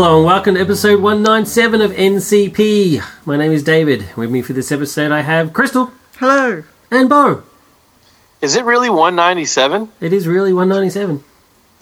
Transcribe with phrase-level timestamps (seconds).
[0.00, 3.02] Hello and welcome to episode 197 of NCP.
[3.26, 4.04] My name is David.
[4.16, 6.62] With me for this episode I have Crystal Hello.
[6.88, 7.42] and Bo.
[8.40, 9.90] Is it really 197?
[10.00, 11.24] It is really 197.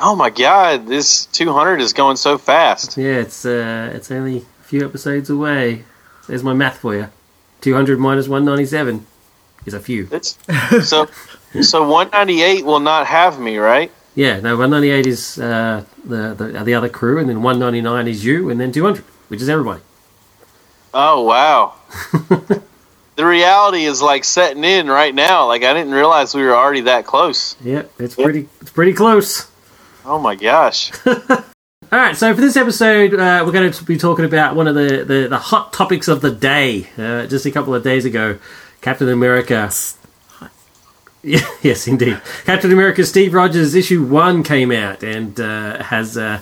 [0.00, 2.96] Oh my god, this 200 is going so fast.
[2.96, 5.84] Yeah, it's uh, it's only a few episodes away.
[6.26, 7.10] There's my math for you.
[7.60, 9.06] 200 minus 197
[9.66, 10.08] is a few.
[10.10, 10.38] It's
[10.88, 11.10] so
[11.60, 13.92] so 198 will not have me, right?
[14.16, 18.48] Yeah, no, 198 is uh, the, the the other crew, and then 199 is you,
[18.48, 19.82] and then 200, which is everybody.
[20.94, 21.74] Oh wow.
[23.16, 25.46] the reality is like setting in right now.
[25.46, 27.56] Like I didn't realize we were already that close.
[27.62, 29.50] Yeah, it's pretty it's pretty close.
[30.06, 30.92] Oh my gosh.
[31.06, 34.74] All right, so for this episode, uh, we're going to be talking about one of
[34.74, 36.88] the, the, the hot topics of the day.
[36.98, 38.40] Uh, just a couple of days ago,
[38.80, 39.70] Captain America.
[41.26, 42.20] Yeah, yes, indeed.
[42.44, 46.40] Captain America Steve Rogers issue one came out and uh, has uh,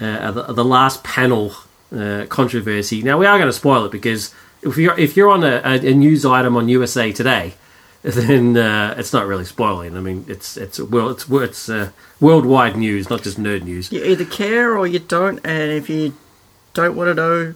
[0.00, 1.52] uh, the, last panel
[1.94, 3.02] uh, controversy.
[3.02, 5.90] Now we are going to spoil it because if you're if you're on a, a,
[5.90, 7.54] a news item on USA Today,
[8.02, 9.96] then uh, it's not really spoiling.
[9.96, 13.92] I mean, it's it's well, it's it's uh, worldwide news, not just nerd news.
[13.92, 16.14] You either care or you don't, and if you
[16.74, 17.54] don't want to know,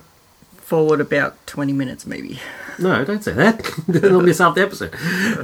[0.65, 2.41] forward about 20 minutes maybe.
[2.79, 3.71] No, don't say that.
[3.89, 4.95] It'll miss half the episode.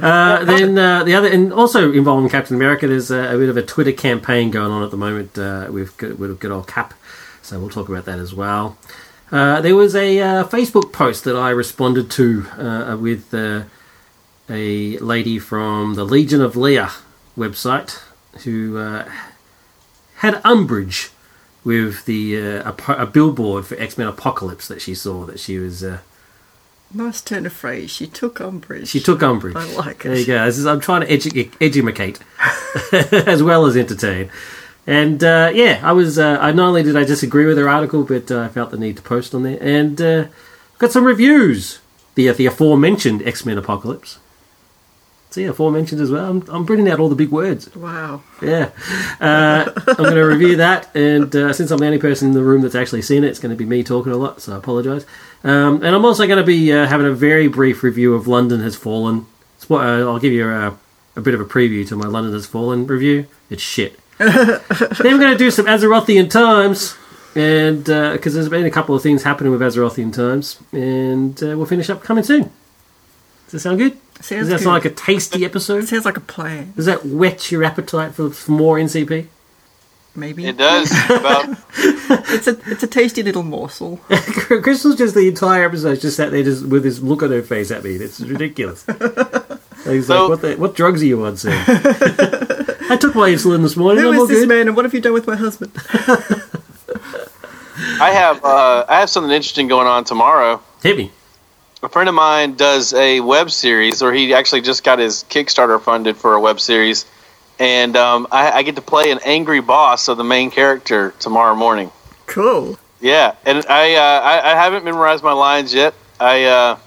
[0.03, 3.57] Uh, then uh, the other, and also involving Captain America, there's a, a bit of
[3.57, 6.93] a Twitter campaign going on at the moment uh, with good, with good old Cap.
[7.41, 8.77] So we'll talk about that as well.
[9.31, 13.63] Uh, there was a uh, Facebook post that I responded to uh, with uh,
[14.49, 16.91] a lady from the Legion of Leia
[17.37, 18.01] website
[18.43, 19.09] who uh,
[20.15, 21.11] had umbrage
[21.63, 25.57] with the uh, a, a billboard for X Men Apocalypse that she saw that she
[25.57, 25.83] was.
[25.83, 25.99] Uh,
[26.93, 27.89] Nice turn of phrase.
[27.89, 28.89] She took umbrage.
[28.89, 29.55] She took umbrage.
[29.55, 30.09] I like it.
[30.09, 30.45] There you go.
[30.45, 32.19] Is, I'm trying to edu- educate
[33.27, 34.29] as well as entertain.
[34.85, 36.19] And uh, yeah, I was.
[36.19, 38.77] Uh, I not only did I disagree with her article, but uh, I felt the
[38.77, 40.25] need to post on there, and uh,
[40.79, 41.79] got some reviews.
[42.15, 44.19] The the aforementioned X Men Apocalypse.
[45.31, 46.29] See, aforementioned as well.
[46.29, 47.73] I'm, I'm bringing out all the big words.
[47.73, 48.21] Wow.
[48.41, 48.71] Yeah,
[49.21, 52.43] uh, I'm going to review that, and uh, since I'm the only person in the
[52.43, 54.57] room that's actually seen it, it's going to be me talking a lot, so I
[54.57, 55.05] apologise.
[55.45, 58.59] Um, and I'm also going to be uh, having a very brief review of London
[58.59, 59.25] Has Fallen.
[59.61, 60.77] Spo- uh, I'll give you a,
[61.15, 63.25] a bit of a preview to my London Has Fallen review.
[63.49, 63.97] It's shit.
[64.17, 66.97] then we're going to do some Azerothian Times,
[67.35, 71.65] and because there's been a couple of things happening with Azerothian Times, and uh, we'll
[71.65, 72.51] finish up coming soon.
[73.45, 73.97] Does that sound good?
[74.21, 74.63] Sounds Does that good.
[74.63, 75.87] sound like a tasty episode?
[75.87, 76.73] Sounds like a plan.
[76.75, 79.27] Does that whet your appetite for, for more NCP?
[80.13, 80.45] Maybe.
[80.45, 80.91] It does.
[81.09, 83.97] About It's a it's a tasty little morsel.
[84.09, 87.71] Crystal's just the entire episode just sat there just with this look on her face
[87.71, 87.91] at me.
[87.95, 88.85] It's ridiculous.
[89.85, 91.53] He's So- like, what, the, what drugs are you on, Sam?
[92.89, 94.03] I took my insulin this morning.
[94.03, 94.49] Who I'm all is this good.
[94.49, 95.71] man and what have you done with my husband?
[97.99, 100.61] I have uh, I have something interesting going on tomorrow.
[100.83, 101.11] Hit me.
[101.83, 105.81] A friend of mine does a web series, or he actually just got his Kickstarter
[105.81, 107.05] funded for a web series,
[107.57, 111.55] and um, I, I get to play an angry boss of the main character tomorrow
[111.55, 111.89] morning.
[112.27, 112.77] Cool.
[112.99, 115.95] Yeah, and I uh, I, I haven't memorized my lines yet.
[116.19, 116.77] I uh,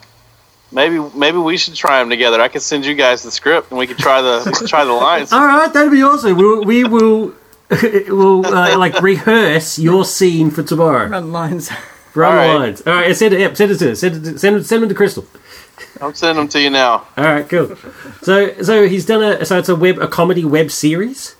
[0.70, 2.40] maybe maybe we should try them together.
[2.40, 5.32] I could send you guys the script, and we could try the try the lines.
[5.32, 6.36] All right, that'd be awesome.
[6.36, 7.34] We'll, we will
[7.82, 11.08] we'll uh, like rehearse your scene for tomorrow.
[11.08, 11.68] Run lines.
[12.14, 12.54] Run All right.
[12.54, 12.82] lines.
[12.86, 13.40] All right, send it.
[13.40, 14.00] Yep, send it to us.
[14.00, 14.30] Send it.
[14.32, 14.66] To, send.
[14.66, 15.26] Send them to Crystal.
[16.00, 17.06] I'm sending them to you now.
[17.16, 17.76] All right, cool.
[18.22, 21.34] So so he's done a so it's a web a comedy web series.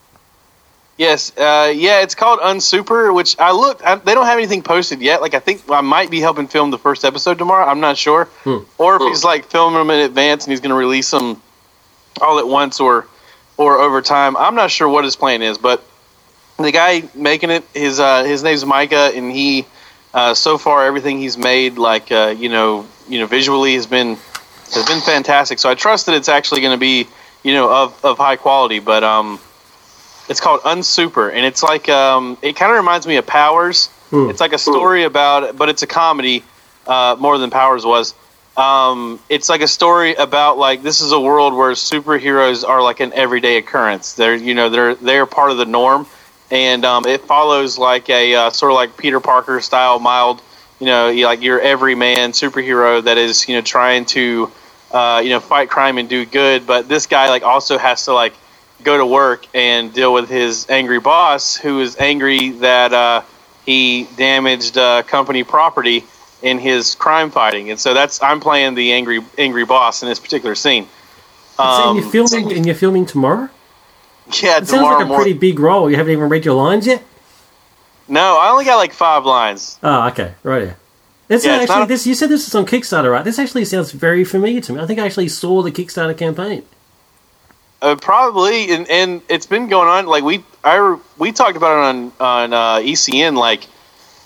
[0.97, 3.83] Yes, uh, yeah, it's called Unsuper, which I looked.
[3.83, 5.21] I, they don't have anything posted yet.
[5.21, 7.67] Like I think I might be helping film the first episode tomorrow.
[7.67, 8.29] I'm not sure,
[8.79, 11.43] or if he's like filming them in advance and he's going to release them
[12.21, 13.09] all at once or
[13.57, 14.37] or over time.
[14.37, 15.85] I'm not sure what his plan is, but
[16.59, 19.67] the guy making it, his uh, his name's Micah, and he
[20.15, 24.17] uh, so far everything he's made, like uh, you know, you know, visually has been
[24.73, 25.59] has been fantastic.
[25.59, 27.07] So I trust that it's actually going to be
[27.43, 29.39] you know of of high quality, but um.
[30.27, 33.91] It's called Unsuper, and it's like um, it kind of reminds me of Powers.
[34.31, 36.43] It's like a story about, but it's a comedy
[36.87, 38.15] uh, more than Powers was.
[38.57, 43.01] Um, it's like a story about like this is a world where superheroes are like
[43.01, 44.15] an everyday occurrence.
[44.15, 46.07] They're you know they're they're part of the norm,
[46.55, 50.41] and um, it follows like a uh, sort of like Peter Parker style mild,
[50.79, 54.51] you know, like your everyman superhero that is you know trying to
[54.93, 58.13] uh, you know fight crime and do good, but this guy like also has to
[58.13, 58.35] like
[58.85, 63.23] go to work and deal with his angry boss, who is angry that uh,
[63.67, 66.05] he damaged uh, company property
[66.41, 70.21] in his crime fighting, and so that's I'm playing the angry angry boss in this
[70.21, 70.87] particular scene.
[71.57, 73.49] so Um, you're filming and you're filming tomorrow.
[74.43, 75.91] yeah, It sounds like a pretty big role.
[75.91, 77.03] You haven't even read your lines yet.
[78.09, 79.79] No, I only got like five lines.
[79.83, 80.65] Oh, okay, right.
[80.65, 80.75] Yeah.
[81.29, 82.07] This Yeah, actually a- this.
[82.07, 83.25] You said this is on Kickstarter, right?
[83.25, 84.81] This actually sounds very familiar to me.
[84.81, 86.65] I think I actually saw the Kickstarter campaign.
[87.81, 90.07] Uh, probably, and, and it's been going on.
[90.07, 93.67] Like we, I we talked about it on on uh, ECN like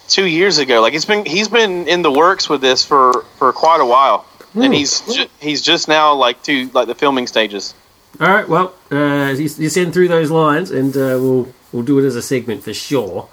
[0.09, 0.81] two years ago.
[0.81, 4.27] Like it's been he's been in the works with this for for quite a while,
[4.55, 4.73] and Hmm.
[4.73, 7.75] he's ju- he's just now like to like the filming stages.
[8.21, 8.49] All right.
[8.49, 12.17] Well, uh, you, you send through those lines, and uh, we'll we'll do it as
[12.17, 13.29] a segment for sure.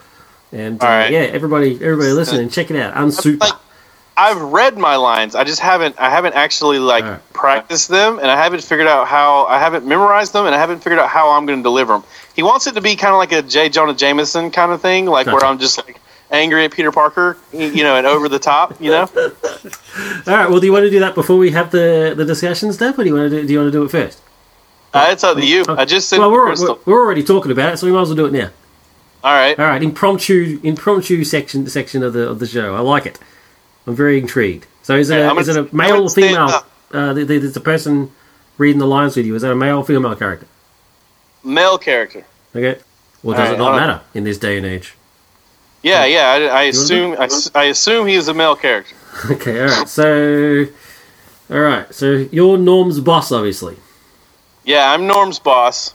[0.52, 1.12] And uh, right.
[1.12, 2.94] yeah, everybody, everybody listening, check it out.
[2.94, 3.40] Unsuper.
[3.40, 3.54] Like
[4.18, 7.34] I've read my lines, I just haven't I haven't actually like right.
[7.34, 10.80] practiced them, and I haven't figured out how I haven't memorized them, and I haven't
[10.80, 12.04] figured out how I'm going to deliver them.
[12.36, 13.70] He wants it to be kind of like a J.
[13.70, 16.00] Jonah Jameson kind of thing, like where I'm just like
[16.32, 19.10] angry at Peter Parker, you know, and over the top, you know.
[19.18, 20.50] All right.
[20.50, 23.04] Well, do you want to do that before we have the the discussion stuff, or
[23.04, 24.22] do you want to do, do you want to do it first?
[24.96, 25.64] Uh, it's up to you.
[25.68, 26.80] I just sent well, we're, Crystal.
[26.86, 28.50] we're we're already talking about it, so we might as well do it now.
[29.24, 29.60] All right.
[29.60, 32.76] All right, impromptu impromptu section section of the of the show.
[32.76, 33.20] I like it.
[33.88, 34.68] I'm very intrigued.
[34.84, 36.50] So is it Okay, a, is it a male or female?
[36.92, 38.12] Uh, the, the, the person
[38.58, 40.48] reading the lines with you is that a male or female character?
[41.44, 42.24] Male character.
[42.56, 42.80] Okay.
[43.22, 44.94] Well, does it not matter in this day and age?
[45.82, 46.30] Yeah, yeah.
[46.30, 48.96] I, I assume I, I assume he is a male character.
[49.32, 49.62] Okay.
[49.62, 49.88] All right.
[49.90, 50.66] So,
[51.50, 51.94] all right.
[51.96, 53.78] So you're Norm's boss, obviously.
[54.66, 55.94] Yeah, I'm Norm's boss.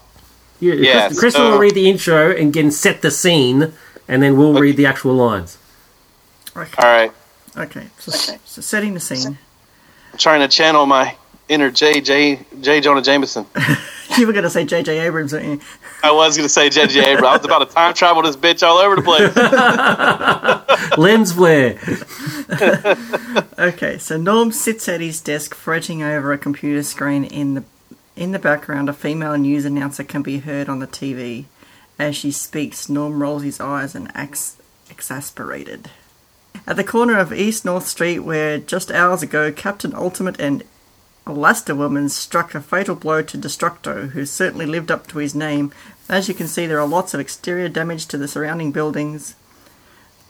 [0.59, 3.73] You, Yeah, Chris, Crystal so- will read the intro and again set the scene,
[4.07, 5.57] and then we'll read the actual lines.
[6.55, 6.81] Okay.
[6.83, 7.11] All right.
[7.57, 7.87] Okay.
[7.99, 8.11] So,
[8.45, 9.37] so setting the scene.
[10.11, 11.15] I'm trying to channel my
[11.47, 12.01] inner J.
[12.01, 12.39] J.
[12.61, 12.81] J.
[12.81, 13.45] Jonah Jameson.
[14.17, 14.99] You were going to say J.J.
[14.99, 15.59] Abrams, weren't you?
[16.03, 16.99] I was going to say J.J.
[16.99, 17.25] Abrams.
[17.25, 19.31] I was about to time travel this bitch all over the place.
[20.97, 21.79] Lens flare.
[23.57, 27.23] Okay, so Norm sits at his desk, fretting over a computer screen.
[27.23, 27.63] In the
[28.15, 31.45] in the background, a female news announcer can be heard on the TV.
[31.97, 34.57] As she speaks, Norm rolls his eyes and acts
[34.89, 35.89] exasperated.
[36.67, 40.63] At the corner of East North Street, where just hours ago Captain Ultimate and
[41.25, 45.71] Elasta Woman struck a fatal blow to Destructo, who certainly lived up to his name.
[46.09, 49.35] As you can see, there are lots of exterior damage to the surrounding buildings.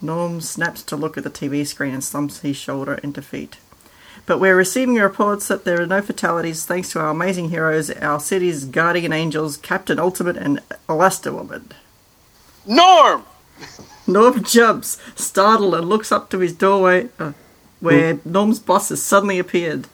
[0.02, 3.58] Norm snaps to look at the TV screen and slumps his shoulder in defeat.
[4.26, 8.20] But we're receiving reports that there are no fatalities thanks to our amazing heroes, our
[8.20, 11.72] city's guardian angels, Captain Ultimate and Elasta Woman.
[12.66, 13.26] Norm!
[14.08, 17.34] Norm jumps, startled, and looks up to his doorway, uh,
[17.80, 19.88] where Norm's boss has suddenly appeared.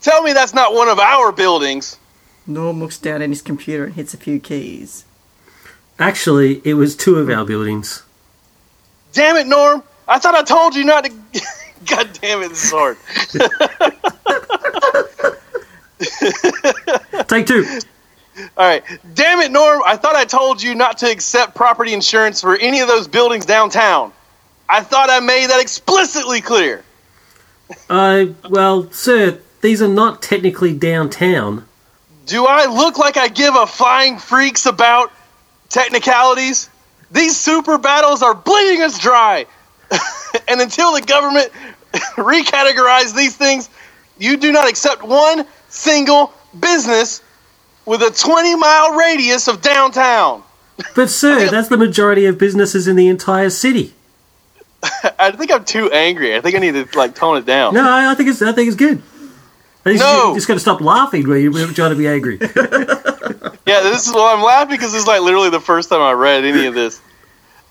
[0.00, 1.98] Tell me that's not one of our buildings.
[2.46, 5.04] Norm looks down at his computer and hits a few keys.
[5.98, 8.02] Actually, it was two of our buildings.
[9.12, 9.82] Damn it, Norm!
[10.08, 11.12] I thought I told you not to.
[11.86, 12.96] God damn it, this is hard.
[17.28, 17.64] Take two.
[18.56, 18.82] All right.
[19.14, 19.82] Damn it, Norm!
[19.84, 23.44] I thought I told you not to accept property insurance for any of those buildings
[23.44, 24.12] downtown.
[24.68, 26.82] I thought I made that explicitly clear.
[27.90, 31.66] Uh, well, sir, these are not technically downtown.
[32.26, 35.12] Do I look like I give a flying freaks about
[35.68, 36.70] technicalities?
[37.10, 39.46] These super battles are bleeding us dry.
[40.48, 41.50] and until the government
[42.16, 43.68] recategorize these things,
[44.18, 47.22] you do not accept one single business
[47.86, 50.42] with a 20 mile radius of downtown.
[50.96, 53.94] But, sir, that's the majority of businesses in the entire city.
[55.18, 56.34] I think I'm too angry.
[56.34, 57.74] I think I need to like tone it down.
[57.74, 59.00] No, I, I think it's I think it's good.
[59.84, 60.30] I No.
[60.30, 62.38] you just got to stop laughing when you're trying to be angry.
[63.66, 64.24] Yeah, this is well.
[64.24, 67.00] I'm laughing because this is like literally the first time I read any of this.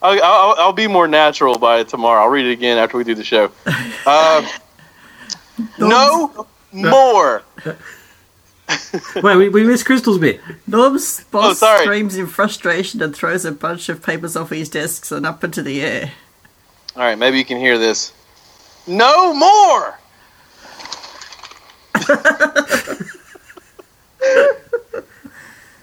[0.02, 2.24] I'll, I'll, I'll be more natural by tomorrow.
[2.24, 3.52] I'll read it again after we do the show.
[4.06, 4.48] Uh,
[5.80, 7.44] no more.
[9.16, 10.40] Wait, we, we missed Crystal's bit.
[10.66, 15.12] Norm's boss Oh, screams in frustration and throws a bunch of papers off his desks
[15.12, 16.14] and up into the air.
[16.96, 18.14] All right, maybe you can hear this.
[18.88, 20.00] No more.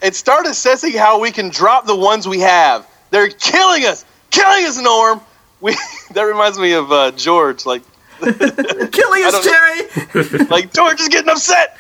[0.02, 2.87] and start assessing how we can drop the ones we have.
[3.10, 5.20] They're killing us, killing us, Norm.
[5.60, 5.76] We
[6.12, 7.82] that reminds me of uh, George, like
[8.20, 10.46] Killing us, Jerry!
[10.50, 11.78] like George is getting upset.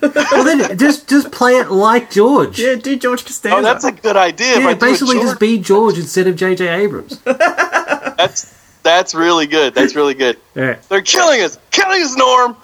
[0.00, 2.58] Well, then just just play it like George.
[2.58, 3.58] yeah, do George Costanza.
[3.58, 4.58] Oh, that's a good idea.
[4.58, 5.26] Yeah, do basically George.
[5.28, 6.66] just be George instead of J.J.
[6.66, 7.20] Abrams.
[7.20, 8.52] That's
[8.82, 9.74] that's really good.
[9.74, 10.38] That's really good.
[10.56, 10.76] Yeah.
[10.88, 12.56] They're killing us, killing us, Norm.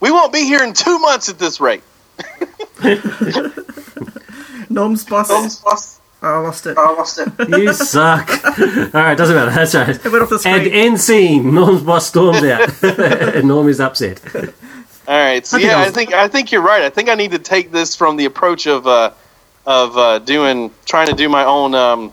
[0.00, 1.82] We won't be here in two months at this rate.
[4.70, 5.97] Norm's boss.
[6.20, 6.76] Oh, I lost it.
[6.78, 7.28] Oh, I lost it.
[7.48, 8.28] You suck.
[8.58, 9.50] All right, doesn't matter.
[9.52, 9.88] That's right.
[9.90, 10.72] It went off the And screen.
[10.72, 11.54] end scene.
[11.54, 14.20] Norm's boss storms out, and Norm is upset.
[14.34, 15.46] All right.
[15.46, 16.82] So I think yeah, I I think I think you're right.
[16.82, 19.12] I think I need to take this from the approach of uh,
[19.64, 22.12] of uh, doing trying to do my own um,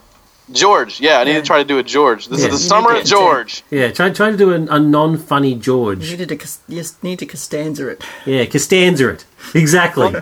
[0.51, 0.99] George.
[1.01, 1.39] Yeah, I need Yeah.
[1.41, 2.27] to try to do a George.
[2.27, 2.47] This Yeah.
[2.49, 3.63] is the You summer need of to- George.
[3.71, 6.09] Yeah, try try to do a, a non-funny You George.
[6.11, 6.35] needed to
[6.67, 8.03] you just need to Costanza it.
[8.25, 10.13] Yeah, Costanza it exactly.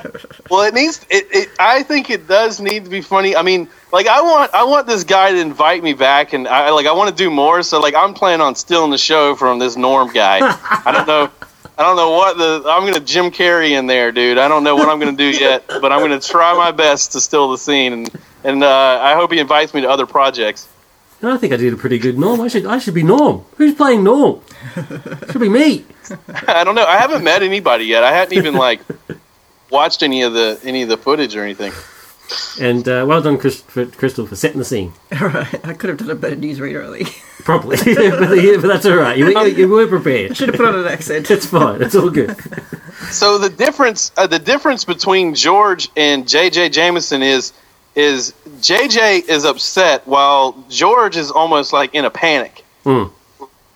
[0.50, 1.02] Well, it needs.
[1.10, 1.50] It, it.
[1.60, 3.36] I think it does need to be funny.
[3.36, 4.54] I mean, like I want.
[4.54, 6.86] I want this guy to invite me back, and I like.
[6.86, 7.62] I want to do more.
[7.64, 10.40] So like, I'm planning on stealing the show from this Norm guy.
[10.86, 11.30] I don't know.
[11.78, 12.64] I don't know what the.
[12.70, 14.38] I'm gonna Jim Carrey in there, dude.
[14.38, 17.20] I don't know what I'm gonna do yet, but I'm gonna try my best to
[17.22, 18.12] steal the scene, and
[18.44, 20.68] and uh, I hope he invites me to other projects.
[21.22, 22.42] I think I did a pretty good Norm.
[22.42, 23.46] I should I should be Norm.
[23.56, 24.42] Who's playing Norm?
[25.32, 25.86] Should be me.
[26.48, 26.84] I don't know.
[26.86, 28.04] I haven't met anybody yet.
[28.04, 28.82] I hadn't even like
[29.72, 31.72] watched any of the any of the footage or anything.
[32.60, 34.94] And uh, well done, Chris, for, Crystal, for setting the scene.
[35.22, 37.06] Alright, I could have done a better newsreader, Ali.
[37.44, 39.18] Properly, but, yeah, but that's all right.
[39.18, 40.38] You, you, you were prepared.
[40.38, 41.30] Should have put on an accent.
[41.30, 41.82] It's fine.
[41.82, 42.36] It's all good.
[43.12, 46.70] So the difference, uh, the difference between George and J.J.
[46.70, 47.52] Jameson is,
[47.96, 49.20] is J.J.
[49.28, 52.64] is upset while George is almost like in a panic.
[52.84, 53.04] Hmm.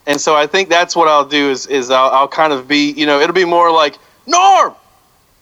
[0.05, 2.91] And so I think that's what I'll do is, is I'll, I'll kind of be,
[2.93, 4.73] you know, it'll be more like Norm.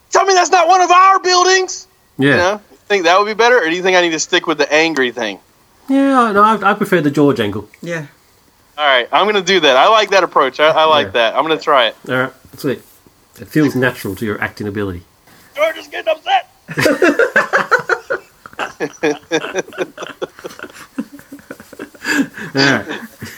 [0.09, 1.87] Tell me that's not one of our buildings.
[2.17, 4.19] Yeah, You know, think that would be better, or do you think I need to
[4.19, 5.39] stick with the angry thing?
[5.89, 6.31] yeah.
[6.31, 7.69] No, I, I prefer the George angle.
[7.81, 8.07] Yeah.
[8.77, 9.77] All right, I'm going to do that.
[9.77, 10.59] I like that approach.
[10.59, 11.11] I, I like Yeah.
[11.11, 11.35] that.
[11.35, 11.95] I'm going to try it.
[12.09, 12.79] All right, sweet.
[13.39, 15.03] It feels natural to your acting ability.
[15.55, 16.49] George is getting upset.
[22.55, 22.87] All right.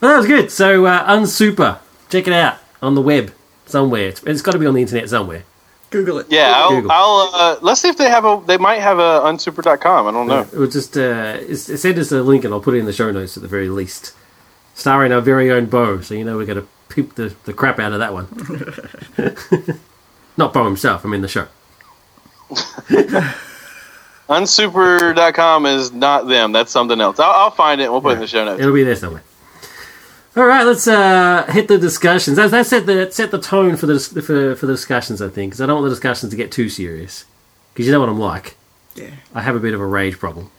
[0.00, 0.50] well, that was good.
[0.50, 1.78] So, uh, Unsuper,
[2.08, 3.32] check it out on the web
[3.66, 4.08] somewhere.
[4.08, 5.44] It's, it's got to be on the internet somewhere.
[5.90, 6.26] Google it.
[6.30, 6.90] Yeah, I'll, Google.
[6.90, 8.42] I'll uh, let's see if they have a.
[8.44, 10.06] They might have a unsuper.com.
[10.06, 10.40] I don't know.
[10.40, 12.92] It will just uh, it send us a link and I'll put it in the
[12.92, 14.12] show notes at the very least.
[14.74, 17.78] Starring our very own Bo, so you know we're going to peep the, the crap
[17.78, 18.26] out of that one.
[20.36, 21.46] Not Bo himself, I mean the show.
[24.28, 26.52] Unsuper.com is not them.
[26.52, 27.20] That's something else.
[27.20, 27.84] I'll, I'll find it.
[27.84, 28.60] and We'll put it in the show notes.
[28.60, 29.22] It'll be there somewhere.
[30.36, 32.36] All right, let's uh, hit the discussions.
[32.36, 35.52] That, that set the set the tone for the for, for the discussions, I think,
[35.52, 37.24] because I don't want the discussions to get too serious.
[37.72, 38.56] Because you know what I'm like.
[38.94, 39.10] Yeah.
[39.34, 40.50] I have a bit of a rage problem.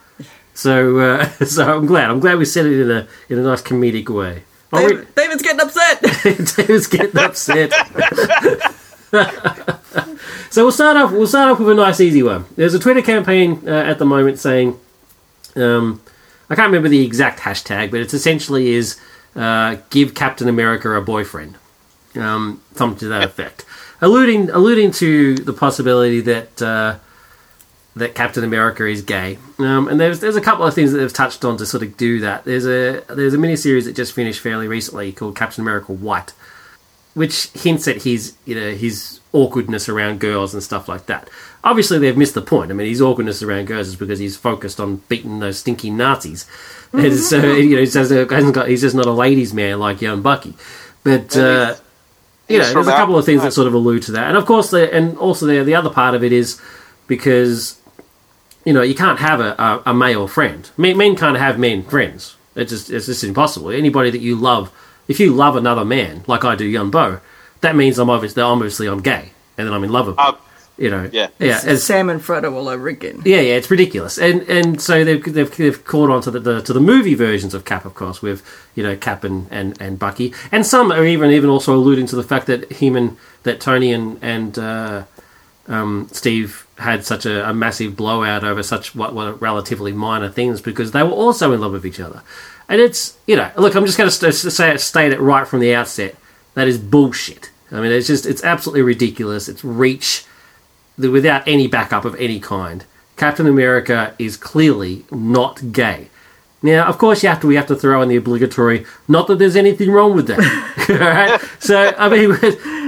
[0.53, 2.09] So, uh, so I'm glad.
[2.09, 4.43] I'm glad we said it in a in a nice comedic way.
[4.73, 6.01] I'll David's getting upset.
[6.23, 7.71] David's getting upset.
[10.49, 11.11] so we'll start off.
[11.11, 12.45] We'll start off with a nice, easy one.
[12.55, 14.79] There's a Twitter campaign uh, at the moment saying,
[15.55, 16.01] um,
[16.49, 18.99] I can't remember the exact hashtag, but it's essentially is
[19.35, 21.57] uh, give Captain America a boyfriend,
[22.15, 23.65] um, something to that effect,
[24.01, 26.61] alluding alluding to the possibility that.
[26.61, 26.99] Uh,
[27.97, 31.11] that Captain America is gay, um, and there's there's a couple of things that they've
[31.11, 32.45] touched on to sort of do that.
[32.45, 36.33] There's a there's a miniseries that just finished fairly recently called Captain America White,
[37.17, 41.27] which hints at his you know his awkwardness around girls and stuff like that.
[41.63, 42.69] Obviously, they've missed the point.
[42.69, 46.45] I mean, his awkwardness around girls is because he's focused on beating those stinky Nazis,
[46.93, 50.21] and so you know he hasn't got he's just not a ladies' man like young
[50.21, 50.53] Bucky,
[51.03, 51.35] but.
[51.35, 51.75] Uh,
[52.49, 54.45] you know, there's a couple of things that sort of allude to that, and of
[54.45, 56.61] course, the and also the the other part of it is
[57.07, 57.77] because
[58.63, 60.69] you know you can't have a, a, a male friend.
[60.77, 62.37] Men, men can't have men friends.
[62.55, 63.69] It's just it's just impossible.
[63.69, 64.71] Anybody that you love,
[65.07, 67.19] if you love another man like I do, young Bo,
[67.61, 70.25] that means I'm obviously obviously I'm gay, and then I'm in love with him.
[70.25, 70.33] Uh,
[70.77, 71.29] you know, yeah.
[71.39, 73.23] yeah, as, Sam and Frodo all over again.
[73.25, 76.61] yeah, yeah, it's ridiculous, and and so they've they've, they've caught on to the, the
[76.61, 78.45] to the movie versions of Cap, of course, with
[78.75, 82.15] you know Cap and, and, and Bucky, and some are even even also alluding to
[82.15, 85.03] the fact that him and that Tony and and uh,
[85.67, 90.61] um, Steve had such a, a massive blowout over such what were relatively minor things
[90.61, 92.21] because they were also in love with each other,
[92.69, 95.73] and it's you know look, I'm just going to st- state it right from the
[95.73, 96.15] outset
[96.53, 97.51] that is bullshit.
[97.71, 99.49] I mean, it's just it's absolutely ridiculous.
[99.49, 100.25] It's reach
[100.97, 102.85] without any backup of any kind.
[103.15, 106.09] Captain America is clearly not gay.
[106.63, 108.85] Now, of course, you have to we have to throw in the obligatory.
[109.07, 110.39] Not that there's anything wrong with that.
[110.89, 111.39] All right?
[111.59, 112.31] So, I mean,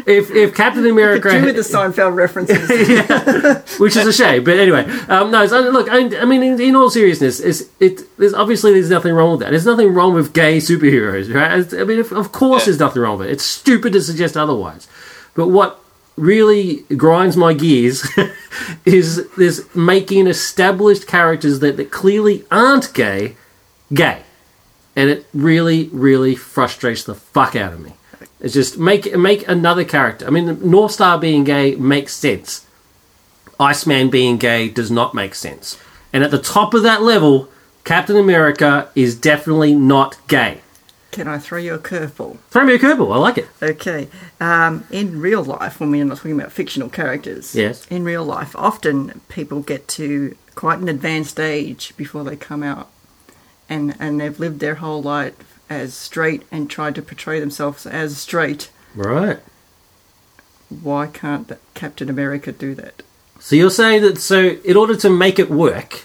[0.07, 2.67] if if Captain America, Do with the Seinfeld references.
[3.79, 5.45] which is a shame, but anyway, um, no.
[5.45, 9.13] So, look, I, I mean, in, in all seriousness, it's, it there's obviously there's nothing
[9.13, 9.51] wrong with that.
[9.51, 11.71] There's nothing wrong with gay superheroes, right?
[11.79, 13.33] I mean, of, of course, there's nothing wrong with it.
[13.33, 14.87] It's stupid to suggest otherwise.
[15.35, 15.79] But what
[16.15, 18.03] really grinds my gears
[18.85, 23.35] is this making established characters that, that clearly aren't gay
[23.93, 24.23] gay,
[24.95, 27.93] and it really, really frustrates the fuck out of me.
[28.39, 30.25] It's just make make another character.
[30.25, 32.65] I mean, Northstar being gay makes sense.
[33.59, 35.77] Iceman being gay does not make sense.
[36.13, 37.49] And at the top of that level,
[37.83, 40.61] Captain America is definitely not gay.
[41.11, 42.37] Can I throw you a curveball?
[42.51, 43.13] Throw me a curveball.
[43.13, 43.47] I like it.
[43.61, 44.07] Okay.
[44.39, 47.85] Um, in real life, when we're not talking about fictional characters, Yes.
[47.87, 52.89] in real life, often people get to quite an advanced age before they come out
[53.69, 55.33] and and they've lived their whole life
[55.69, 58.69] as straight and tried to portray themselves as straight.
[58.95, 59.39] Right.
[60.83, 63.01] Why can't the- Captain America do that?
[63.39, 66.01] So you're saying that so in order to make it work,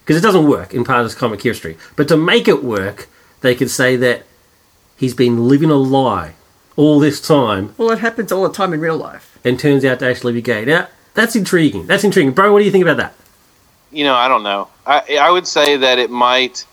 [0.00, 3.08] because it doesn't work in part of this comic history, but to make it work,
[3.42, 4.22] they could say that
[4.96, 6.32] he's been living a lie
[6.76, 9.38] all this time Well, it happens all the time in real life.
[9.44, 10.64] and turns out to actually be gay.
[10.64, 11.86] Now that's intriguing.
[11.86, 12.52] That's intriguing, bro.
[12.52, 13.14] What do you think about that?
[13.90, 14.68] You know, I don't know.
[14.86, 16.64] I I would say that it might.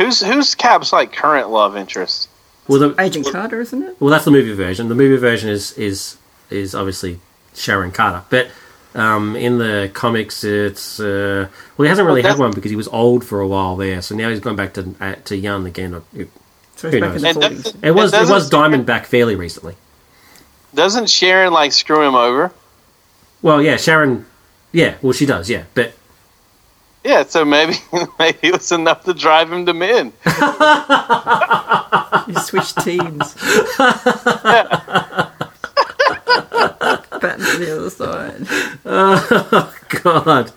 [0.00, 2.28] Who's who's Cap's like current love interest?
[2.66, 3.96] Well, the, Agent Carter, isn't it?
[4.00, 4.88] well, that's the movie version.
[4.88, 6.16] The movie version is is
[6.48, 7.20] is obviously
[7.54, 8.48] Sharon Carter, but
[8.94, 12.76] um, in the comics, it's uh, well, he hasn't really Well, had one because he
[12.76, 14.00] was old for a while there.
[14.00, 16.02] So now he's gone back to uh, to young again.
[16.14, 16.28] It,
[16.76, 17.16] So Who back knows?
[17.16, 17.62] in the And forties.
[17.64, 19.76] doesn't- it was and it was Diamondback fairly recently.
[20.74, 22.52] Doesn't Sharon like screw him over?
[23.42, 24.24] Well, yeah, Sharon.
[24.72, 25.50] Yeah, well, she does.
[25.50, 25.92] Yeah, but
[27.04, 27.74] Yeah, so maybe
[28.18, 30.12] maybe it was enough to drive him to men.
[32.28, 33.34] You switch teams.
[37.20, 38.46] Batman to the other side.
[38.84, 40.52] Oh, God,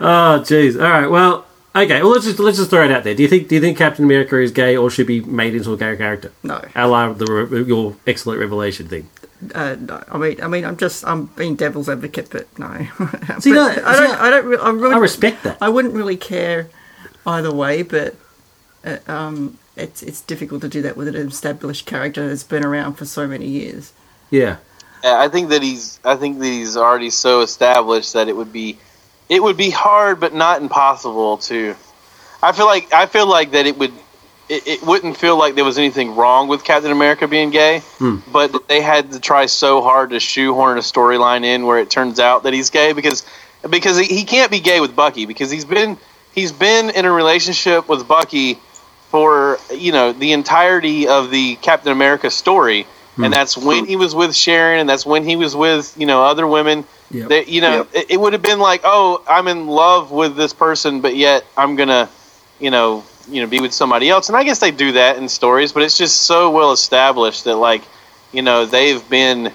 [0.00, 0.76] oh jeez.
[0.82, 2.00] All right, well, okay.
[2.02, 3.14] Well, let's just let's just throw it out there.
[3.14, 5.72] Do you think do you think Captain America is gay or should be made into
[5.72, 6.32] a gay character?
[6.42, 6.64] No.
[6.74, 9.10] A la the your excellent revelation thing.
[9.54, 12.68] Uh, no, I mean, I mean, I'm just, I'm being devil's advocate, but no.
[13.40, 15.58] See, But no, I see, don't, I don't, re- I, really, I respect that.
[15.60, 16.68] I wouldn't really care
[17.26, 18.16] either way, but
[18.84, 22.94] uh, um, it's it's difficult to do that with an established character that's been around
[22.94, 23.92] for so many years.
[24.30, 24.56] Yeah.
[25.02, 28.52] Yeah, I think that he's I think that he's already so established that it would
[28.52, 28.78] be
[29.28, 31.74] it would be hard but not impossible to
[32.42, 33.92] I feel like I feel like that it would
[34.50, 38.18] it, it wouldn't feel like there was anything wrong with Captain America being gay, hmm.
[38.32, 42.18] but they had to try so hard to shoehorn a storyline in where it turns
[42.18, 43.24] out that he's gay because
[43.68, 45.96] because he, he can't be gay with Bucky because he's been
[46.34, 48.58] he's been in a relationship with Bucky
[49.08, 53.24] for you know the entirety of the Captain America story, hmm.
[53.24, 56.24] and that's when he was with Sharon, and that's when he was with you know
[56.24, 56.84] other women.
[57.12, 57.28] Yep.
[57.28, 60.52] That you know, it, it would have been like, oh, I'm in love with this
[60.52, 62.08] person, but yet I'm gonna,
[62.60, 64.28] you know, you know, be with somebody else.
[64.28, 67.56] And I guess they do that in stories, but it's just so well established that
[67.56, 67.82] like,
[68.32, 69.52] you know, they've been,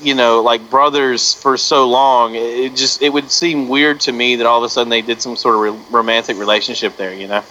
[0.00, 2.34] you know, like brothers for so long.
[2.34, 5.02] It it just it would seem weird to me that all of a sudden they
[5.02, 7.14] did some sort of re- romantic relationship there.
[7.14, 7.44] You know.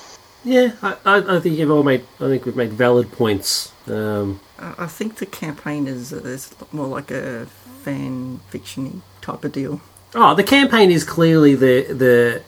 [0.43, 2.05] Yeah, I, I, I think you've all made.
[2.19, 3.71] I think we've made valid points.
[3.87, 7.47] Um, I I think the campaign is, is more like a
[7.83, 9.81] fan fiction type of deal.
[10.15, 12.41] oh, the campaign is clearly the the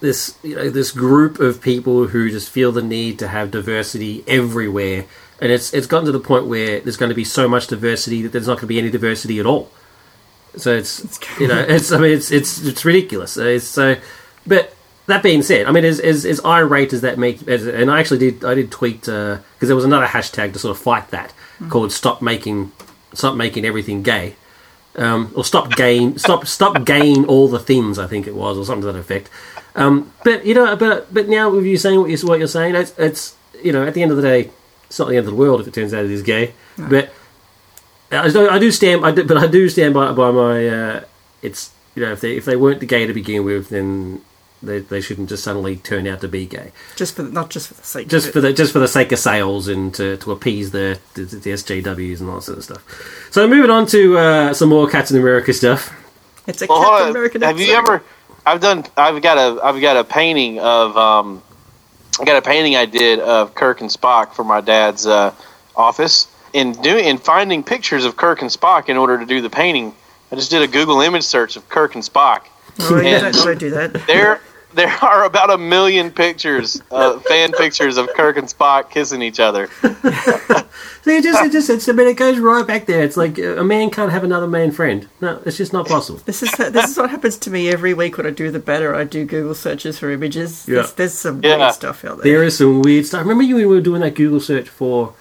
[0.00, 4.24] this you know this group of people who just feel the need to have diversity
[4.26, 5.06] everywhere,
[5.40, 8.22] and it's it's gotten to the point where there's going to be so much diversity
[8.22, 9.70] that there's not going to be any diversity at all.
[10.56, 13.36] So it's you know it's I mean it's it's it's ridiculous.
[13.36, 13.96] It's so,
[14.46, 14.74] but
[15.06, 18.00] that being said, I mean as as, as irate as that make, as, and I
[18.00, 21.10] actually did I did tweet uh, because there was another hashtag to sort of fight
[21.10, 21.68] that hmm.
[21.68, 22.72] called "Stop Making
[23.14, 24.36] Stop Making Everything Gay."
[24.96, 27.98] Um, or stop gain, stop stop gain all the things.
[27.98, 29.30] I think it was, or something to that effect.
[29.74, 32.74] Um, but you know, but but now with you saying what you what you're saying,
[32.74, 34.50] it's, it's you know, at the end of the day,
[34.86, 36.54] it's not the end of the world if it turns out it is gay.
[36.78, 37.12] But
[38.10, 40.68] I do, I do stand, I do, but I do stand by by my.
[40.68, 41.04] Uh,
[41.42, 44.22] it's you know, if they if they weren't the gay to begin with, then
[44.62, 47.74] they, they shouldn't just suddenly turn out to be gay Just for not just for
[47.74, 48.42] the sake just of for it.
[48.42, 52.20] the just for the sake of sales and to, to appease the, the the SJWs
[52.20, 53.28] and all that sort of stuff.
[53.30, 55.92] So moving on to uh, some more Captain America stuff.
[56.46, 57.10] It's a Well, Captain on.
[57.10, 58.02] American Have you ever?
[58.44, 58.84] I've done.
[58.96, 59.62] I've got a.
[59.64, 60.96] I've got a painting of.
[60.96, 61.42] Um,
[62.20, 65.34] I got a painting I did of Kirk and Spock for my dad's uh,
[65.76, 66.28] office.
[66.52, 69.94] In doing in finding pictures of Kirk and Spock in order to do the painting,
[70.32, 72.42] I just did a Google image search of Kirk and Spock.
[72.80, 74.06] Oh, you And- don't, don't do that.
[74.06, 74.40] There,
[74.74, 79.40] there are about a million pictures, uh, fan pictures of Kirk and Spock kissing each
[79.40, 79.68] other.
[81.02, 83.02] See, it just it just it's, I mean, it goes right back there.
[83.02, 85.08] It's like a man can't have another man friend.
[85.20, 86.20] No, it's just not possible.
[86.24, 88.94] This is this is what happens to me every week when I do the better.
[88.94, 90.66] I do Google searches for images.
[90.68, 90.74] Yeah.
[90.76, 91.56] There's, there's some Yeah.
[91.58, 92.32] weird stuff out there.
[92.32, 93.20] There is some weird stuff.
[93.20, 95.14] Remember you when we were doing that Google search for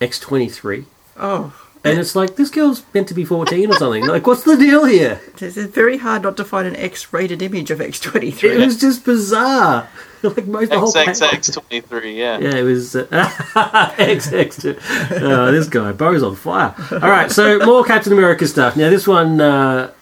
[0.00, 1.52] X twenty three, Oh,
[1.84, 4.06] and it's like this girl's meant to be fourteen or something.
[4.06, 5.20] Like, what's the deal here?
[5.28, 8.42] it's, it's very hard not to find an X-rated image of X23.
[8.58, 9.88] It was just bizarre.
[10.20, 12.18] Like most the whole pa- XXX twenty three.
[12.18, 12.38] Yeah.
[12.38, 15.22] Yeah, it was uh, XX.
[15.22, 16.74] Uh, this guy, Bo's on fire.
[16.90, 18.76] All right, so more Captain America stuff.
[18.76, 19.92] Now, this one, uh,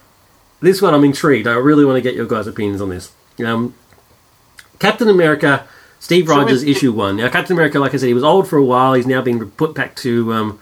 [0.60, 1.46] this one, I'm intrigued.
[1.46, 3.12] I really want to get your guys' opinions on this.
[3.44, 3.74] Um,
[4.78, 5.68] Captain America,
[6.00, 7.18] Steve Rogers, issue one.
[7.18, 8.94] Now, Captain America, like I said, he was old for a while.
[8.94, 10.58] He's now been put back to um,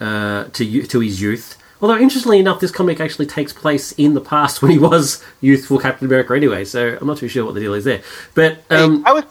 [0.00, 1.58] uh, to to his youth.
[1.82, 5.78] Although, interestingly enough, this comic actually takes place in the past when he was youthful
[5.78, 6.64] Captain America anyway.
[6.64, 8.02] So I'm not too sure what the deal is there.
[8.34, 9.26] But um, Hey, I would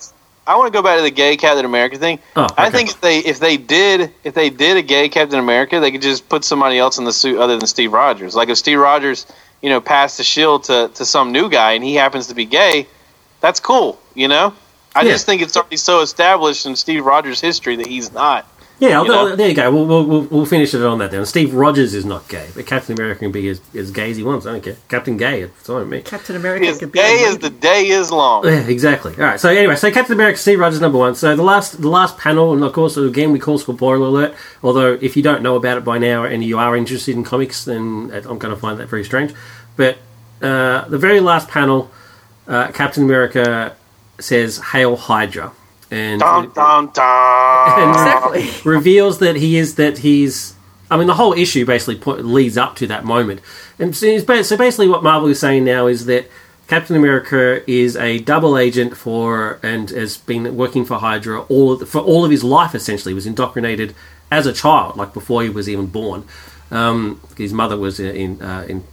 [0.46, 2.20] I want to go back to the gay Captain America thing.
[2.36, 5.80] Oh, I think if they if they did if they did a gay Captain America,
[5.80, 8.36] they could just put somebody else in the suit other than Steve Rogers.
[8.36, 9.26] Like if Steve Rogers,
[9.62, 12.46] you know, passed the shield to to some new guy and he happens to be
[12.46, 12.88] gay,
[13.40, 13.98] that's cool.
[14.16, 14.54] You know,
[14.94, 15.14] I Yeah.
[15.14, 18.46] just think it's already so established in Steve Rogers' history that he's not.
[18.80, 19.36] Yeah, You know?
[19.36, 19.72] there you go.
[19.72, 21.26] We'll, we'll, we'll, we'll finish it on that then.
[21.26, 24.24] Steve Rogers is not gay, but Captain America can be as, as gay as he
[24.24, 24.46] wants.
[24.46, 24.76] I don't care.
[24.90, 26.02] Captain Gay, it's fine me.
[26.02, 28.46] Captain America As could be gay a as the day is long.
[28.46, 29.14] Yeah, exactly.
[29.14, 29.40] All right.
[29.40, 31.16] So anyway, so Captain America, Steve Rogers, number one.
[31.16, 34.36] So the last, the last panel, and of course, again, we call spoiler alert.
[34.62, 37.64] Although, if you don't know about it by now and you are interested in comics,
[37.66, 39.34] then I'm going to find that very strange.
[39.78, 39.98] But
[40.42, 41.90] uh, the very last panel,
[42.48, 43.76] uh, Captain America
[44.20, 45.52] says "Hail Hydra,"
[45.94, 47.90] and Dun, dun, dun.
[47.90, 48.50] Exactly.
[48.70, 50.56] reveals that he is that he's.
[50.90, 53.42] I mean, the whole issue basically po- leads up to that moment,
[53.80, 56.30] and so, so basically, what Marvel is saying now is that
[56.68, 61.80] Captain America is a double agent for and has been working for Hydra all of
[61.80, 62.74] the, for all of his life.
[62.74, 63.94] Essentially, He was indoctrinated
[64.32, 66.26] as a child, like before he was even born.
[66.72, 68.84] Um, his mother was in, in, uh, in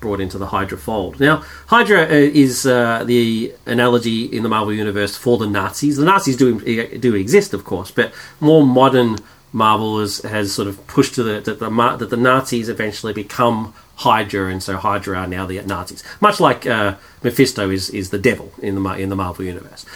[0.00, 1.18] brought into the Hydra fold.
[1.18, 5.96] Now, Hydra uh, is uh, the analogy in the Marvel universe for the Nazis.
[5.96, 6.60] The Nazis do
[6.98, 9.18] do exist, of course, but more modern
[9.52, 14.50] Marvel has, sort of pushed to the that the that the Nazis eventually become Hydra,
[14.50, 16.02] and so Hydra are now the Nazis.
[16.20, 19.86] Much like uh, Mephisto is is the devil in the in the Marvel universe.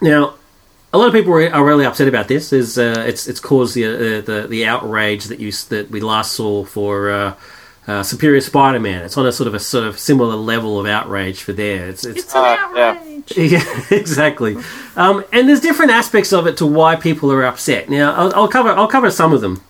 [0.00, 0.34] Now,
[0.92, 2.52] a lot of people are really upset about this.
[2.52, 6.32] Is uh, it's it's caused the, uh, the the outrage that you that we last
[6.32, 7.10] saw for
[7.86, 9.04] uh, Superior Spider-Man.
[9.04, 11.88] It's on a sort of a sort of similar level of outrage for there.
[11.88, 12.90] It's it's, It's an Uh, yeah.
[13.00, 13.36] outrage.
[13.36, 14.56] yeah, exactly.
[14.96, 17.88] Um, and there's different aspects of it to why people are upset.
[17.88, 19.62] Now, I'll, I'll cover I'll cover some of them.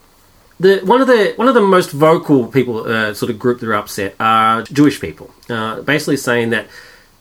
[0.59, 3.68] The one of the one of the most vocal people uh, sort of group that
[3.68, 5.31] are upset are Jewish people.
[5.50, 6.66] Uh, basically saying that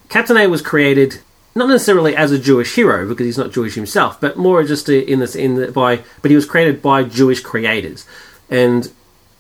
[0.10, 1.20] Captain A was created
[1.58, 5.20] not necessarily as a Jewish hero because he's not Jewish himself, but more just in
[5.20, 8.06] this in the, by but he was created by Jewish creators,
[8.50, 8.92] and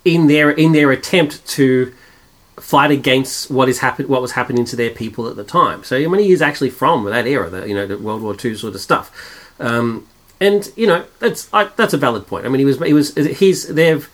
[0.05, 1.93] in their in their attempt to
[2.57, 5.83] fight against what is happen what was happening to their people at the time.
[5.83, 8.35] So I mean, he is actually from that era, the, you know, the World War
[8.43, 9.11] II sort of stuff.
[9.59, 10.07] Um,
[10.39, 12.45] and you know, that's I, that's a valid point.
[12.45, 14.09] I mean, he was he was he's they've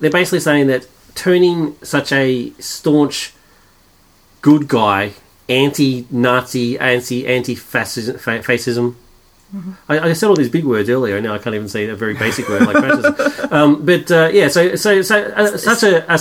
[0.00, 3.34] they're basically saying that turning such a staunch
[4.42, 5.12] good guy,
[5.48, 8.42] anti-Nazi, anti anti-fascism, fa-
[9.52, 9.72] fascism.
[9.88, 11.20] I, I said all these big words earlier.
[11.20, 13.50] Now I can't even say a very basic word like fascism.
[13.52, 16.18] Um, but uh, yeah, so so so uh, such a, a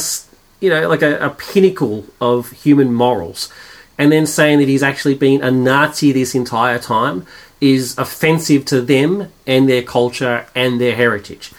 [0.60, 3.52] you know like a, a pinnacle of human morals,
[3.98, 7.26] and then saying that he's actually been a Nazi this entire time
[7.60, 11.52] is offensive to them and their culture and their heritage.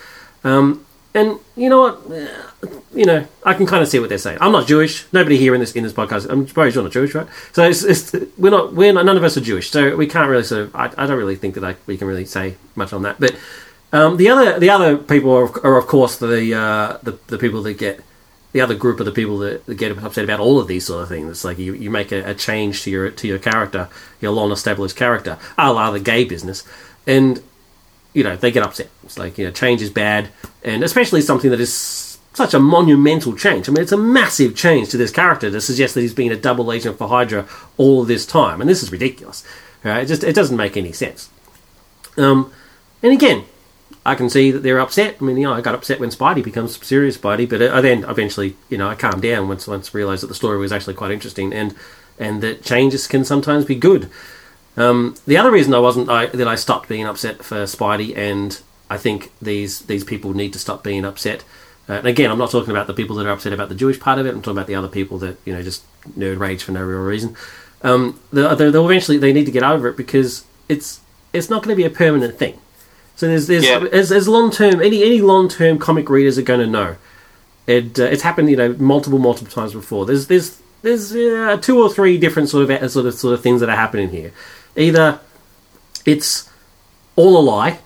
[0.44, 2.82] Um, and you know what?
[2.96, 4.38] You know, I can kind of see what they're saying.
[4.40, 5.04] I'm not Jewish.
[5.12, 6.30] Nobody here in this in this podcast.
[6.30, 7.28] I'm suppose you're not Jewish, right?
[7.52, 8.72] So it's, it's, we're not.
[8.72, 9.70] We're not, none of us are Jewish.
[9.70, 10.74] So we can't really sort of.
[10.74, 13.20] I, I don't really think that I, we can really say much on that.
[13.20, 13.36] But
[13.92, 17.62] um, the other the other people are, are of course the, uh, the the people
[17.64, 18.00] that get
[18.52, 21.02] the other group of the people that, that get upset about all of these sort
[21.02, 21.28] of things.
[21.28, 24.50] It's like you, you make a, a change to your to your character, your long
[24.52, 26.64] established character, a la the gay business,
[27.06, 27.42] and
[28.14, 28.88] you know they get upset.
[29.04, 30.30] It's like you know change is bad,
[30.64, 33.66] and especially something that is such a monumental change.
[33.66, 36.36] I mean, it's a massive change to this character to suggest that he's been a
[36.36, 37.46] double agent for Hydra
[37.78, 39.42] all this time, and this is ridiculous.
[39.82, 40.02] Right?
[40.02, 41.30] It just it doesn't make any sense.
[42.18, 42.52] Um,
[43.02, 43.44] and again,
[44.04, 45.16] I can see that they're upset.
[45.18, 48.04] I mean, you know, I got upset when Spidey becomes serious Spidey, but I then
[48.04, 51.12] eventually, you know, I calmed down once once realised that the story was actually quite
[51.12, 51.74] interesting and
[52.18, 54.10] and that changes can sometimes be good.
[54.76, 58.60] Um, the other reason I wasn't I, that I stopped being upset for Spidey, and
[58.90, 61.44] I think these these people need to stop being upset.
[61.88, 64.00] Uh, and again, I'm not talking about the people that are upset about the Jewish
[64.00, 64.30] part of it.
[64.30, 65.84] I'm talking about the other people that you know just
[66.18, 67.36] nerd rage for no real reason.
[67.82, 71.00] Um, they'll, they'll eventually they need to get over it because it's
[71.32, 72.58] it's not going to be a permanent thing.
[73.14, 73.84] So there's there's Yeah.
[73.92, 76.96] as, as long term any any long term comic readers are going to know.
[77.66, 80.06] It uh, it's happened you know multiple multiple times before.
[80.06, 83.42] There's there's there's uh, two or three different sort of uh, sort of sort of
[83.42, 84.32] things that are happening here.
[84.76, 85.20] Either
[86.04, 86.48] it's
[87.16, 87.78] all a lie,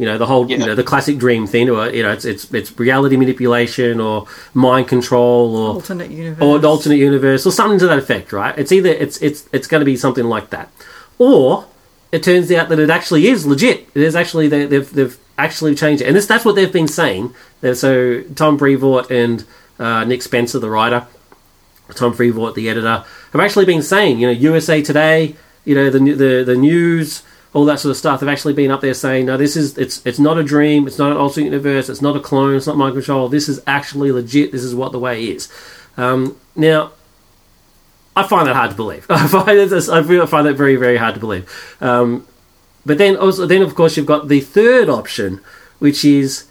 [0.00, 2.52] you know the whole you know the classic dream thing, or you know it's it's
[2.54, 6.42] it's reality manipulation or mind control or Alternate universe.
[6.42, 8.58] or an alternate universe or something to that effect, right?
[8.58, 10.72] It's either it's it's it's going to be something like that,
[11.18, 11.66] or
[12.12, 13.88] it turns out that it actually is legit.
[13.94, 16.88] It is actually they, they've they've actually changed it, and this that's what they've been
[16.88, 17.34] saying.
[17.74, 19.44] So Tom Brevoort and
[19.78, 21.06] uh, Nick Spencer, the writer,
[21.94, 25.36] Tom Brevoort, the editor, have actually been saying, you know, USA Today,
[25.66, 27.22] you know, the the the news.
[27.52, 28.20] All that sort of stuff.
[28.20, 30.86] They've actually been up there saying, "No, this is it's it's not a dream.
[30.86, 31.88] It's not an alternate universe.
[31.88, 32.54] It's not a clone.
[32.54, 33.28] It's not mind control.
[33.28, 34.52] This is actually legit.
[34.52, 35.48] This is what the way is."
[35.96, 36.92] Um, now,
[38.14, 39.06] I find that hard to believe.
[39.10, 41.76] I find it, I find that very, very hard to believe.
[41.80, 42.26] Um,
[42.84, 45.40] but then also then of course you've got the third option,
[45.78, 46.46] which is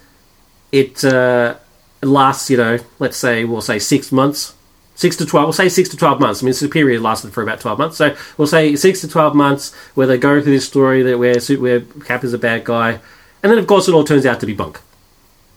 [0.72, 1.56] it uh,
[2.02, 2.50] lasts.
[2.50, 4.54] You know, let's say we'll say six months.
[5.00, 5.46] Six to twelve.
[5.46, 6.42] We'll say six to twelve months.
[6.42, 9.72] I mean, Superior lasted for about twelve months, so we'll say six to twelve months
[9.94, 13.00] where they go through this story that where where Cap is a bad guy,
[13.42, 14.78] and then of course it all turns out to be bunk.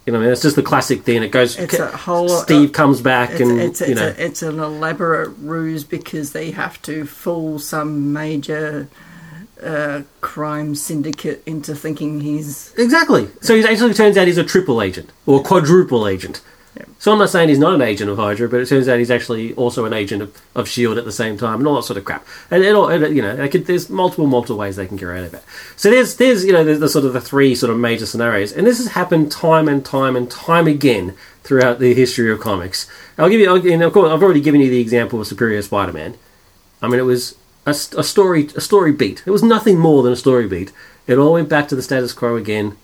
[0.06, 1.23] You know, I mean, it's just the classic thing.
[1.23, 1.60] It goes.
[1.60, 5.32] It's a whole- Steve comes back, It's, and it's, you know, a, it's an elaborate
[5.39, 8.88] ruse because they have to fool some major
[9.62, 12.73] uh, crime syndicate into thinking he's.
[12.77, 13.27] Exactly.
[13.41, 16.41] So he actually turns out he's a triple agent or quadruple agent.
[16.97, 19.12] So I'm not saying he's not an agent of Hydra, but it turns out he's
[19.12, 21.97] actually also an agent of, of Shield at the same time, and all that sort
[21.97, 22.25] of crap.
[22.49, 25.43] And it all, you know, there's multiple, multiple ways they can get around it.
[25.75, 28.53] So there's, there's, you know, there's the sort of the three sort of major scenarios,
[28.53, 32.89] and this has happened time and time and time again throughout the history of comics.
[33.17, 36.17] I'll give you, and of course, I've already given you the example of Superior Spider-Man.
[36.81, 39.21] I mean, it was a, a story, a story beat.
[39.25, 40.71] It was nothing more than a story beat.
[41.05, 42.77] It all went back to the status quo again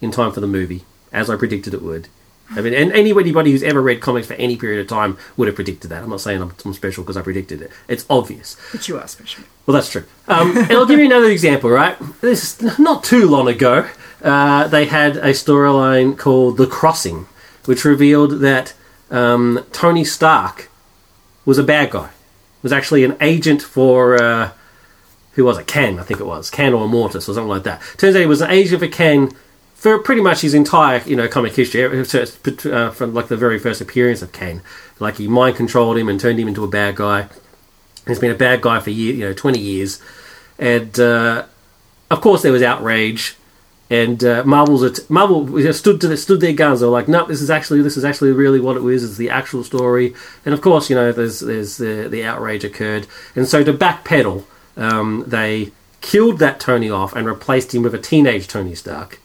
[0.00, 2.08] in time for the movie, as I predicted it would.
[2.50, 5.56] I mean, and anybody who's ever read comics for any period of time would have
[5.56, 6.02] predicted that.
[6.02, 7.70] I'm not saying I'm, I'm special because I predicted it.
[7.88, 8.56] It's obvious.
[8.72, 9.44] But you are special.
[9.66, 10.04] Well, that's true.
[10.28, 11.96] Um, and I'll give you another example, right?
[12.20, 13.88] This is not too long ago.
[14.22, 17.26] Uh, they had a storyline called The Crossing,
[17.64, 18.74] which revealed that
[19.10, 20.68] um, Tony Stark
[21.44, 22.10] was a bad guy.
[22.62, 24.50] Was actually an agent for uh,
[25.32, 25.66] who was it?
[25.66, 27.80] Ken, I think it was Ken or Mortis or something like that.
[27.98, 29.32] Turns out he was an agent for Kang
[29.86, 33.80] for pretty much his entire you know comic history, uh, from like the very first
[33.80, 34.60] appearance of Kang.
[34.98, 37.28] Like he mind controlled him and turned him into a bad guy.
[38.04, 40.02] He's been a bad guy for year, you know, twenty years,
[40.58, 41.44] and uh,
[42.10, 43.36] of course there was outrage.
[43.88, 46.80] And uh, Marvel's at, Marvel you know, stood to the, stood their guns.
[46.80, 49.04] They were like, "No, this is actually this is actually really what it is.
[49.04, 53.06] It's the actual story." And of course, you know, there's there's the the outrage occurred,
[53.36, 54.42] and so to backpedal,
[54.76, 55.70] um, they
[56.00, 59.20] killed that Tony off and replaced him with a teenage Tony Stark.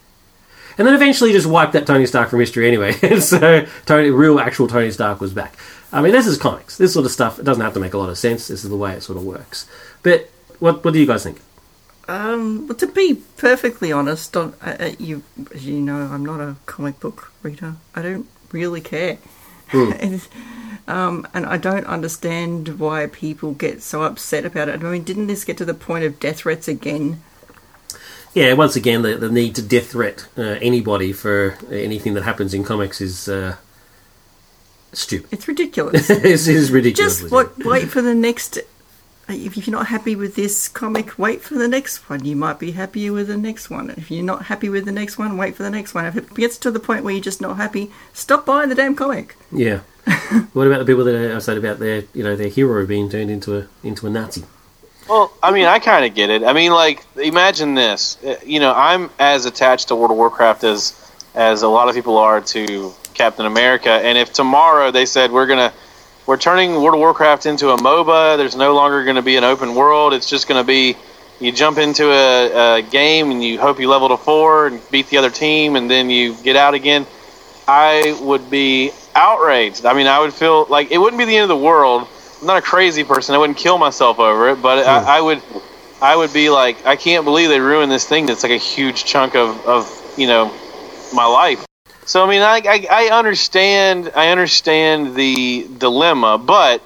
[0.77, 2.95] And then eventually just wiped that Tony Stark from history anyway.
[3.01, 5.55] and so Tony, real actual Tony Stark was back.
[5.93, 6.77] I mean, this is comics.
[6.77, 8.47] This sort of stuff it doesn't have to make a lot of sense.
[8.47, 9.67] This is the way it sort of works.
[10.03, 10.29] But
[10.59, 11.41] what what do you guys think?
[12.07, 16.39] Um, well, to be perfectly honest, on, uh, uh, you as you know, I'm not
[16.39, 17.75] a comic book reader.
[17.95, 19.17] I don't really care,
[19.71, 20.27] and,
[20.87, 24.83] um, and I don't understand why people get so upset about it.
[24.83, 27.21] I mean, didn't this get to the point of death threats again?
[28.33, 32.53] Yeah, once again, the, the need to death threat uh, anybody for anything that happens
[32.53, 33.57] in comics is uh,
[34.93, 35.33] stupid.
[35.33, 36.09] It's ridiculous.
[36.09, 37.19] it is ridiculous.
[37.19, 38.59] Just what, wait for the next.
[39.27, 42.25] If you're not happy with this comic, wait for the next one.
[42.25, 43.89] You might be happier with the next one.
[43.91, 46.05] If you're not happy with the next one, wait for the next one.
[46.05, 48.95] If it gets to the point where you're just not happy, stop buying the damn
[48.95, 49.35] comic.
[49.51, 49.81] Yeah.
[50.53, 53.29] what about the people that I said about their you know their hero being turned
[53.29, 54.43] into a into a Nazi?
[55.11, 56.41] Well, I mean, I kind of get it.
[56.41, 58.17] I mean, like, imagine this.
[58.25, 60.93] Uh, You know, I'm as attached to World of Warcraft as
[61.35, 63.89] as a lot of people are to Captain America.
[63.89, 65.73] And if tomorrow they said we're gonna
[66.27, 69.43] we're turning World of Warcraft into a MOBA, there's no longer going to be an
[69.43, 70.13] open world.
[70.13, 70.95] It's just going to be
[71.41, 75.07] you jump into a, a game and you hope you level to four and beat
[75.07, 77.05] the other team, and then you get out again.
[77.67, 79.85] I would be outraged.
[79.85, 82.07] I mean, I would feel like it wouldn't be the end of the world.
[82.41, 83.35] I'm not a crazy person.
[83.35, 85.41] I wouldn't kill myself over it, but I, I would,
[86.01, 88.25] I would be like, I can't believe they ruined this thing.
[88.25, 90.51] That's like a huge chunk of, of you know,
[91.13, 91.63] my life.
[92.05, 96.81] So I mean, I, I, I understand, I understand the dilemma, but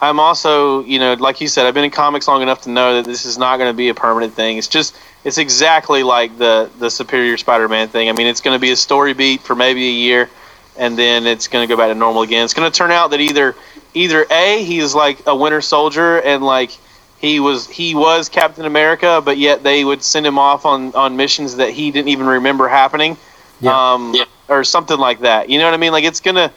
[0.00, 2.96] I'm also, you know, like you said, I've been in comics long enough to know
[2.96, 4.58] that this is not going to be a permanent thing.
[4.58, 8.08] It's just, it's exactly like the the Superior Spider-Man thing.
[8.08, 10.28] I mean, it's going to be a story beat for maybe a year,
[10.76, 12.44] and then it's going to go back to normal again.
[12.44, 13.56] It's going to turn out that either
[13.98, 16.70] either a he's like a Winter Soldier and like
[17.18, 21.16] he was he was Captain America, but yet they would send him off on on
[21.16, 23.16] missions that he didn't even remember happening,
[23.60, 23.92] Yeah.
[23.94, 24.14] um,
[24.48, 25.50] or something like that.
[25.50, 25.92] You know what I mean?
[25.92, 26.52] Like it's gonna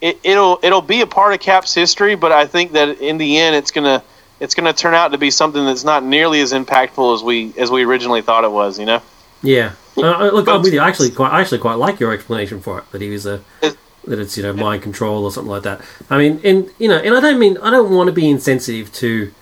[0.00, 3.38] it, it'll it'll be a part of Cap's history, but I think that in the
[3.38, 4.02] end, it's gonna
[4.40, 7.70] it's gonna turn out to be something that's not nearly as impactful as we as
[7.70, 8.78] we originally thought it was.
[8.78, 9.02] You know?
[9.42, 9.72] Yeah.
[9.98, 10.80] Uh, look, I'm with you.
[10.80, 12.90] I actually quite, I actually quite like your explanation for it.
[12.92, 13.76] That he was a It-
[14.06, 15.80] that it's you know mind control or something like that.
[16.10, 18.92] I mean, and you know, and I don't mean I don't want to be insensitive
[18.94, 19.32] to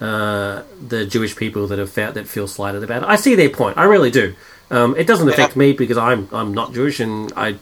[0.00, 3.08] uh, the Jewish people that have felt that feel slighted about it.
[3.08, 3.78] I see their point.
[3.78, 4.34] I really do.
[4.70, 7.56] Um, it doesn't affect me because I'm I'm not Jewish and I.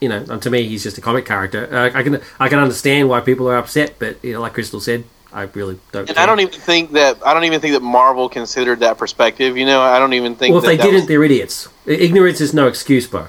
[0.00, 1.68] You know, and to me, he's just a comic character.
[1.74, 4.78] Uh, I can I can understand why people are upset, but you know, like Crystal
[4.78, 6.08] said, I really don't.
[6.08, 6.22] And care.
[6.22, 9.56] I don't even think that I don't even think that Marvel considered that perspective.
[9.56, 10.52] You know, I don't even think.
[10.52, 11.68] Well, if they didn't, was- they're idiots.
[11.84, 13.26] Ignorance is no excuse, bro.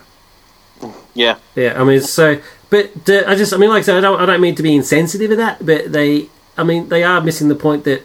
[1.20, 4.02] Yeah, Yeah, I mean, so, but uh, I just, I mean, like I said, I
[4.02, 7.20] don't, I don't mean to be insensitive of that, but they, I mean, they are
[7.20, 8.04] missing the point that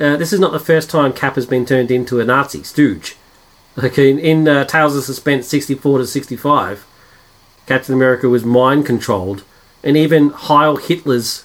[0.00, 3.16] uh, this is not the first time Cap has been turned into a Nazi stooge.
[3.78, 6.84] Okay, in, in uh, Tales of Suspense 64 to 65,
[7.66, 9.44] Captain America was mind controlled,
[9.84, 11.44] and even Heil Hitler's,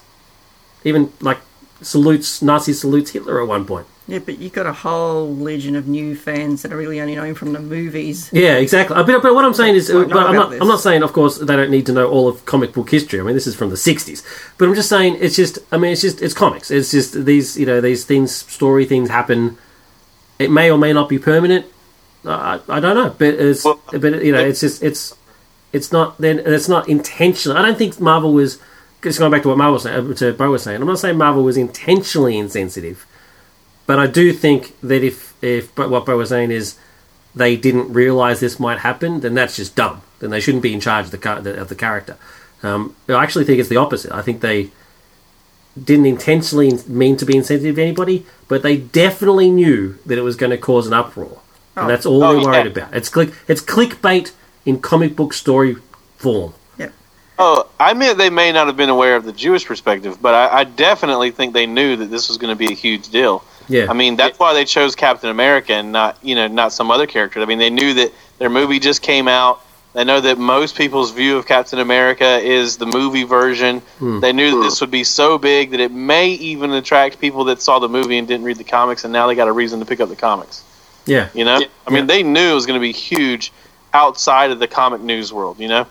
[0.83, 1.37] even like
[1.83, 3.85] salutes Nazi salutes Hitler at one point.
[4.07, 7.35] Yeah, but you've got a whole legion of new fans that are really only knowing
[7.35, 8.29] from the movies.
[8.33, 8.97] Yeah, exactly.
[8.97, 10.49] Uh, But, but what I'm saying is, but I'm not.
[10.49, 10.61] this.
[10.61, 13.21] I'm not saying, of course, they don't need to know all of comic book history.
[13.21, 14.21] I mean, this is from the '60s.
[14.57, 15.59] But I'm just saying, it's just.
[15.71, 16.21] I mean, it's just.
[16.21, 16.69] It's comics.
[16.69, 17.57] It's just these.
[17.57, 19.57] You know, these things, story things happen.
[20.37, 21.65] It may or may not be permanent.
[22.25, 23.63] I, I don't know, but it's.
[23.63, 24.83] Well, but you know, it's just.
[24.83, 25.15] It's.
[25.71, 26.17] It's not.
[26.17, 27.57] Then it's not intentional.
[27.57, 28.59] I don't think Marvel was.
[29.01, 30.79] Just going back to what Marvel was saying, to Bo was saying.
[30.81, 33.05] I'm not saying Marvel was intentionally insensitive,
[33.85, 36.75] but I do think that if if but what Bo was saying is
[37.35, 40.01] they didn't realize this might happen, then that's just dumb.
[40.19, 42.17] Then they shouldn't be in charge of the char- of the character.
[42.61, 44.11] Um, I actually think it's the opposite.
[44.13, 44.69] I think they
[45.81, 50.35] didn't intentionally mean to be insensitive to anybody, but they definitely knew that it was
[50.35, 51.39] going to cause an uproar,
[51.75, 52.83] and that's all Oh, they're worried yeah.
[52.83, 52.95] about.
[52.95, 54.31] It's click it's clickbait
[54.65, 55.75] in comic book story
[56.17, 56.53] form.
[56.77, 56.93] Yep.
[57.39, 60.59] Oh, I admit they may not have been aware of the Jewish perspective, but I,
[60.59, 63.43] I definitely think they knew that this was going to be a huge deal.
[63.67, 66.91] Yeah, I mean, that's why they chose Captain America and not, you know, not some
[66.91, 67.41] other character.
[67.41, 69.61] I mean, they knew that their movie just came out.
[69.93, 73.79] They know that most people's view of Captain America is the movie version.
[73.99, 74.19] Hmm.
[74.21, 74.63] They knew that hmm.
[74.63, 78.17] this would be so big that it may even attract people that saw the movie
[78.17, 80.15] and didn't read the comics, and now they got a reason to pick up the
[80.15, 80.63] comics.
[81.05, 83.51] yeah, You know, I mean, they knew it was going to be huge
[83.93, 85.59] outside of the comic news world.
[85.59, 85.87] You know,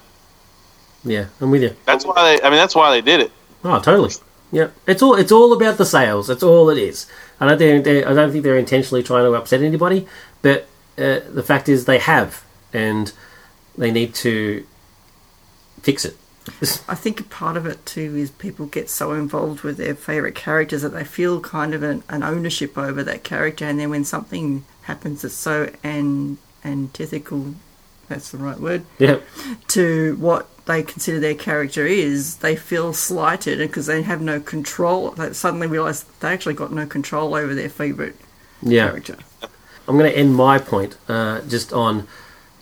[1.04, 1.26] yeah.
[1.40, 1.76] I'm with you.
[1.86, 2.42] that's why they.
[2.42, 3.32] I mean, that's why they did it.
[3.64, 4.10] Oh, totally.
[4.50, 6.26] Yeah, it's all it's all about the sales.
[6.26, 7.06] That's all it is.
[7.42, 10.06] I don't think they're, I don't think they're intentionally trying to upset anybody,
[10.42, 13.12] but uh, the fact is they have, and
[13.76, 14.64] they need to
[15.82, 16.16] fix it.
[16.88, 20.82] I think part of it too is people get so involved with their favourite characters
[20.82, 24.64] that they feel kind of an, an ownership over that character, and then when something
[24.82, 27.56] happens that's so an, antithetical,
[28.08, 29.18] that's the right word, yeah,
[29.66, 35.10] to what they consider their character is, they feel slighted because they have no control.
[35.10, 38.14] They suddenly realise they actually got no control over their favourite
[38.62, 38.88] yeah.
[38.88, 39.16] character.
[39.88, 42.06] I'm going to end my point uh, just on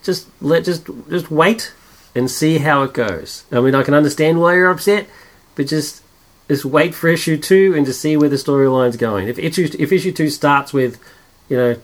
[0.03, 1.73] just let just just wait
[2.15, 3.45] and see how it goes.
[3.53, 5.07] I mean, I can understand why you're upset,
[5.55, 6.03] but just
[6.49, 9.29] just wait for issue two and just see where the storyline's going.
[9.29, 10.99] If issue if issue two starts with,
[11.49, 11.77] you know,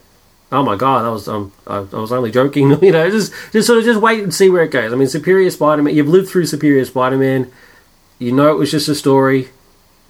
[0.53, 3.67] oh my god, I was um, I, I was only joking, you know, just just
[3.67, 4.93] sort of just wait and see where it goes.
[4.93, 7.51] I mean, Superior Spider-Man, you've lived through Superior Spider-Man,
[8.19, 9.49] you know it was just a story,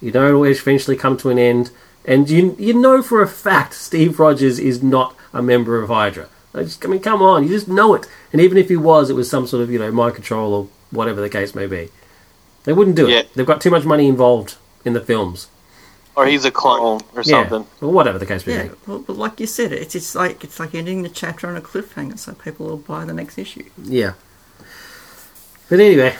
[0.01, 1.71] you know it'll eventually come to an end,
[2.05, 6.27] and you you know for a fact Steve Rogers is not a member of Hydra.
[6.53, 8.07] I, just, I mean, come on, you just know it.
[8.31, 10.67] And even if he was, it was some sort of you know mind control or
[10.91, 11.89] whatever the case may be.
[12.63, 13.19] They wouldn't do Yeah.
[13.19, 13.33] it.
[13.33, 15.47] They've got too much money involved in the films.
[16.17, 17.61] Or he's a clone or something.
[17.61, 18.69] Yeah, or whatever the case may Yeah, be.
[18.87, 21.61] well, but like you said, it's it's like it's like ending the chapter on a
[21.61, 23.63] cliffhanger, so people will buy the next issue.
[23.83, 24.13] Yeah.
[25.69, 26.15] But anyway,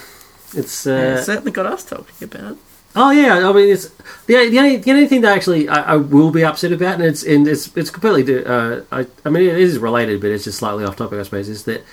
[0.53, 2.57] it's uh, And it certainly got us talking about it.
[2.95, 3.89] Oh yeah, I mean it's
[4.27, 7.03] the the only the only thing that actually I, I will be upset about, and
[7.05, 8.45] it's and it's it's completely.
[8.45, 11.49] Uh, I I mean it is related, but it's just slightly off topic, I suppose.
[11.49, 11.83] Is that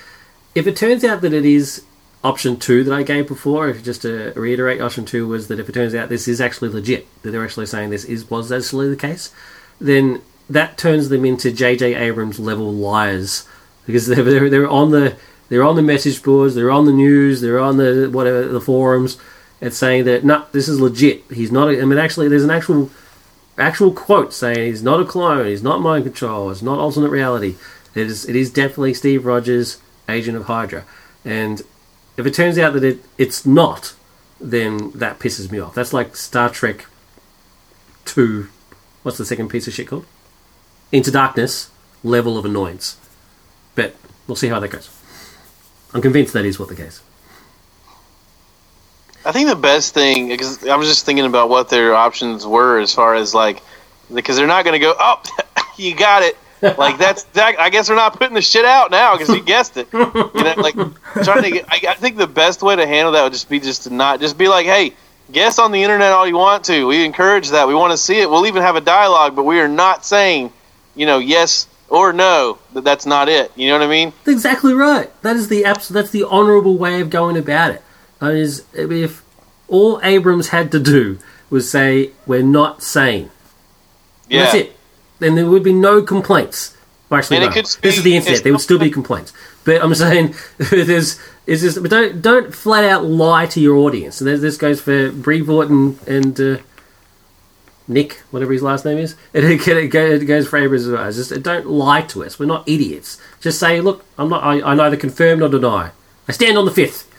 [0.53, 1.83] if it turns out that it is
[2.25, 5.69] option two that I gave before, if just to reiterate, option two was that if
[5.69, 8.89] it turns out this is actually legit, that they're actually saying this is was actually
[8.89, 9.31] the case,
[9.79, 11.93] then that turns them into J.J.
[11.93, 13.47] Abrams level liars
[13.85, 15.15] because they're, they're they're on the
[15.49, 19.17] they're on the message boards, they're on the news, they're on the whatever the forums.
[19.61, 21.23] It's saying that no, this is legit.
[21.31, 21.69] He's not.
[21.69, 22.89] A, I mean, actually, there's an actual
[23.57, 27.55] actual quote saying he's not a clone, he's not mind control, it's not alternate reality.
[27.93, 30.83] It is it is definitely Steve Rogers, agent of Hydra.
[31.23, 31.61] And
[32.17, 33.93] if it turns out that it, it's not,
[34.39, 35.75] then that pisses me off.
[35.75, 36.85] That's like Star Trek
[38.05, 38.49] two
[39.05, 40.05] what's the second piece of shit called?
[40.91, 41.69] Into Darkness
[42.03, 42.97] level of annoyance.
[43.75, 43.95] But
[44.25, 44.89] we'll see how that goes.
[45.93, 47.01] I'm convinced that is what the case.
[49.23, 52.79] I think the best thing because I was just thinking about what their options were
[52.79, 53.61] as far as like
[54.13, 55.21] because they're not going to go oh
[55.77, 56.37] you got it
[56.77, 59.77] like that's that, I guess they're not putting the shit out now because you guessed
[59.77, 59.87] it.
[59.93, 60.75] You know like
[61.23, 63.59] trying to get I, I think the best way to handle that would just be
[63.59, 64.93] just to not just be like hey
[65.31, 66.87] guess on the internet all you want to.
[66.87, 67.67] We encourage that.
[67.67, 68.29] We want to see it.
[68.29, 70.51] We'll even have a dialogue but we are not saying
[70.95, 73.51] you know yes or no that that's not it.
[73.55, 74.13] You know what I mean?
[74.23, 75.09] That's exactly right.
[75.21, 77.81] That is the abs- That's the honourable way of going about it.
[78.19, 79.23] That is, if
[79.67, 83.29] all Abrams had to do was say we're not saying,
[84.29, 84.43] yeah.
[84.43, 84.74] that's it,
[85.19, 86.75] then there would be no complaints.
[87.09, 87.49] Well, actually, no.
[87.49, 88.43] this is the internet.
[88.43, 89.31] There would still be complaints.
[89.63, 94.21] But I'm saying there's is just but don't don't flat out lie to your audience.
[94.21, 96.57] And this goes for Brevoort and and uh,
[97.87, 99.15] Nick, whatever his last name is.
[99.33, 101.07] It, it, it goes for Abrams as well.
[101.07, 102.39] It's just don't lie to us.
[102.39, 103.19] We're not idiots.
[103.41, 104.43] Just say, look, I'm not.
[104.43, 105.91] I, I neither confirm nor deny.
[106.27, 107.11] I stand on the fifth.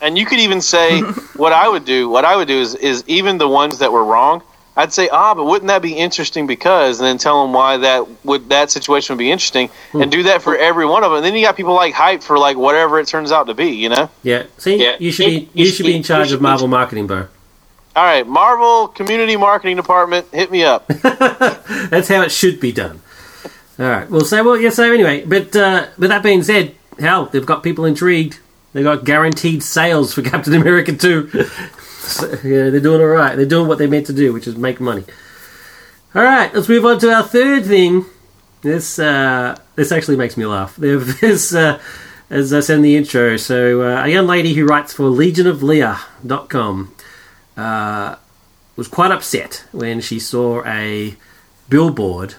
[0.00, 1.00] And you could even say
[1.36, 2.08] what I would do.
[2.08, 4.42] What I would do is is even the ones that were wrong.
[4.78, 8.06] I'd say, ah, but wouldn't that be interesting because, and then tell them why that
[8.24, 10.02] would that situation would be interesting, Hmm.
[10.02, 11.16] and do that for every one of them.
[11.18, 13.70] And then you got people like hype for like whatever it turns out to be.
[13.70, 14.08] You know.
[14.22, 14.44] Yeah.
[14.56, 14.94] See, Yeah.
[15.00, 17.26] you should be you should be in charge of Marvel marketing, bro.
[17.96, 20.86] All right, Marvel Community Marketing Department, hit me up.
[21.90, 23.00] That's how it should be done.
[23.80, 24.08] All right.
[24.08, 24.70] Well, so well, yeah.
[24.70, 28.38] So anyway, but uh, with that being said, hell, they've got people intrigued.
[28.72, 31.28] They've got guaranteed sales for Captain America too.
[32.08, 33.36] so, yeah, they're doing all right.
[33.36, 35.04] They're doing what they're meant to do, which is make money.
[36.14, 36.52] All right.
[36.52, 38.06] Let's move on to our third thing.
[38.62, 40.76] This uh, this actually makes me laugh.
[40.78, 41.80] There's uh,
[42.30, 43.36] as I said in the intro.
[43.36, 46.94] So uh, a young lady who writes for LegionofLeia.com
[47.56, 48.16] uh,
[48.76, 51.16] was quite upset when she saw a
[51.68, 52.34] billboard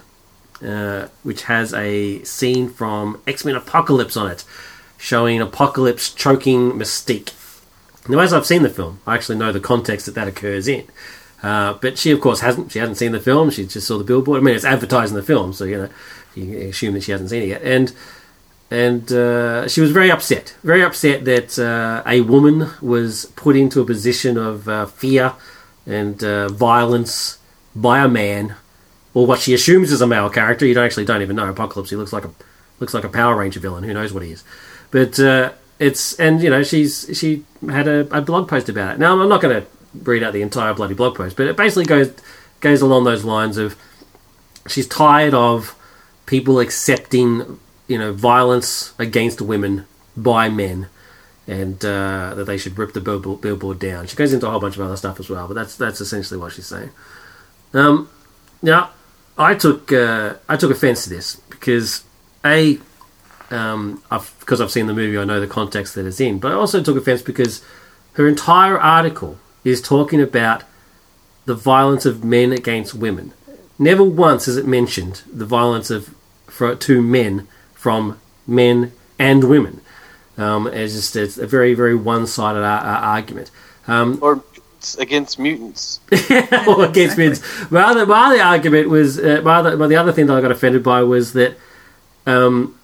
[0.64, 4.44] uh, which has a scene from X Men Apocalypse on it,
[4.98, 7.30] showing Apocalypse choking Mystique.
[8.08, 10.86] Now, as I've seen the film, I actually know the context that that occurs in.
[11.42, 12.72] Uh, but she, of course, hasn't.
[12.72, 13.50] She hasn't seen the film.
[13.50, 14.40] She just saw the billboard.
[14.40, 15.88] I mean, it's advertising the film, so you know,
[16.34, 17.62] you assume that she hasn't seen it yet.
[17.62, 17.92] And
[18.70, 23.80] and uh, she was very upset, very upset that uh, a woman was put into
[23.80, 25.34] a position of uh, fear
[25.86, 27.38] and uh, violence
[27.74, 28.54] by a man,
[29.14, 30.66] or what she assumes is a male character.
[30.66, 31.48] You don't actually don't even know.
[31.48, 31.90] Apocalypse.
[31.90, 32.30] He looks like a
[32.80, 33.84] looks like a Power Ranger villain.
[33.84, 34.44] Who knows what he is?
[34.90, 38.98] But uh, it's and you know she's she had a, a blog post about it.
[39.00, 41.86] Now I'm not going to read out the entire bloody blog post, but it basically
[41.86, 42.12] goes
[42.60, 43.76] goes along those lines of
[44.68, 45.74] she's tired of
[46.26, 47.58] people accepting
[47.88, 50.86] you know violence against women by men
[51.48, 54.06] and uh, that they should rip the billboard, billboard down.
[54.06, 56.38] She goes into a whole bunch of other stuff as well, but that's that's essentially
[56.38, 56.90] what she's saying.
[57.72, 58.10] Um,
[58.62, 58.90] now,
[59.38, 62.04] I took uh, I took offence to this because
[62.44, 62.78] a
[63.50, 66.52] um, I've, because I've seen the movie, I know the context that it's in, but
[66.52, 67.64] I also took offence because
[68.14, 70.64] her entire article is talking about
[71.44, 73.32] the violence of men against women.
[73.78, 76.14] Never once is it mentioned the violence of
[76.46, 79.80] for, to men from men and women.
[80.36, 83.50] Um, it's just it's a very very one sided ar- ar- argument.
[83.86, 84.42] Um, or
[84.98, 86.00] against mutants.
[86.66, 87.70] or against mutants.
[87.70, 90.40] My other, my other argument was uh, my other, my, the other thing that I
[90.40, 91.56] got offended by was that
[92.26, 92.78] um,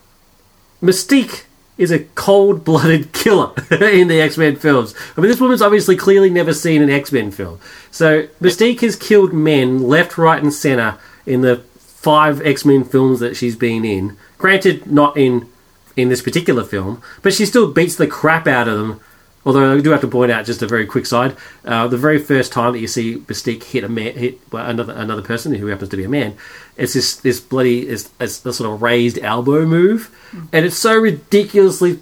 [0.82, 1.44] Mystique
[1.78, 4.94] is a cold blooded killer in the X Men films.
[5.16, 7.60] I mean, this woman's obviously clearly never seen an X Men film.
[7.90, 13.20] So Mystique has killed men left, right, and center in the five X Men films
[13.20, 14.16] that she's been in.
[14.38, 15.48] Granted, not in
[15.96, 19.00] in this particular film, but she still beats the crap out of them.
[19.46, 22.18] Although I do have to point out just a very quick side: uh, the very
[22.18, 25.68] first time that you see Mystique hit a man, hit well, another another person who
[25.68, 26.36] happens to be a man,
[26.76, 30.14] it's this this bloody it's, it's a sort of raised elbow move,
[30.52, 32.00] and it's so ridiculously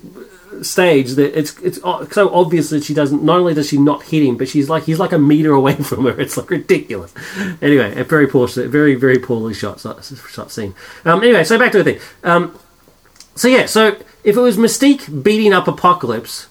[0.62, 3.22] staged that it's it's so obvious that she doesn't.
[3.22, 5.74] Not only does she not hit him, but she's like he's like a meter away
[5.82, 6.18] from her.
[6.18, 7.14] It's like ridiculous.
[7.60, 10.74] Anyway, a very poor, very very poorly shot shot scene.
[11.04, 12.00] Um, anyway, so back to the thing.
[12.22, 12.58] Um,
[13.34, 16.46] so yeah, so if it was Mystique beating up Apocalypse,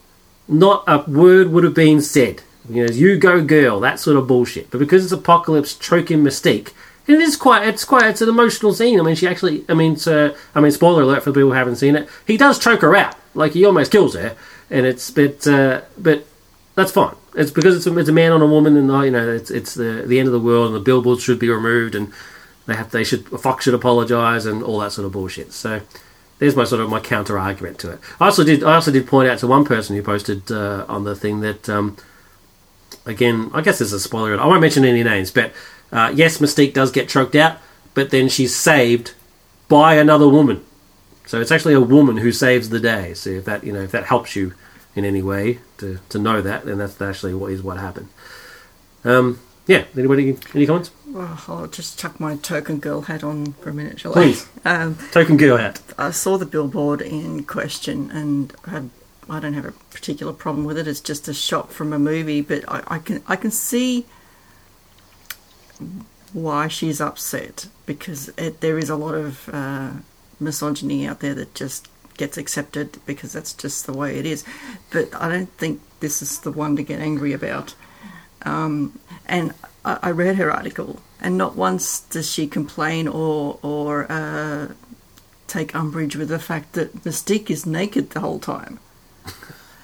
[0.48, 2.42] not a word would have been said.
[2.70, 4.72] You know, you go girl, that sort of bullshit.
[4.72, 6.72] But because it's Apocalypse choking Mystique,
[7.08, 9.00] it is quite, it's quite, it's an emotional scene.
[9.00, 11.96] I mean, she actually, I mean, I mean, spoiler alert for people who haven't seen
[11.96, 12.08] it.
[12.26, 14.38] He does choke her out, like he almost kills her,
[14.70, 16.26] and it's, but, uh, but
[16.76, 17.16] that's fine.
[17.36, 19.74] It's because it's a, it's a man on a woman, and you know, it's it's
[19.74, 22.12] the the end of the world, and the billboards should be removed, and
[22.68, 25.52] they have they should Fox should apologise, and all that sort of bullshit.
[25.52, 25.82] So
[26.40, 28.00] there's my sort of my counter argument to it.
[28.20, 31.04] I also did I also did point out to one person who posted uh, on
[31.04, 31.98] the thing that um,
[33.06, 34.40] again I guess there's a spoiler.
[34.40, 35.54] I won't mention any names, but
[35.92, 37.58] uh, yes, Mystique does get choked out,
[37.94, 39.14] but then she's saved
[39.68, 40.64] by another woman.
[41.26, 43.14] So it's actually a woman who saves the day.
[43.14, 44.54] So if that you know if that helps you
[44.96, 48.10] in any way to, to know that, then that's actually what is what happened.
[49.04, 49.86] Um, yeah.
[49.98, 50.92] Anybody any comments?
[51.14, 54.48] Well, I'll just chuck my token girl hat on for a minute, shall Please.
[54.66, 54.82] I?
[54.82, 55.80] Um, Token girl hat.
[55.96, 58.90] I saw the billboard in question and had,
[59.30, 60.88] I don't have a particular problem with it.
[60.88, 64.08] It's just a shot from a movie, but I, I can I can see
[66.34, 69.92] why she's upset because it, there is a lot of uh,
[70.40, 74.44] misogyny out there that just gets accepted because that's just the way it is.
[74.90, 77.76] But I don't think this is the one to get angry about.
[78.46, 79.54] Um, and
[79.86, 84.70] I, I read her article, and not once does she complain or or uh,
[85.48, 88.80] take umbrage with the fact that Mystique is naked the whole time.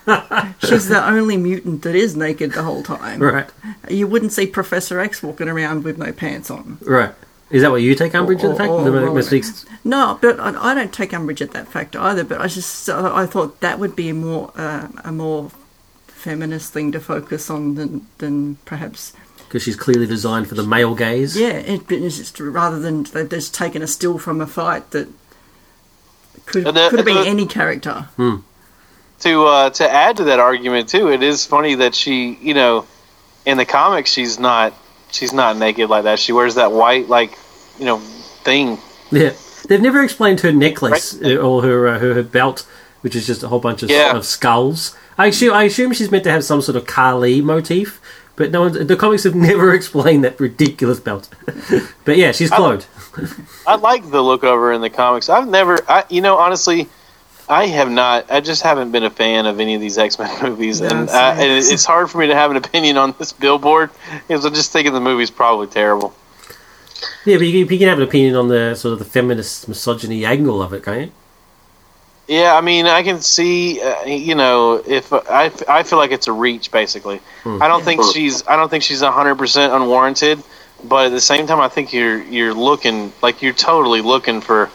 [0.59, 3.21] she's the only mutant that is naked the whole time.
[3.21, 3.49] right,
[3.87, 6.77] You wouldn't see Professor X walking around with no pants on.
[6.81, 7.13] right.
[7.51, 8.69] Is that what you take umbrage at the fact?
[8.69, 12.23] or- The Mystique's- No, but I, I don't take umbrage at that fact either.
[12.23, 15.49] But I just I thought that would be a more uh, a more
[16.05, 19.13] feminist thing to focus on than than perhaps
[19.49, 21.35] because she's clearly designed for the male gaze.
[21.35, 21.47] yeah.
[21.53, 25.07] It, it's just rather than they've just taken a still from a fight that
[26.45, 28.07] could And the- could have been and any character.
[28.17, 32.85] to uh, to add to that argument too, it is funny that she, you know,
[33.45, 34.73] in the comics she's not
[35.11, 36.19] she's not naked like that.
[36.19, 37.37] She wears that white like
[37.79, 38.77] you know thing.
[39.11, 39.33] Yeah,
[39.67, 42.65] they've never explained her necklace uh, or her, uh, her her belt,
[43.01, 44.15] which is just a whole bunch of, Yeah.
[44.15, 44.95] of skulls.
[45.17, 47.99] I assume I assume she's meant to have some sort of Kali motif,
[48.39, 48.87] but no one.
[48.87, 51.29] The comics have never explained that ridiculous belt.
[52.05, 52.87] but yeah, she's clothed.
[53.67, 55.27] I like the look of her in the comics.
[55.29, 56.87] I've never, I, you know, honestly,
[57.49, 58.31] I have not.
[58.31, 61.09] I just haven't been a fan of any of these X Men movies, No, and,
[61.09, 61.49] uh, same.
[61.51, 63.89] and it's hard for me to have an opinion on this billboard
[64.27, 66.15] because I'm just thinking the movie's probably terrible.
[67.25, 70.23] Yeah, but you, you can have an opinion on the sort of the feminist misogyny
[70.25, 71.11] angle of it, can't you?
[72.29, 76.27] Yeah, I mean, I can see, uh, you know, if I, I feel like it's
[76.27, 76.71] a reach.
[76.71, 80.43] Basically, I don't think she's, I don't think she's hundred percent unwarranted.
[80.83, 84.69] But at the same time, I think you're you're looking like you're totally looking for,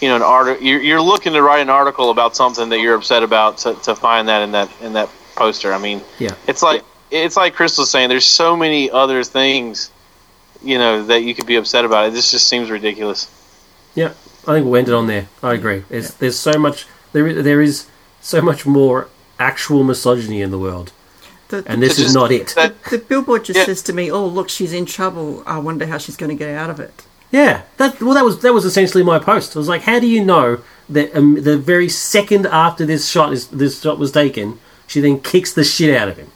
[0.00, 0.62] you know, an art.
[0.62, 3.94] You're, you're looking to write an article about something that you're upset about to, to
[3.94, 5.72] find that in that in that poster.
[5.74, 6.34] I mean, Yeah.
[6.48, 8.08] it's like it's like Chris was saying.
[8.08, 9.90] There's so many other things,
[10.62, 12.08] you know, that you could be upset about.
[12.08, 13.30] It This just seems ridiculous.
[13.94, 14.14] Yeah,
[14.46, 15.26] I think we'll end it on there.
[15.42, 15.84] I agree.
[15.90, 16.86] It's, There's so much.
[17.12, 17.86] There is, there is
[18.20, 20.92] so much more actual misogyny in the world,
[21.48, 22.48] The, and this is just not it.
[22.56, 23.64] that- the billboard just Yeah.
[23.66, 25.42] says to me, "Oh, look, she's in trouble.
[25.46, 28.40] I wonder how she's going to get out of it." Yeah, that well, that was
[28.40, 29.56] that was essentially my post.
[29.56, 33.32] I was like, how do you know that um, the very second after this shot
[33.32, 36.30] is this shot was taken, she then kicks the shit out of him,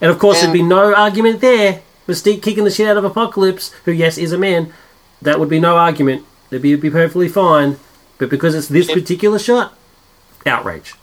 [0.00, 1.80] and of course And- there'd be no argument there.
[2.08, 4.72] Mystique kicking the shit out of Apocalypse, who yes is a man,
[5.20, 6.24] that would be no argument.
[6.50, 7.78] It'd be, it'd be perfectly fine.
[8.18, 9.74] But because it's this particular shot,
[10.46, 10.94] outrage.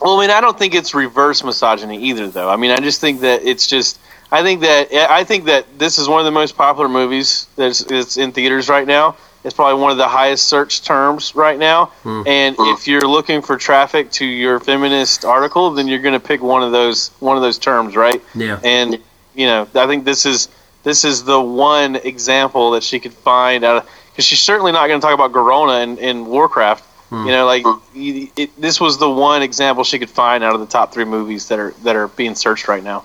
[0.00, 2.48] Well, I mean, I don't think it's reverse misogyny either, though.
[2.48, 3.98] I mean, I just think that it's just.
[4.30, 7.82] I think that I think that this is one of the most popular movies that's
[7.82, 9.16] it's in theaters right now.
[9.44, 11.86] It's probably one of the highest search terms right now.
[12.02, 12.22] Hmm.
[12.26, 12.74] And hmm.
[12.74, 16.64] if you're looking for traffic to your feminist article, then you're going to pick one
[16.64, 18.20] of those one of those terms, right?
[18.34, 18.58] Yeah.
[18.64, 18.98] And
[19.36, 20.48] you know, I think this is
[20.86, 24.86] this is the one example that she could find out of because she's certainly not
[24.86, 26.84] going to talk about Garona in, in Warcraft.
[27.12, 27.64] You know, like
[27.94, 31.04] you- it, this was the one example she could find out of the top three
[31.04, 33.04] movies that are that are being searched right now.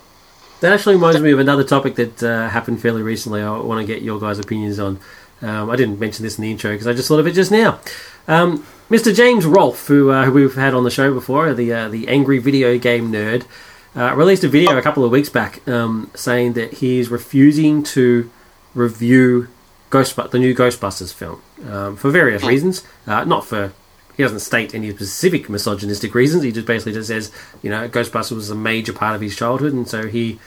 [0.61, 3.41] That actually reminds me of another topic that uh, happened fairly recently.
[3.41, 4.99] I want to get your guys' opinions on.
[5.43, 7.51] Um, I didn't mention this in the intro because I just thought of it just
[7.51, 7.79] now.
[8.27, 9.13] Um, Mr.
[9.15, 12.37] James Rolfe, who, uh, who we've had on the show before, the uh, the angry
[12.39, 13.45] video game nerd,
[13.95, 18.29] uh, released a video a couple of weeks back um, saying that he's refusing to
[18.73, 19.47] review
[19.89, 22.85] Ghostbusters, the new Ghostbusters film, um, for various reasons.
[23.05, 23.73] Uh, not for
[24.15, 26.43] he doesn't state any specific misogynistic reasons.
[26.43, 27.31] He just basically just says,
[27.61, 30.39] you know, Ghostbusters was a major part of his childhood, and so he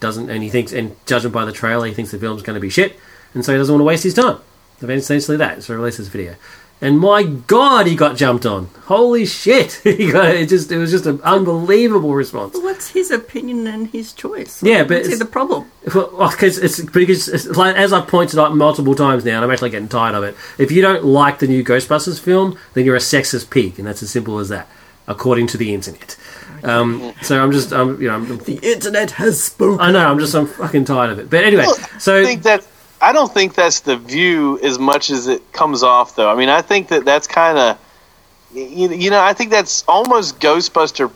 [0.00, 2.60] doesn't, and he thinks, and judging by the trailer, he thinks the film's going to
[2.60, 2.98] be shit,
[3.34, 4.38] and so he doesn't want to waste his time.
[4.80, 5.62] Essentially that.
[5.62, 6.36] So he released this video,
[6.80, 8.68] and my God, he got jumped on.
[8.84, 9.72] Holy shit!
[9.84, 10.48] he got it.
[10.48, 12.54] Just it was just an unbelievable response.
[12.54, 14.62] Well, what's his opinion and his choice?
[14.62, 15.70] Yeah, but it's- the problem?
[15.94, 19.50] Well, because it's because it's like as I've pointed out multiple times now, and I'm
[19.50, 20.36] actually getting tired of it.
[20.58, 24.02] If you don't like the new Ghostbusters film, then you're a sexist pig, and that's
[24.02, 24.68] as simple as that,
[25.06, 26.16] according to the internet.
[26.64, 29.80] Um, so I'm just, I'm, you know, I'm, The internet has spoken.
[29.80, 31.30] I know, I'm just, I'm fucking tired of it.
[31.30, 31.66] But anyway,
[31.98, 32.66] so I think that
[33.00, 36.30] I don't think that's the view as much as it comes off, though.
[36.30, 37.78] I mean, I think that that's kind of
[38.52, 41.10] you, you know, I think that's almost Ghostbuster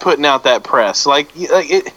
[0.00, 1.06] putting out that press.
[1.06, 1.92] Like, like it,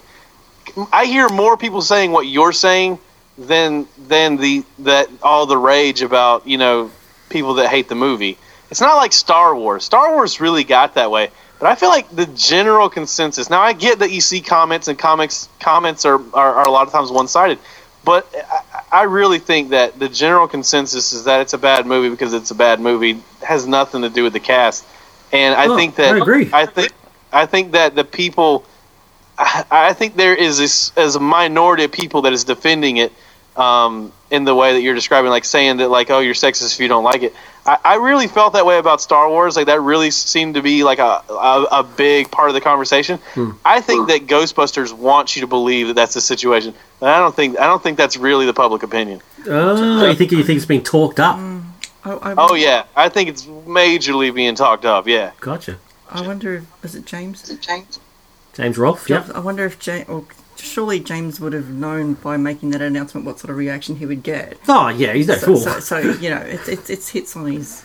[0.92, 3.00] I hear more people saying what you're saying
[3.38, 6.92] than than the that all the rage about you know
[7.30, 8.38] people that hate the movie.
[8.70, 9.84] It's not like Star Wars.
[9.84, 11.32] Star Wars really got that way.
[11.60, 13.50] But I feel like the general consensus.
[13.50, 16.88] Now I get that you see comments and comics comments are, are, are a lot
[16.88, 17.60] of times one sided,
[18.06, 18.62] but I,
[18.92, 22.52] I really think that the general consensus is that it's a bad movie because it's
[22.52, 23.12] a bad movie.
[23.12, 24.86] It has nothing to do with the cast,
[25.32, 26.50] and I Oh, think that I agree.
[26.52, 26.92] I think
[27.32, 28.66] I think that the people.
[29.38, 33.14] I, I think there is this as a minority of people that is defending it
[33.56, 36.80] um, in the way that you're describing, like saying that like, oh, you're sexist if
[36.80, 37.34] you don't like it.
[37.70, 39.56] I, I really felt that way about Star Wars.
[39.56, 43.20] Like that really seemed to be like a a, a big part of the conversation.
[43.36, 43.52] Hmm.
[43.64, 46.74] I think that Ghostbusters wants you to believe that that's the situation.
[47.00, 49.22] And I don't think I don't think that's really the public opinion.
[49.46, 51.38] oh, you think you think it's being talked up?
[52.04, 55.08] I, I, Oh yeah, I think it's majorly being talked up.
[55.08, 55.32] Yeah.
[55.40, 55.78] Gotcha.
[56.10, 57.44] I wonder if was it James?
[57.60, 58.00] James
[58.54, 59.08] James Rolfe.
[59.08, 59.30] Yep.
[59.36, 60.26] I wonder if James, or
[60.60, 64.24] surely James would have known by making that announcement what sort of reaction he would
[64.24, 64.58] get.
[64.68, 65.58] Oh yeah, he's no So, fool.
[65.58, 67.84] so, so you know, it's it's it's hits on his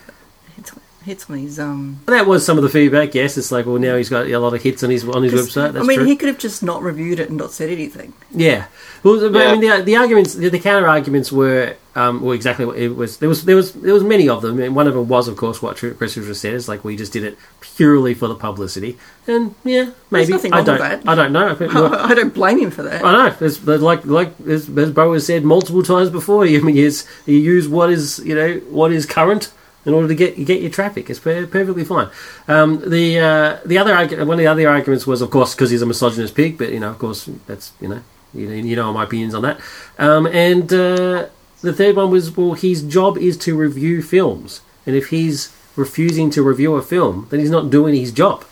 [1.05, 1.99] hits, hits on his um.
[2.05, 3.15] that was some of the feedback.
[3.15, 5.33] Yes, it's like well now he's got a lot of hits on his on his
[5.33, 5.73] website.
[5.73, 6.05] That's I mean, true.
[6.05, 8.13] he could have just not reviewed it and not said anything.
[8.31, 8.67] Yeah.
[9.05, 12.65] Well, but, I mean, the, the arguments, the, the counter arguments were, um, well, exactly
[12.65, 13.17] what it was.
[13.17, 15.37] There was, there was, there was many of them, and one of them was, of
[15.37, 16.55] course, what Chris just said.
[16.55, 18.97] Is like we just did it purely for the publicity,
[19.27, 21.07] and yeah, maybe nothing I wrong with don't, that.
[21.07, 21.55] I don't know.
[21.59, 23.05] I, I don't blame him for that.
[23.05, 23.35] I know.
[23.39, 26.75] It's, but like, like as, as Bo has said multiple times before, you I mean,
[26.75, 29.51] yes, you use what is, you know, what is current
[29.85, 31.09] in order to get get your traffic.
[31.09, 32.09] It's per- perfectly fine.
[32.47, 35.81] Um, the uh, the other one of the other arguments was, of course, because he's
[35.81, 36.57] a misogynist pig.
[36.57, 38.01] But you know, of course, that's you know,
[38.33, 39.59] you know, you know my opinions on that.
[39.97, 41.27] Um, and uh,
[41.61, 46.29] the third one was, well, his job is to review films, and if he's refusing
[46.31, 48.45] to review a film, then he's not doing his job.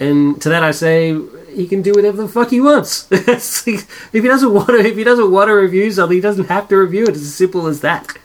[0.00, 1.18] And to that I say,
[1.52, 3.08] he can do whatever the fuck he wants.
[3.10, 6.68] If he doesn't want to, if he doesn't want to review something, he doesn't have
[6.68, 7.10] to review it.
[7.10, 8.16] It's as simple as that.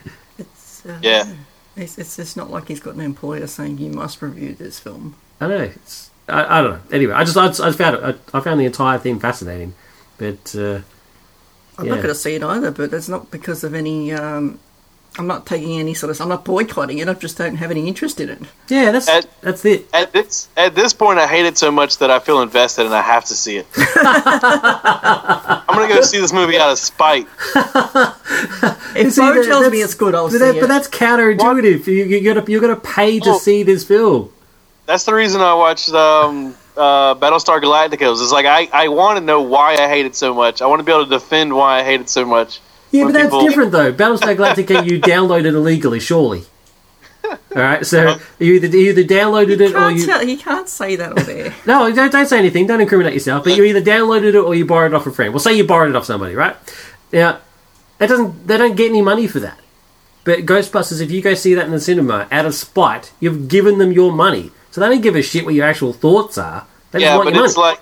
[1.02, 1.34] Yeah.
[1.76, 5.16] It's, it's it's not like he's got an employer saying you must review this film.
[5.42, 5.58] I know.
[5.62, 6.80] It's, I, I don't know.
[6.92, 8.20] Anyway, I just I, just, I found it.
[8.34, 9.74] I, I found the entire thing fascinating.
[10.18, 10.82] But uh,
[11.78, 11.96] I'm Yeah.
[11.96, 14.14] not going to see it either, but that's not because of any.
[14.14, 14.60] Um,
[15.20, 16.20] I'm not taking any sort of.
[16.22, 17.08] I'm not boycotting it.
[17.08, 18.40] I just don't have any interest in it.
[18.68, 19.86] yeah, that's At- that's it.
[19.94, 22.96] At this at this point, I hate it so much that I feel invested and
[22.96, 23.68] I have to see it.
[24.56, 27.28] I'm gonna go see this movie out of spite.
[28.96, 30.60] If See, Bo that- tells me it's good, I'll But, see that, it.
[30.62, 31.88] but that's counterintuitive.
[31.88, 33.38] You, you gotta you gotta pay to Oh.
[33.40, 34.30] see this film.
[34.86, 38.12] That's the reason I watched um, uh, Battlestar Galactica.
[38.12, 40.62] It's like I, I want to know why I hate it so much.
[40.62, 42.60] I want to be able to defend why I hate it so much.
[42.94, 43.92] Yeah, When but that's people- different though.
[43.92, 46.44] Battlestar Galactica, you downloaded illegally, surely.
[47.24, 50.70] All right, so you either, you either downloaded you it or you tell, you can't
[50.70, 51.54] say that on there.
[51.66, 52.68] no, don't, don't say anything.
[52.68, 53.44] Don't incriminate yourself.
[53.44, 55.34] But you either downloaded it or you borrowed it off a friend.
[55.34, 56.56] Well, say you borrowed it off somebody, right?
[57.12, 57.40] Now,
[57.98, 59.60] that doesn't they don't get any money for that.
[60.24, 63.78] But Ghostbusters, if you go see that in the cinema out of spite, you've given
[63.78, 66.68] them your money, so they don't give a shit what your actual thoughts are.
[66.92, 67.70] They just yeah, want but your it's money.
[67.78, 67.80] like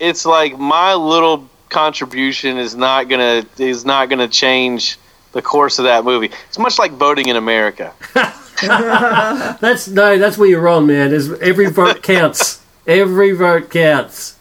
[0.00, 4.98] it's like my little contribution is not gonna is not gonna change
[5.32, 6.30] the course of that movie.
[6.48, 7.92] It's much like voting in America.
[8.62, 11.10] That's no, that's where you're wrong, man.
[11.10, 12.62] There's, every vote counts.
[12.86, 14.38] Every vote counts.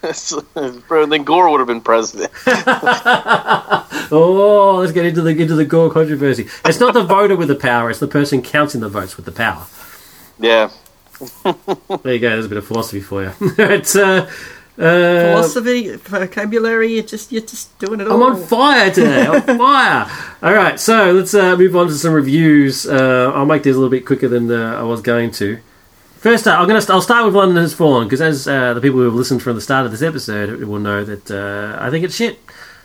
[0.88, 2.32] Bro, then Gore would have been president.
[4.10, 6.48] Oh, let's get into the into the Gore controversy.
[6.64, 9.32] It's not the voter with the power; it's the person counting the votes with the
[9.32, 9.66] power.
[10.38, 10.70] Yeah.
[11.44, 12.30] There you go.
[12.30, 13.32] There's a bit of philosophy for you.
[13.40, 14.30] it's uh,
[14.78, 18.22] uh, Philosophy, vocabulary, you're just you're just doing it all.
[18.22, 19.26] I'm on fire today.
[19.26, 20.08] On fire.
[20.42, 22.86] All right, so let's uh, move on to some reviews.
[22.86, 25.58] Uh, I'll make these a little bit quicker than uh, I was going to.
[26.18, 26.80] First up, I'm gonna.
[26.80, 29.42] St- I'll start with London Has Fallen because, as uh, the people who have listened
[29.42, 32.38] from the start of this episode will know, that uh, I think it's shit,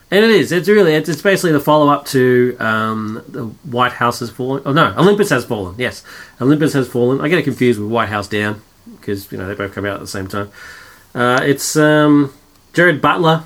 [0.09, 0.51] and it is.
[0.51, 0.93] It's really.
[0.95, 4.63] It's, it's basically the follow up to um, the White House has fallen.
[4.65, 5.75] Oh no, Olympus has fallen.
[5.77, 6.03] Yes,
[6.41, 7.21] Olympus has fallen.
[7.21, 8.61] I get it confused with White House Down
[8.99, 10.51] because you know they both come out at the same time.
[11.15, 12.33] Uh, it's um,
[12.73, 13.43] Gerard Butler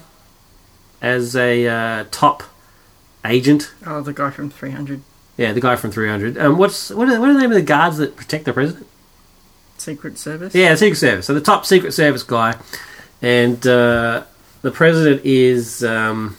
[1.02, 2.44] as a uh, top
[3.26, 3.72] agent.
[3.86, 5.02] Oh, the guy from 300
[5.36, 6.38] Yeah, the guy from 300.
[6.38, 8.88] Um, what's what are, what are the name of the guards that protect the president?
[9.78, 10.56] Secret Service.
[10.56, 11.26] Yeah, Secret Service.
[11.26, 12.58] So the top Secret Service guy,
[13.22, 14.24] and uh,
[14.62, 16.36] the president is um,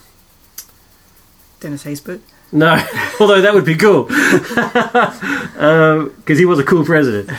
[1.59, 2.19] Dennis Haysbert.
[2.51, 2.83] no,
[3.19, 4.03] although that would be cool
[6.17, 7.29] because he was a cool president.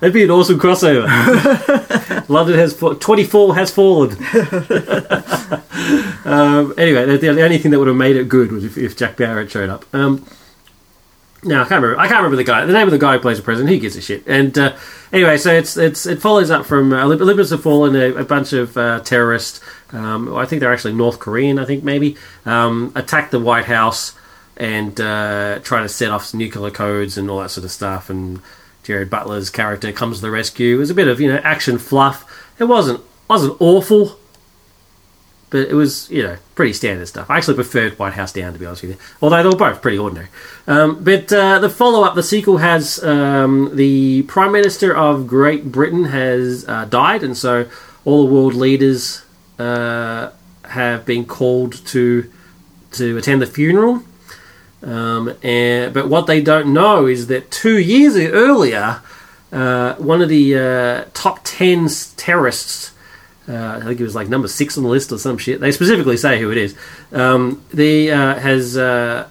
[0.00, 1.06] That'd be an awesome crossover.
[2.28, 4.10] London has fa- 24 has fallen.
[6.24, 8.96] um, anyway, the, the only thing that would have made it good was if, if
[8.96, 9.86] Jack Bauer had showed up.
[9.94, 10.26] Um,
[11.46, 11.98] no, I can't remember.
[11.98, 12.66] I can't remember the guy.
[12.66, 13.72] The name of the guy who plays the president.
[13.72, 14.26] He gives a shit?
[14.26, 14.76] And uh,
[15.12, 17.94] anyway, so it's it's it follows up from uh, Olympus have fallen.
[17.94, 19.60] A, a bunch of uh, terrorists.
[19.90, 21.58] Um, I think they're actually North Korean.
[21.58, 24.16] I think maybe um, attack the White House
[24.56, 28.10] and uh, try to set off nuclear codes and all that sort of stuff.
[28.10, 28.40] And
[28.86, 30.76] Gerard Butler's character comes to the rescue.
[30.76, 32.24] It was a bit of you know action fluff.
[32.58, 34.18] It wasn't wasn't awful
[35.50, 37.30] but it was you know pretty standard stuff.
[37.30, 39.80] I actually preferred White House Down to be honest with you, although they were both
[39.80, 40.28] pretty ordinary.
[40.66, 45.70] Um, but uh, the follow up, the sequel has um, the Prime Minister of Great
[45.70, 47.68] Britain has uh, died, and so
[48.04, 49.24] all the world leaders
[49.58, 50.30] uh,
[50.64, 52.30] have been called to
[52.92, 54.02] to attend the funeral.
[54.82, 59.00] Um, and, but what they don't know is that two years earlier,
[59.52, 62.92] uh, one of the uh, top ten terrorists
[63.48, 65.60] uh, I think it was like number six on the list or some shit.
[65.60, 66.74] They specifically say who it is.
[67.12, 69.28] Um, the uh, has uh,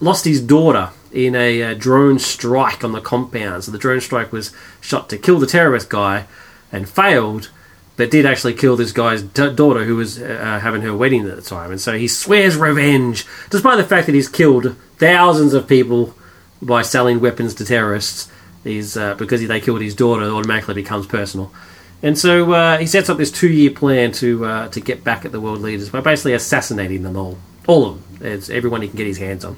[0.00, 3.64] lost his daughter in a uh, drone strike on the compound.
[3.64, 6.26] So the drone strike was shot to kill the terrorist guy,
[6.70, 7.50] and failed,
[7.98, 11.42] but did actually kill this guy's daughter who was uh, having her wedding at the
[11.42, 11.72] time.
[11.72, 16.14] And so he swears revenge, despite the fact that he's killed thousands of people
[16.62, 18.30] by selling weapons to terrorists.
[18.62, 21.52] He's uh, because they killed his daughter, it automatically becomes personal.
[22.00, 25.32] And so uh, he sets up this two-year plan to uh, to get back at
[25.32, 27.36] the world leaders by basically assassinating them all,
[27.66, 29.56] all of them, as everyone he can get his hands on.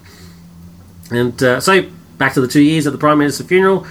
[1.10, 1.82] And uh, so
[2.16, 3.86] back to the two years at the prime minister's funeral,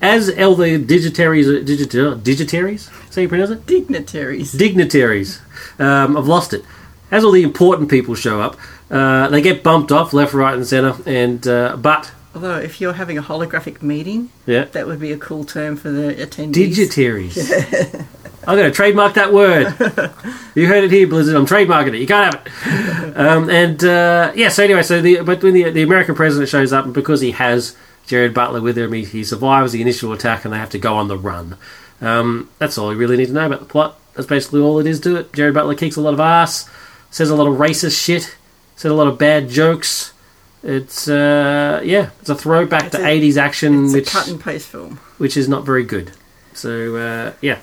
[0.00, 1.46] as the digitaries,
[2.24, 4.50] digitaries, so you pronounce it, Dignitaries.
[4.52, 5.40] dignitaries.
[5.78, 6.64] Um, I've lost it.
[7.10, 8.56] As all the important people show up,
[8.90, 10.94] uh, they get bumped off left, right, and centre.
[11.06, 15.18] And uh, but Although, if you're having a holographic meeting, yeah, that would be a
[15.18, 16.52] cool term for the attendees.
[16.54, 17.52] digitaries.
[18.44, 19.66] I'm going to trademark that word.
[20.56, 21.36] you heard it here, Blizzard.
[21.36, 22.00] I'm trademarking it.
[22.00, 23.16] You can't have it.
[23.16, 26.72] Um, and uh, yeah, so anyway, so the but when the the American president shows
[26.72, 30.44] up, and because he has Gerard Butler with him, he, he survives the initial attack,
[30.46, 31.56] and they have to go on the run.
[32.02, 33.98] Um, that's all you really need to know about the plot.
[34.14, 35.32] That's basically all it is to it.
[35.32, 36.68] Jerry Butler kicks a lot of ass,
[37.10, 38.36] says a lot of racist shit,
[38.76, 40.12] said a lot of bad jokes.
[40.62, 44.28] It's uh, yeah, it's a throwback It's to a- '80s action, It's which a cut
[44.28, 44.98] and paste film.
[45.18, 46.12] which is not very good.
[46.54, 47.58] So uh, yeah,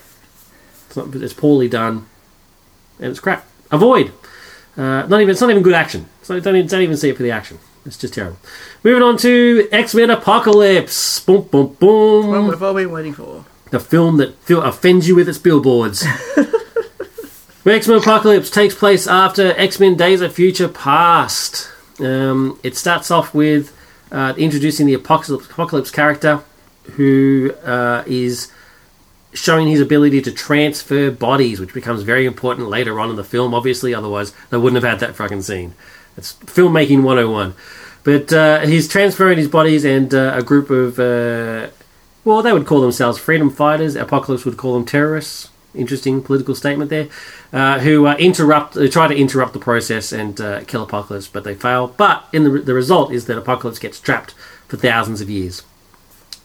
[0.87, 1.13] it's not.
[1.15, 2.07] It's poorly done,
[2.99, 3.45] and it's crap.
[3.71, 4.11] Avoid.
[4.75, 5.29] Uh, not even.
[5.29, 6.07] It's not even good action.
[6.23, 7.59] So don't even, don't even see it for the action.
[7.85, 8.37] It's just terrible.
[8.83, 11.19] Moving on to X Men Apocalypse.
[11.21, 12.27] Boom, boom, boom.
[12.27, 13.45] What we've I been waiting for.
[13.71, 16.05] The film that offends you with its billboards.
[17.65, 21.69] X Men Apocalypse takes place after X Men Days of Future Past.
[21.99, 23.75] Um, it starts off with
[24.11, 26.41] uh, introducing the Apocalypse, Apocalypse character,
[26.95, 28.51] who uh, is
[29.33, 33.53] showing his ability to transfer bodies, which becomes very important later on in the film,
[33.53, 35.73] obviously, otherwise, they wouldn't have had that fucking scene.
[36.17, 37.53] It's filmmaking 101.
[38.03, 41.69] But uh, he's transferring his bodies, and uh, a group of, uh,
[42.29, 43.95] well, they would call themselves freedom fighters.
[43.95, 45.49] Apocalypse would call them terrorists.
[45.73, 47.07] Interesting political statement there.
[47.51, 51.43] Uh, who uh, interrupt, uh, try to interrupt the process and uh, kill Apocalypse, but
[51.43, 51.87] they fail.
[51.87, 54.33] But in the, the result is that Apocalypse gets trapped
[54.67, 55.63] for thousands of years.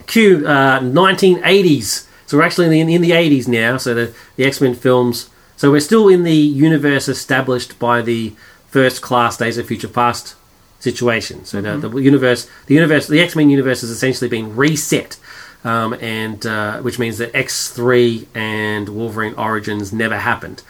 [0.07, 2.07] Q uh, 1980s.
[2.27, 3.77] So we're actually in the, in the 80s now.
[3.77, 5.29] So the, the X Men films.
[5.57, 8.35] So we're still in the universe established by the
[8.69, 10.35] first class Days of Future Past
[10.81, 11.45] situation.
[11.45, 15.17] So the, the universe, the universe, the X Men universe has essentially been reset,
[15.65, 20.63] um, and uh, which means that X three and Wolverine Origins never happened.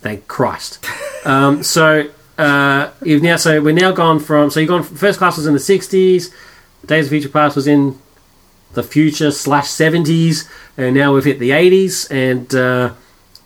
[0.00, 0.84] Thank Christ.
[1.24, 5.18] um, so uh, you've now so we're now gone from so you've gone from, first
[5.18, 6.32] class was in the 60s.
[6.84, 7.98] Days of Future Past was in
[8.74, 12.94] the future slash 70s, and now we've hit the 80s, and uh,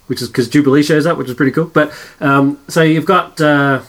[0.06, 1.66] which is because Jubilee shows up, which is pretty cool.
[1.66, 3.82] But um, so you've got uh,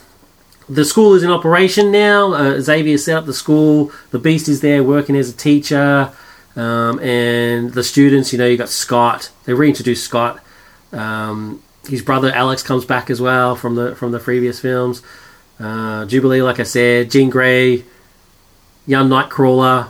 [0.67, 2.33] the school is in operation now.
[2.33, 3.91] Uh, Xavier set up the school.
[4.11, 6.11] The Beast is there working as a teacher,
[6.57, 8.33] um, and the students.
[8.33, 9.29] You know, you got Scott.
[9.45, 10.43] They reintroduced Scott.
[10.91, 15.01] Um, his brother Alex comes back as well from the from the previous films.
[15.59, 17.85] Uh, Jubilee, like I said, Jean Grey,
[18.85, 19.87] young Nightcrawler,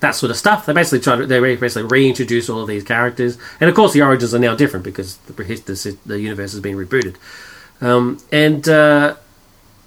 [0.00, 0.66] that sort of stuff.
[0.66, 4.02] They basically try to they basically reintroduce all of these characters, and of course the
[4.02, 7.16] origins are now different because the the, the universe has been rebooted,
[7.80, 9.16] um, and uh,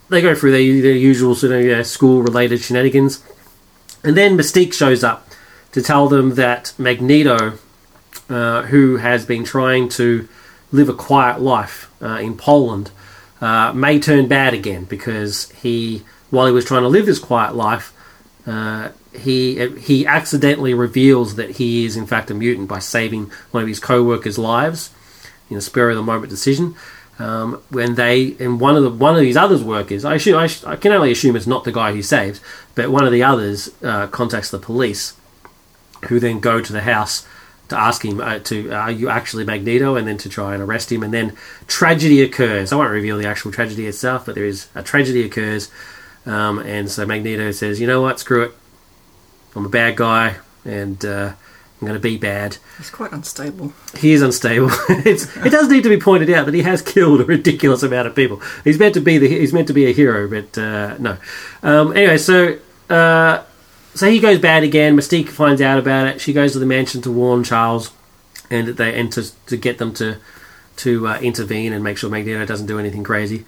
[0.10, 3.24] they go through their, their usual sort of you know, school related shenanigans,
[4.04, 5.31] and then Mystique shows up
[5.72, 7.58] to tell them that Magneto,
[8.30, 10.28] uh, who has been trying to
[10.72, 12.92] live a quiet life uh, in Poland,
[13.42, 17.56] uh, may turn bad again because he, while he was trying to live this quiet
[17.56, 17.94] life,
[18.46, 23.62] uh, he he accidentally reveals that he is in fact a mutant by saving one
[23.62, 24.92] of his co-workers' lives
[25.50, 26.76] in a spur of the moment decision.
[27.20, 30.50] Um, when they and one of the one of these others workers, I assume I,
[30.66, 32.40] I can only assume it's not the guy he saved,
[32.74, 35.14] but one of the others uh, contacts the police,
[36.08, 37.26] who then go to the house
[37.72, 40.92] to ask him uh, to are you actually Magneto, and then to try and arrest
[40.92, 41.36] him, and then
[41.68, 42.72] tragedy occurs.
[42.72, 45.72] I won't reveal the actual tragedy itself, but there is a tragedy occurs,
[46.26, 48.20] um, and so Magneto says, "You know what?
[48.20, 48.52] Screw it.
[49.56, 50.36] I'm a bad guy,
[50.66, 51.32] and uh,
[51.82, 53.72] I'm going to be bad." He's quite unstable.
[53.98, 54.70] He is unstable.
[54.90, 58.06] it's, it does need to be pointed out that he has killed a ridiculous amount
[58.06, 58.42] of people.
[58.66, 61.18] He's meant to be the he's meant to be a hero, but uh, no.
[61.64, 62.58] Um, anyway, so
[62.90, 63.44] uh,
[63.94, 64.96] so he goes bad again.
[64.96, 66.22] Mystique finds out about it.
[66.22, 67.92] She goes to the mansion to warn Charles,
[68.50, 70.18] and they and to, get them to
[70.78, 73.46] to uh, intervene and make sure Magneto doesn't do anything crazy.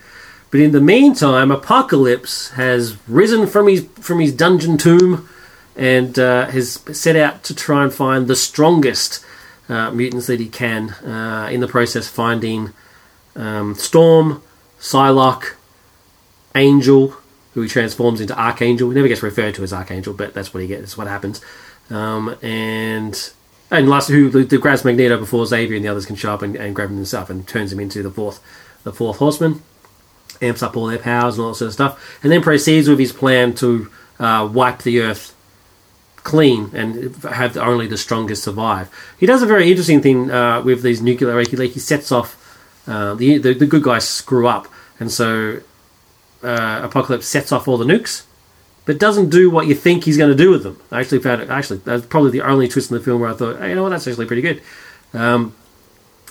[0.51, 5.27] But in the meantime, Apocalypse has risen from his from his dungeon tomb
[5.75, 9.25] and uh, has set out to try and find the strongest
[9.69, 10.91] uh, mutants that he can.
[10.91, 12.73] Uh, in the process, finding
[13.35, 14.43] um, Storm,
[14.79, 15.53] Psylocke,
[16.53, 17.15] Angel,
[17.53, 18.89] who he transforms into Archangel.
[18.89, 20.81] He never gets referred to as Archangel, but that's what he gets.
[20.81, 21.41] That's what happens.
[21.89, 23.31] Um, and
[23.71, 26.55] and last who the, grabs Magneto before Xavier and the others can show up and,
[26.55, 28.39] and grab him himself and turns him into the fourth
[28.83, 29.61] the fourth horseman,
[30.41, 32.99] amps up all their powers and all that sort of stuff, and then proceeds with
[32.99, 33.89] his plan to
[34.19, 35.35] uh, wipe the Earth
[36.23, 38.89] clean and have only the strongest survive.
[39.19, 41.35] He does a very interesting thing uh, with these nuclear.
[41.35, 42.37] Like he sets off
[42.87, 44.67] uh, the, the the good guys screw up,
[44.99, 45.61] and so
[46.43, 48.23] uh, Apocalypse sets off all the nukes,
[48.85, 50.79] but doesn't do what you think he's going to do with them.
[50.91, 51.49] I actually found it.
[51.49, 53.83] Actually, that's probably the only twist in the film where I thought, hey, you know
[53.83, 54.61] what, that's actually pretty good.
[55.13, 55.55] Um,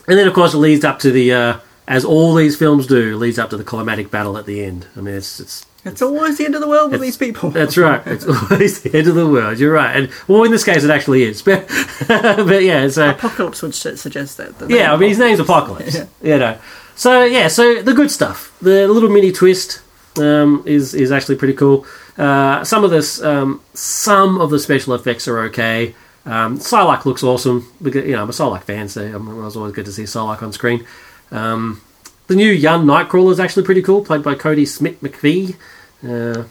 [0.08, 1.58] and then, of course, it leads up to the, uh,
[1.88, 4.86] as all these films do, leads up to the climatic battle at the end.
[4.96, 7.50] I mean, it's it's It's always the end of the world with these people.
[7.50, 8.02] that's right.
[8.06, 9.58] It's always the end of the world.
[9.58, 9.96] You're right.
[9.96, 11.42] And well, in this case, it actually is.
[11.46, 11.66] But,
[12.08, 14.54] but yeah, so Apocalypse would suggest that.
[14.68, 15.94] yeah, I mean, his name's Apocalypse.
[16.22, 16.34] Yeah.
[16.34, 16.58] You know.
[16.94, 19.80] So yeah, so the good stuff, the little mini twist
[20.16, 21.86] um, is is actually pretty cool.
[22.18, 25.94] Uh, some of this, um, some of the special effects are okay.
[26.24, 27.72] Um, Psylocke looks awesome.
[27.80, 30.04] Because, you know, I'm a Psylocke fan, so I'm, it was always good to see
[30.04, 30.86] Psylocke on screen.
[31.30, 31.80] Um,
[32.26, 35.56] the new young Nightcrawler is actually pretty cool, played by Kodi Smit-McPhee.
[36.04, 36.44] Uh,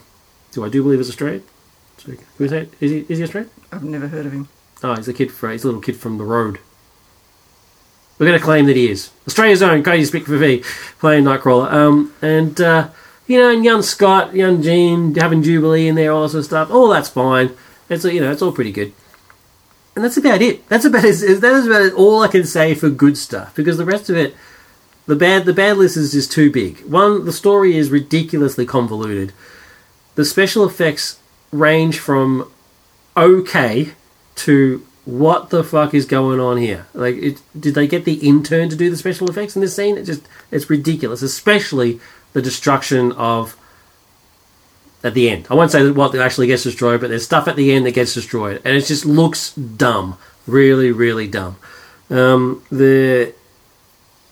[0.54, 1.44] who I do believe is Australian.
[2.04, 2.68] Who is that?
[2.80, 3.50] Is he, is he Australian?
[3.70, 4.48] I've never heard of him.
[4.82, 5.30] Oh, he's a kid.
[5.30, 6.58] For, he's a little kid from the road.
[8.18, 11.72] We're going to claim that he is Australia's own Kodi Smit-McPhee playing Nightcrawler.
[11.72, 12.88] Um, and uh,
[13.32, 16.44] you know, and young Scott, young Jean, having Jubilee in there, all that sort of
[16.44, 16.70] stuff.
[16.70, 17.50] All that's fine.
[17.88, 18.92] It's you know, it's all pretty good.
[19.96, 20.68] And that's about it.
[20.68, 21.40] That's about it.
[21.40, 24.34] That is about all I can say for good stuff because the rest of it,
[25.06, 26.84] the bad, the bad list is just too big.
[26.84, 29.32] One, the story is ridiculously convoluted.
[30.14, 31.18] The special effects
[31.52, 32.50] range from
[33.16, 33.92] okay
[34.36, 36.86] to what the fuck is going on here?
[36.94, 39.96] Like, it, did they get the intern to do the special effects in this scene?
[39.96, 41.98] It just it's ridiculous, especially
[42.32, 43.56] the destruction of
[45.04, 45.46] at the end.
[45.50, 47.92] I won't say that what actually gets destroyed, but there's stuff at the end that
[47.92, 50.16] gets destroyed, and it just looks dumb,
[50.46, 51.56] really, really dumb.
[52.10, 53.34] Um, the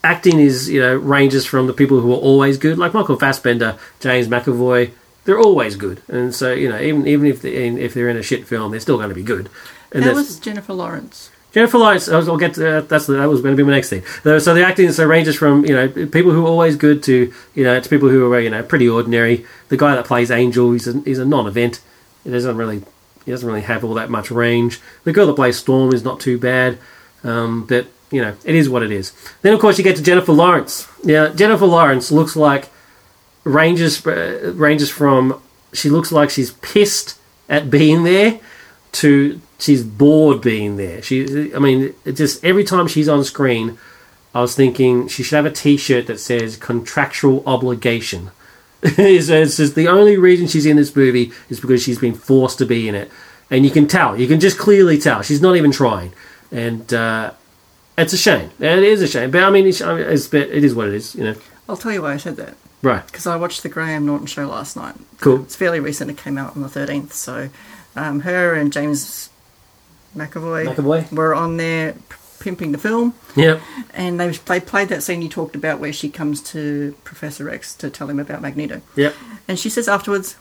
[0.03, 3.79] acting is you know ranges from the people who are always good, like Michael Fassbender,
[4.01, 4.93] James McAvoy.
[5.25, 8.23] They're always good, and so you know even even if they, if they're in a
[8.23, 9.49] shit film, they're still going to be good.
[9.93, 11.30] And That was Jennifer Lawrence.
[11.53, 12.09] Jennifer Lawrence.
[12.09, 14.05] I'll get to, that's that was going to be my next thing.
[14.23, 17.65] So the acting so ranges from you know people who are always good to you
[17.65, 19.45] know to people who are you know pretty ordinary.
[19.69, 21.81] The guy that plays Angel, he's a, he's a non-event.
[22.25, 22.83] He doesn't really
[23.25, 24.81] he doesn't really have all that much range.
[25.05, 26.79] The girl that plays Storm is not too bad,
[27.25, 29.13] um, but you know it is what it is.
[29.43, 30.89] Then of course you get to Jennifer Lawrence.
[31.03, 32.69] Yeah, Jennifer Lawrence looks like
[33.45, 35.41] ranges uh, ranges from
[35.73, 38.41] she looks like she's pissed at being there
[38.93, 41.03] to she's bored being there.
[41.03, 43.79] She, I mean, it just every time she's on screen,
[44.35, 48.31] I was thinking she should have a T-shirt that says "contractual obligation."
[48.83, 52.67] it's, just the only reason she's in this movie is because she's been forced to
[52.67, 53.11] be in it,
[53.51, 54.19] and you can tell.
[54.19, 56.13] You can just clearly tell she's not even trying,
[56.51, 57.33] and uh,
[57.99, 58.51] it's a shame.
[58.59, 61.15] It is a shame, but I mean, it's, it's, but it is what it is.
[61.15, 61.35] You know,
[61.69, 62.55] I'll tell you why I said that.
[62.83, 63.05] right?
[63.07, 64.95] Because I watched the Graham Norton show last night.
[65.21, 65.43] Cool.
[65.43, 66.11] It's fairly recent.
[66.11, 67.13] It came out on the 13th.
[67.13, 67.51] So
[67.97, 69.30] um, her and James
[70.17, 71.13] McAvoy, McAvoy?
[71.13, 71.95] were on there
[72.41, 73.15] pimping the film.
[73.37, 73.61] Yep.
[73.95, 77.75] And they, they played that scene you talked about where she comes to Professor X
[77.77, 78.81] to tell him about Magneto.
[78.97, 79.15] Yep.
[79.47, 80.37] And she says afterwards,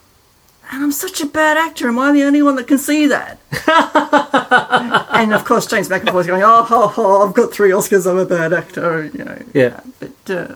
[0.72, 1.88] and I'm such a bad actor.
[1.88, 3.40] Am I the only one that can see that?
[5.12, 8.10] and of course, James McAvoy's going, oh, ho, ho, I've got three Oscars.
[8.10, 9.06] I'm a bad actor.
[9.06, 9.42] You know.
[9.54, 9.80] Yeah.
[10.00, 10.56] But uh,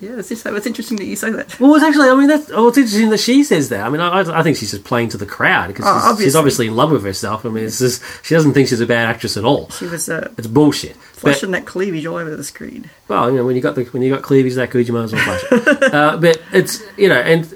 [0.00, 1.60] yeah, it's just it's interesting that you say that.
[1.60, 3.86] Well, it's actually, I mean, that's, oh, it's interesting that she says that.
[3.86, 6.36] I mean, I, I think she's just playing to the crowd because Oh, she's, she's
[6.36, 6.38] obviously.
[6.38, 7.44] obviously in love with herself.
[7.44, 9.68] I mean, it's just, she doesn't think she's a bad actress at all.
[9.70, 10.94] She was uh, It's bullshit.
[10.94, 12.88] But, flashing that cleavage all over the screen.
[13.08, 15.04] well, you know, when you got the when you got cleavage that good, you might
[15.04, 15.94] as well flash it.
[15.94, 17.46] uh, but it's you know, and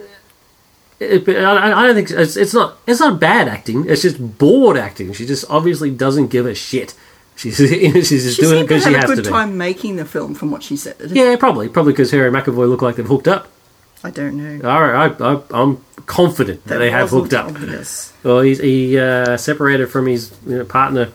[1.00, 3.88] it, I, I don't think it's, it's not it's not bad acting.
[3.88, 5.12] It's just bored acting.
[5.12, 6.94] She just obviously doesn't give a shit.
[7.36, 10.04] She's she's just She doing it to because she has a good time making the
[10.04, 10.96] film, from what she said.
[11.06, 13.48] Yeah, probably probably because her and McAvoy look like they've hooked up.
[14.04, 14.68] I don't know.
[14.68, 17.46] All right, I, I, I'm confident that, they have hooked up.
[17.46, 18.12] obvious.
[18.22, 21.10] Well, he's, he uh, separated from his you know, partner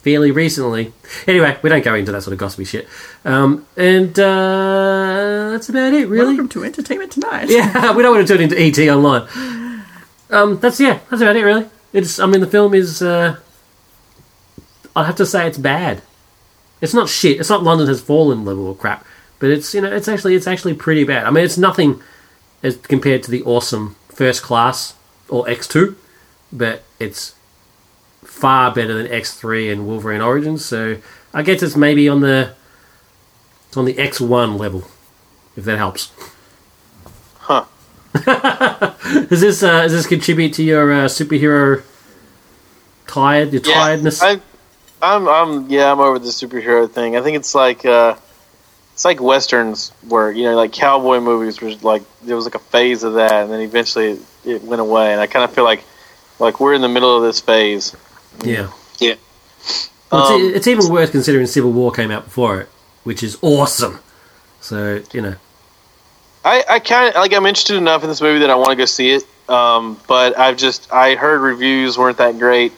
[0.00, 0.92] fairly recently.
[1.26, 2.88] Anyway, we don't go into that sort of gossipy shit.
[3.24, 6.28] Um, and uh, that's about it, really.
[6.28, 7.50] Welcome to Entertainment Tonight.
[7.50, 9.28] Yeah, we don't want to turn into ET online.
[10.30, 11.68] Um, that's yeah, that's about it, really.
[11.92, 13.02] It's I mean, the film is.
[13.02, 13.36] Uh,
[14.96, 16.02] I'd have to say it's bad.
[16.80, 17.38] It's not shit.
[17.38, 19.06] It's not London has fallen level of crap,
[19.38, 21.24] but it's you know it's actually it's actually pretty bad.
[21.24, 22.02] I mean, it's nothing
[22.62, 24.94] as compared to the awesome First Class
[25.28, 25.96] or X two,
[26.52, 27.34] but it's
[28.24, 30.64] far better than X three and Wolverine Origins.
[30.64, 30.96] So
[31.32, 32.54] I guess it's maybe on the
[33.68, 34.84] it's on the X one level,
[35.56, 36.10] if that helps.
[37.38, 37.64] Huh.
[39.28, 41.82] Does this uh, does this contribute to your uh, superhero
[43.06, 44.22] tired your Yeah, tiredness?
[44.22, 44.40] I,
[45.02, 47.16] I'm, I'm, yeah, I'm over the superhero thing.
[47.16, 48.16] I think it's like, uh,
[48.94, 52.58] it's like westerns where you know, like cowboy movies was like there was like a
[52.60, 55.12] phase of that, and then eventually it, it went away.
[55.12, 55.84] And I kind of feel like,
[56.38, 57.94] like we're in the middle of this phase.
[58.42, 58.70] Yeah.
[58.98, 59.16] Yeah.
[60.10, 62.68] Well, Um, it's, it's even worse considering Civil War came out before it,
[63.04, 63.98] which is awesome.
[64.62, 65.34] So you know,
[66.44, 68.76] I, I kind of like I'm interested enough in this movie that I want to
[68.76, 69.24] go see it.
[69.48, 72.72] Um, but I've just I heard reviews weren't that great,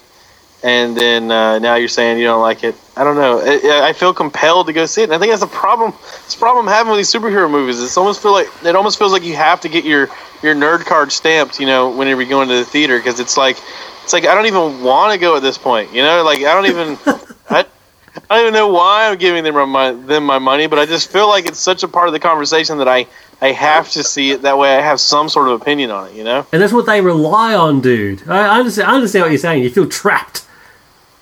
[0.62, 2.74] and then uh, now you're saying you don't like it.
[2.96, 3.40] I don't know.
[3.40, 5.04] I, I feel compelled to go see it.
[5.04, 5.92] And I think that's a problem.
[6.24, 7.80] It's a problem I'm having with these superhero movies.
[7.80, 10.09] It's almost feel like it almost feels like you have to get your
[10.42, 11.61] your nerd card stamped.
[11.61, 13.56] You know, whenever you go into the theater because it's like
[14.02, 15.92] it's like I don't even want to go at this point.
[15.92, 16.98] You know, like I don't even
[17.50, 17.64] I.
[18.30, 21.09] I don't even know why I'm giving them my them my money, but I just
[21.12, 23.06] feel like it's such a part of the conversation that I
[23.40, 24.42] I have to see it.
[24.42, 26.16] That way, I have some sort of opinion on it.
[26.16, 26.44] You know?
[26.50, 28.28] and that's what they rely on, dude.
[28.28, 28.90] I I understand.
[28.90, 29.62] I understand what you're saying.
[29.62, 30.47] You feel trapped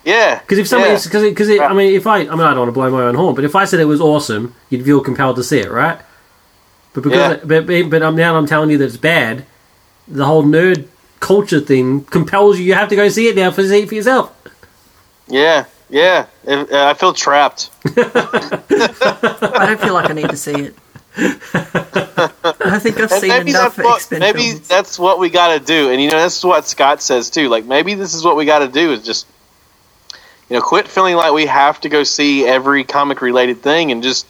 [0.07, 0.39] Yeah.
[0.39, 0.99] because if somebody, yeah.
[1.03, 3.15] because because I mean, if I, I mean, I don't want to blow my own
[3.15, 5.99] horn, but if I said it was awesome, you'd feel compelled to see it, right?
[6.93, 7.43] But because, Yeah.
[7.45, 9.45] but but, but I'm now I'm telling you that it's bad.
[10.07, 10.87] The whole nerd
[11.19, 12.65] culture thing compels you.
[12.65, 14.31] You have to go see it now for see it for yourself.
[15.27, 17.69] yeah, yeah, If- uh, I feel trapped.
[17.85, 20.75] I don't feel like I need to see it.
[21.17, 24.67] I think I've And seen maybe enough that's what maybe films.
[24.67, 25.89] that's what we got to do.
[25.91, 27.49] And you know, that's what Scott says too.
[27.49, 29.25] Like maybe this is what we got to do is just
[30.49, 34.01] you know quit feeling like we have to go see every comic related thing and
[34.03, 34.25] just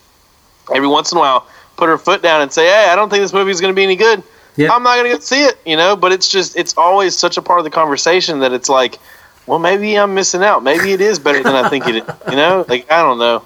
[0.74, 3.22] every once in a while put our foot down and say, hey, I don't think
[3.22, 4.24] this movie is going to be any good.
[4.56, 4.72] Yeah.
[4.74, 5.60] I'm not going to go see it.
[5.66, 8.70] You know, but it's just it's always such a part of the conversation that it's
[8.70, 8.98] like.
[9.46, 10.62] Well, maybe I'm missing out.
[10.62, 12.04] Maybe it is better than I think it is.
[12.30, 13.44] You know, like I don't know.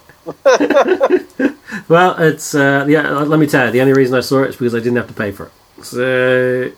[1.87, 3.09] Well, it's uh, yeah.
[3.11, 5.07] Let me tell you, the only reason I saw it is because I didn't have
[5.07, 5.85] to pay for it.
[5.85, 6.71] So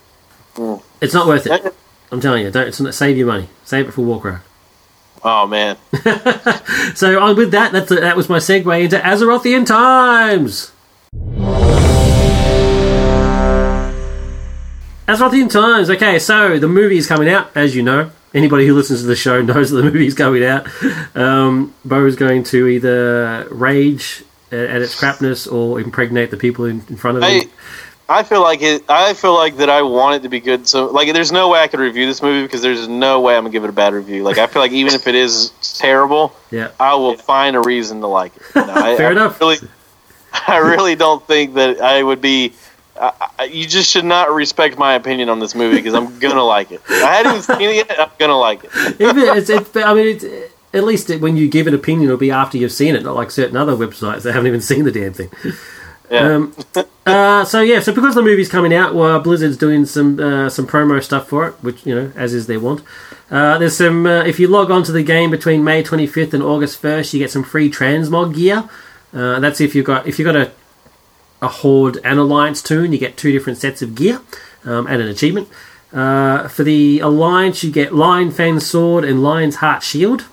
[0.55, 0.83] Mm.
[1.01, 1.73] it's not worth it.
[2.11, 3.49] I'm telling you, don't it's not, save your money.
[3.65, 4.45] Save it for Warcraft.
[5.25, 5.77] Oh man,
[6.95, 10.71] So on with that, that's that was my segue into Azerothian times.
[15.07, 15.89] Azerothian times.
[15.89, 18.11] Okay, so the movie is coming out, as you know.
[18.33, 20.67] Anybody who listens to the show knows that the movie is coming out.
[21.15, 26.65] Um, Bo is going to either rage at, at its crapness or impregnate the people
[26.65, 27.49] in, in front of him.
[28.07, 28.83] I feel like it.
[28.89, 30.67] I feel like that I want it to be good.
[30.67, 33.43] So like, there's no way I could review this movie because there's no way I'm
[33.43, 34.23] gonna give it a bad review.
[34.23, 36.71] Like I feel like even if it is terrible, Yeah.
[36.79, 38.41] I will find a reason to like it.
[38.55, 39.39] You know, I, Fair I enough.
[39.39, 39.57] Really,
[40.47, 42.53] I really don't think that I would be.
[42.99, 46.43] I, I, you just should not respect my opinion on this movie because I'm gonna
[46.43, 46.81] like it.
[46.89, 47.99] I hadn't even seen it yet.
[47.99, 48.71] I'm gonna like it.
[48.99, 50.25] It's, it's, I mean, it's,
[50.73, 53.15] at least it, when you give an opinion, it'll be after you've seen it, not
[53.15, 55.29] like certain other websites that haven't even seen the damn thing.
[56.21, 56.55] Um,
[57.05, 60.67] uh, so yeah, so because the movie's coming out, well, Blizzard's doing some uh, some
[60.67, 62.81] promo stuff for it, which you know, as is their want.
[63.31, 64.05] Uh, there's some.
[64.05, 67.19] Uh, if you log on to the game between May 25th and August 1st, you
[67.19, 68.69] get some free transmog gear.
[69.13, 70.51] Uh, that's if you've got if you've got a
[71.41, 74.21] a Horde and Alliance tune, you get two different sets of gear
[74.63, 75.49] um, and an achievement.
[75.91, 80.25] Uh, for the Alliance, you get Lion Fang Sword and Lion's Heart Shield,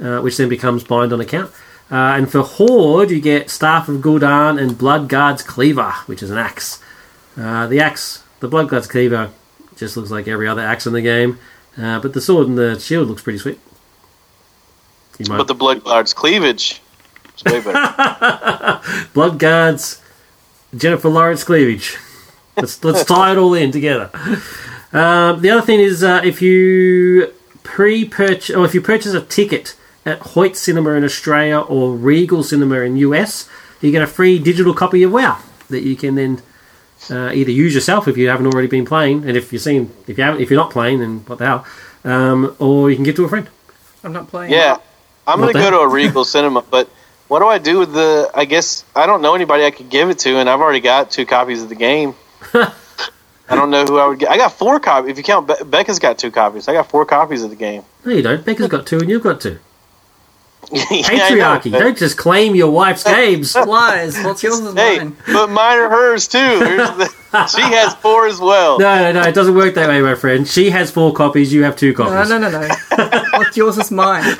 [0.00, 1.50] uh, which then becomes Bind on account.
[1.90, 6.30] Uh, and for Horde, you get Staff of Gul'dan and Blood Guard's Cleaver, which is
[6.30, 6.82] an axe.
[7.36, 9.30] Uh, the axe, the Blood Guard's Cleaver,
[9.76, 11.38] just looks like every other axe in the game,
[11.78, 13.58] uh, but the sword and the shield looks pretty sweet.
[15.26, 16.80] But the Blood Guard's cleavage
[17.36, 18.80] is way better.
[19.14, 20.02] Blood Guards,
[20.76, 21.96] Jennifer Lawrence cleavage.
[22.56, 24.10] Let's let's tie it all in together.
[24.92, 27.32] Um, the other thing is uh, if you
[27.62, 29.76] pre-purchase or if you purchase a ticket
[30.08, 33.48] at Hoyt Cinema in Australia or Regal Cinema in US,
[33.80, 35.38] you get a free digital copy of WoW
[35.68, 36.42] that you can then
[37.10, 40.18] uh, either use yourself if you haven't already been playing, and if you're seeing if
[40.18, 41.66] you haven't if you're not playing, then what the hell,
[42.04, 43.48] um, or you can give to a friend.
[44.02, 44.52] I'm not playing.
[44.52, 44.78] Yeah,
[45.26, 46.88] I'm gonna go to a Regal Cinema, but
[47.28, 48.30] what do I do with the?
[48.34, 51.10] I guess I don't know anybody I could give it to, and I've already got
[51.10, 52.14] two copies of the game.
[52.54, 54.30] I don't know who I would get.
[54.30, 55.12] I got four copies.
[55.12, 56.68] If you count, Be- Becca's got two copies.
[56.68, 57.82] I got four copies of the game.
[58.04, 58.44] No, you don't.
[58.44, 59.58] Becca's got two, and you've got two.
[60.72, 61.70] Yeah, I know, Patriarchy.
[61.72, 63.54] don't just claim your wife's games.
[63.54, 64.22] Lies.
[64.22, 65.16] What's yours is Hey, mine.
[65.26, 66.38] but mine are hers too.
[67.30, 68.78] The- she has four as well.
[68.78, 70.48] No, no, no, it doesn't work that way, my friend.
[70.48, 72.30] She has four copies, you have two No, copies.
[72.30, 72.68] no, no, no.
[73.34, 74.36] What's yours is mine.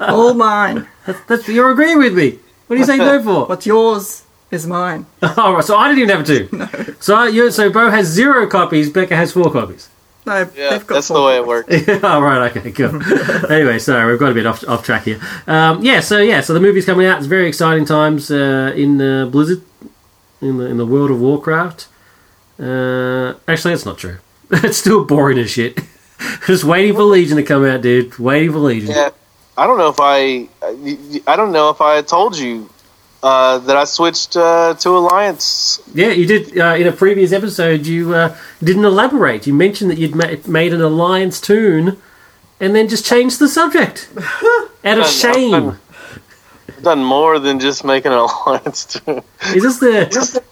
[0.00, 0.86] All mine.
[1.26, 2.38] That's, you're agreeing with me.
[2.66, 3.46] What are you saying no for?
[3.46, 5.06] What's yours is mine.
[5.22, 5.64] All right.
[5.64, 6.94] so I didn't even have two.
[7.00, 9.88] So I- you, so Bo has zero copies, Becca has four copies.
[10.24, 11.86] No, Yeah, they've got that's the way it copies.
[11.86, 12.04] works.
[12.04, 13.02] oh, right, okay, cool.
[13.50, 15.20] anyway, sorry, we've got a bit off, off track here.
[15.46, 17.18] Um, yeah, so yeah, so the movie's coming out.
[17.18, 19.62] It's very exciting times uh, in uh, Blizzard,
[20.40, 21.88] in the in the world of Warcraft.
[22.60, 24.18] Uh, actually, that's not true.
[24.50, 25.80] it's still boring as shit.
[26.46, 28.16] Just waiting for Legion to come out, dude.
[28.18, 28.90] Waiting for Legion.
[28.90, 29.10] Yeah,
[29.56, 30.48] I don't know if I,
[31.26, 32.70] I don't know if I told you
[33.22, 35.80] uh, that I switched uh, to Alliance.
[35.94, 36.58] Yeah, you did.
[36.58, 39.46] Uh, in a previous episode, you uh, didn't elaborate.
[39.46, 41.98] You mentioned that you'd ma- made an alliance tune,
[42.60, 45.50] and then just changed the subject out of I've shame.
[45.50, 45.78] done-
[46.68, 49.22] I've done more than just making an Alliance too.
[49.54, 50.42] Is this the?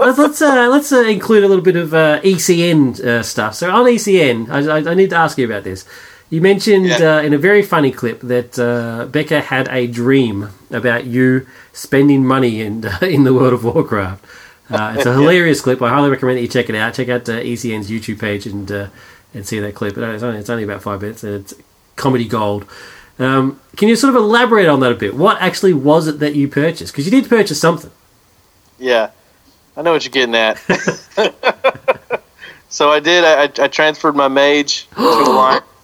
[0.00, 3.54] let's let's, uh, let's uh, include a little bit of uh, ECN uh, stuff.
[3.54, 5.84] So on ECN, I, I, I need to ask you about this.
[6.30, 7.16] You mentioned Yeah.
[7.16, 12.26] uh, in a very funny clip that uh, Becca had a dream about you spending
[12.26, 14.24] money in in the World of Warcraft.
[14.70, 15.80] Uh, it's a hilarious clip.
[15.80, 16.94] I highly recommend that you check it out.
[16.94, 18.86] Check out uh, ECN's YouTube page and uh,
[19.34, 19.96] and see that clip.
[19.96, 21.54] It's only, it's only about five minutes and it's
[21.96, 22.66] comedy gold.
[23.18, 25.14] Um, can you sort of elaborate on that a bit?
[25.16, 26.92] What actually was it that you purchased?
[26.92, 27.90] Because you did purchase something.
[28.78, 29.10] Yeah,
[29.76, 30.58] I know what you're getting at.
[32.68, 33.24] so I did.
[33.24, 35.64] I, I transferred my mage to Alliance.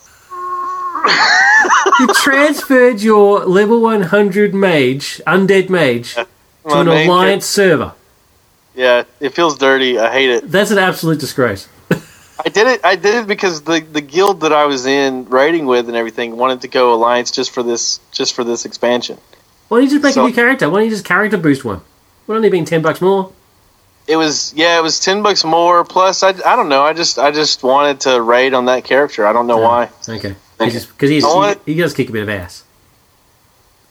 [2.00, 6.26] you transferred your level 100 mage, undead mage, to
[6.66, 7.92] an alliance server.
[8.74, 9.98] Yeah, it feels dirty.
[9.98, 10.50] I hate it.
[10.50, 11.68] That's an absolute disgrace.
[11.90, 12.84] I did it.
[12.84, 16.36] I did it because the the guild that I was in raiding with and everything
[16.36, 19.18] wanted to go alliance just for this just for this expansion.
[19.68, 20.68] Why don't you just make So- a new character?
[20.68, 21.82] Why don't you just character boost one?
[22.26, 23.30] Would only been ten bucks more.
[24.08, 25.84] It was yeah, it was ten bucks more.
[25.84, 26.82] Plus, I, I don't know.
[26.82, 29.24] I just I just wanted to raid on that character.
[29.24, 29.88] I don't know why.
[30.08, 32.64] Okay, because he's want- he, he does kick a bit of ass.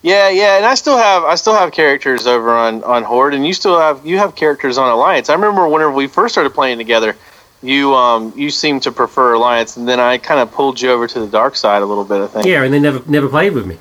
[0.01, 3.47] Yeah, yeah, and I still have I still have characters over on on Horde, and
[3.47, 5.30] you still have you have characters on Alliance.
[5.30, 7.16] I remember whenever we first started playing together,
[7.61, 11.07] you um you seemed to prefer Alliance, and then I kind of pulled you over
[11.07, 12.22] to the dark side a little bit.
[12.22, 12.45] I think.
[12.45, 13.78] Yeah, and they never never played with me.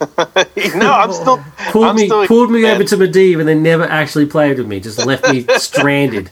[0.76, 3.84] no, I'm still Pulled I'm me still pulled me over to Medivh and they never
[3.84, 4.78] actually played with me.
[4.80, 6.30] Just left me stranded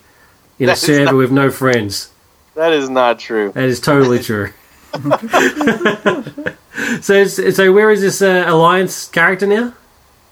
[0.59, 2.11] in a server not- with no friends.
[2.55, 3.51] That is not true.
[3.53, 4.51] That is totally true.
[7.01, 9.73] so so where is this uh, alliance character now?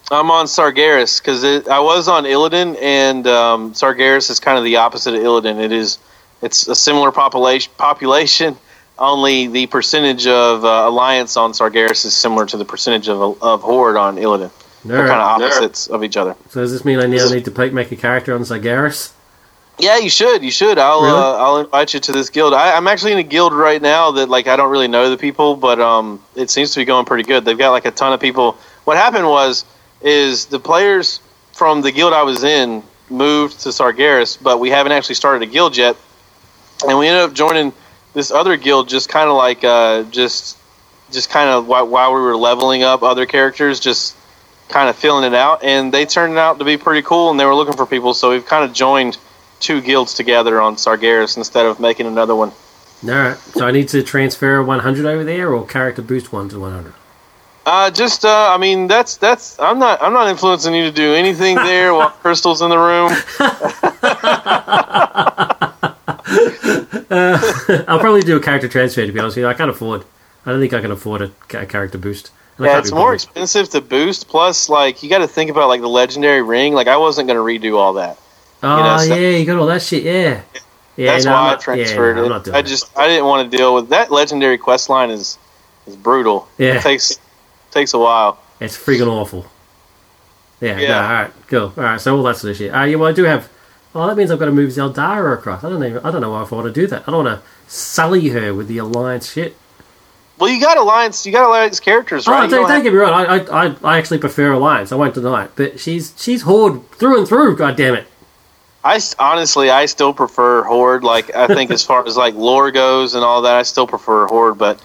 [0.10, 4.78] I'm on Sargeras because I was on Illidan, and um, Sargeras is kind of the
[4.78, 5.62] opposite of Illidan.
[5.62, 6.00] It is
[6.42, 8.58] it's a similar population population.
[9.00, 13.62] Only the percentage of uh, alliance on Sargeras is similar to the percentage of, of
[13.62, 14.52] Horde on Illidan.
[14.84, 16.36] They're kind of opposites of each other.
[16.50, 19.12] So does this mean I now need to make a character on Sargeras?
[19.80, 20.44] Yeah, you should.
[20.44, 20.80] You should.
[20.80, 21.18] I'll Really?
[21.18, 22.54] uh, I'll invite you to this guild.
[22.54, 25.18] I, I'm actually in a guild right now that like I don't really know the
[25.18, 27.46] people, but um, it seems to be going pretty good.
[27.46, 28.58] They've got like a ton of people.
[28.86, 29.66] What happened was
[30.02, 31.20] is the players
[31.54, 35.52] from the guild I was in moved to Sargeras, but we haven't actually started a
[35.52, 35.96] guild yet,
[36.88, 37.72] and we ended up joining
[38.14, 40.58] this other guild just kind of like uh, just
[41.12, 44.16] just kind of while, while we were leveling up other characters, just
[44.70, 47.46] kind of filling it out, and they turned out to be pretty cool, and they
[47.46, 49.18] were looking for people, so we've kind of joined
[49.60, 52.52] two guilds together on Sargeras instead of making another one.
[53.04, 53.38] Alright.
[53.38, 56.94] So I need to transfer 100 over there or character boost 1 to 100?
[57.66, 61.14] Uh, just uh, I mean that's that's I'm not I'm not influencing you to do
[61.14, 63.12] anything there while Crystal's in the room.
[67.90, 69.50] I'll probably do a character transfer to be honest with you.
[69.50, 70.06] I can't afford.
[70.46, 72.32] I don't think I can afford a, ca- character boost.
[72.58, 74.30] Yeah, it's more expensive to boost.
[74.30, 76.74] Plus, like you got to think about like the legendary ring.
[76.74, 78.18] Like I wasn't going to redo all that.
[78.64, 80.42] Oh, know, so- yeah, you got all that shit, yeah.
[80.96, 82.48] Yeah, That's no, why I'm I transferred yeah, it.
[82.56, 85.12] I just I didn't want to deal with that legendary quest line.
[85.12, 85.38] is
[85.86, 86.48] is brutal.
[86.58, 86.78] Yeah.
[86.78, 87.20] it takes
[87.70, 88.40] takes a while.
[88.60, 89.46] It's freaking awful.
[90.60, 90.88] Yeah, Yeah.
[90.88, 91.74] no, alright, cool.
[91.78, 92.74] Alright, so all that sort of shit.
[92.74, 93.48] Uh, yeah, well, I do have.
[93.94, 95.64] Oh, that means I've got to move Zeldara across.
[95.64, 96.04] I don't even.
[96.04, 97.04] I don't know if I want to do that.
[97.08, 99.56] I don't want to sully her with the alliance shit.
[100.40, 101.26] Well, you got alliance.
[101.28, 102.46] You got alliance characters, Oh, right?
[102.46, 103.14] You don't, don't have- get me wrong.
[103.14, 104.92] I, I, I, I actually prefer alliance.
[104.92, 107.56] I won't deny it, but she's she's horde through and through.
[107.56, 108.08] God damn it.
[108.88, 111.04] I honestly, I still prefer Horde.
[111.04, 114.28] Like I think as far as like lore goes and all that, I still prefer
[114.28, 114.58] Horde.
[114.58, 114.78] But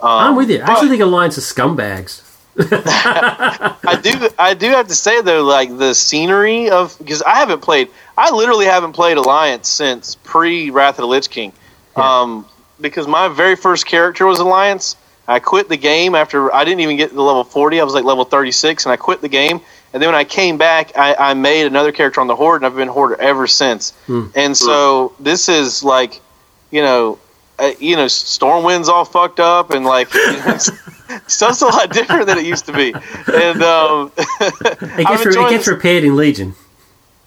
[0.00, 0.62] um, I'm with you.
[0.62, 2.22] I but actually think alliance are scumbags.
[2.60, 4.28] I do.
[4.38, 7.88] I do have to say though, like the scenery of because I haven't played.
[8.16, 11.52] I literally haven't played Alliance since pre Wrath of the Lich King.
[11.96, 12.20] Yeah.
[12.20, 12.46] Um,
[12.80, 14.96] because my very first character was Alliance.
[15.26, 17.80] I quit the game after I didn't even get to level forty.
[17.80, 19.60] I was like level thirty six, and I quit the game.
[19.92, 22.66] And then when I came back, I, I made another character on the Horde, and
[22.66, 23.94] I've been Horde ever since.
[24.34, 26.20] And so this is like,
[26.70, 27.18] you know,
[27.58, 30.58] uh, you know, Stormwind's all fucked up, and like, you know,
[31.26, 32.92] stuff's a lot different than it used to be.
[33.32, 36.54] And um, It I'm gets, re- it enjoying gets repaired in Legion.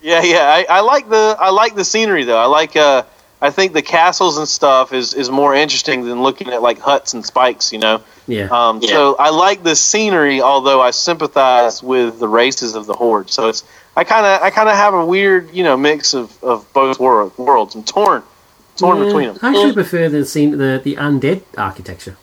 [0.01, 2.37] yeah, yeah, I, I like the I like the scenery though.
[2.37, 3.03] I like uh,
[3.41, 7.13] I think the castles and stuff is is more interesting than looking at like huts
[7.13, 8.01] and spikes, you know.
[8.31, 8.47] Yeah.
[8.51, 13.29] Um, So I like the scenery, although I sympathize with the races of the horde.
[13.29, 13.63] So it's
[13.95, 16.99] I kind of I kind of have a weird you know mix of, of both
[16.99, 17.75] world, worlds.
[17.75, 18.23] I'm torn,
[18.77, 19.37] torn Yeah, between them.
[19.41, 22.15] I actually prefer the scene, the the undead architecture.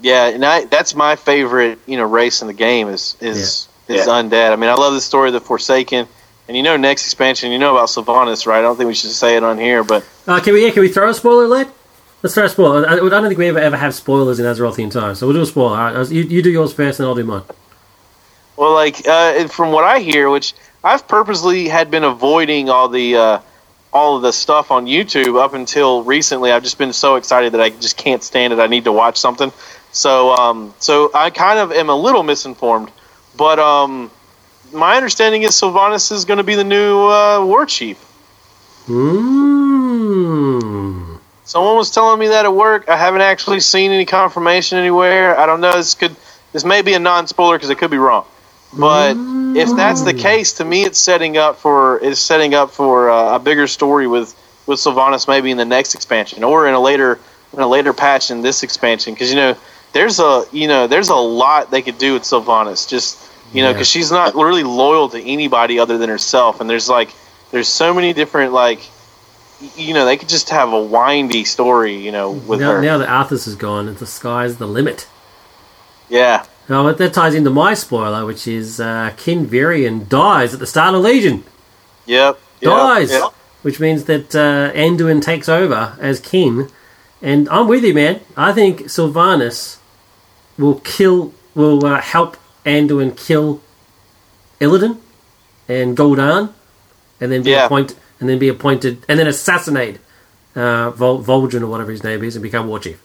[0.00, 4.06] yeah, and I that's my favorite you know race in the game is is is
[4.06, 4.52] undead.
[4.52, 6.06] I mean, I love the story of the Forsaken,
[6.46, 8.58] and you know next expansion, you know about Sylvanas, right?
[8.58, 10.64] I don't think we should say it on here, but Uh, can we?
[10.64, 11.68] Yeah, can we throw a spoiler alert?
[12.22, 12.88] Let's throw a spoiler.
[12.88, 15.26] I, I don't think we ever ever have spoilers in Azeroth the entire time, so
[15.26, 15.76] we'll do a spoiler.
[15.76, 17.44] Right, you, you do yours first, and I'll do mine.
[18.56, 23.16] Well, like uh, from what I hear, which I've purposely had been avoiding all the
[23.16, 23.40] uh,
[23.92, 26.50] all of the stuff on YouTube up until recently.
[26.50, 28.58] I've just been so excited that I just can't stand it.
[28.58, 29.52] I need to watch something.
[29.92, 32.90] So, um, so I kind of am a little misinformed,
[33.36, 34.10] but um,
[34.72, 38.04] my understanding is Sylvanas is going to be the new uh, war chief.
[38.86, 40.77] Mmm.
[41.48, 42.90] Someone was telling me that at work.
[42.90, 45.34] I haven't actually seen any confirmation anywhere.
[45.38, 45.72] I don't know.
[45.72, 46.14] This could
[46.52, 48.26] this may be a non spoiler because it could be wrong.
[48.78, 49.16] But
[49.56, 53.36] if that's the case, to me, it's setting up for it's setting up for uh,
[53.36, 54.34] a bigger story with
[54.66, 57.18] with Sylvanas maybe in the next expansion or in a later
[57.54, 59.56] in a later patch in this expansion because you know
[59.94, 63.18] there's a you know there's a lot they could do with Sylvanas just
[63.54, 63.72] you know Yeah.
[63.72, 67.08] because she's not really loyal to anybody other than herself and there's like
[67.52, 68.80] there's so many different like
[69.76, 72.98] you know they could just have a windy story you know with Now, her now
[72.98, 75.06] that Arthas is gone, and the sky's the limit.
[76.08, 80.60] yeah Now that- that ties into my spoiler, which is uh, Kin Varian dies at
[80.60, 81.44] the start of Legion.
[82.06, 83.32] yep, yep dies, yep.
[83.62, 86.70] which means that uh, Anduin takes over as king.
[87.20, 88.20] And I'm with you, man.
[88.36, 89.78] I think Sylvanas
[90.56, 93.60] will kill, will uh, help Anduin kill
[94.60, 94.98] Illidan
[95.68, 96.52] and Gul'dan,
[97.20, 97.66] and then be Yeah.
[97.66, 99.98] appointed, and then be appointed, and then assassinate
[100.56, 103.00] uh, Vol- Vol'jin or whatever his name is, and become war chief.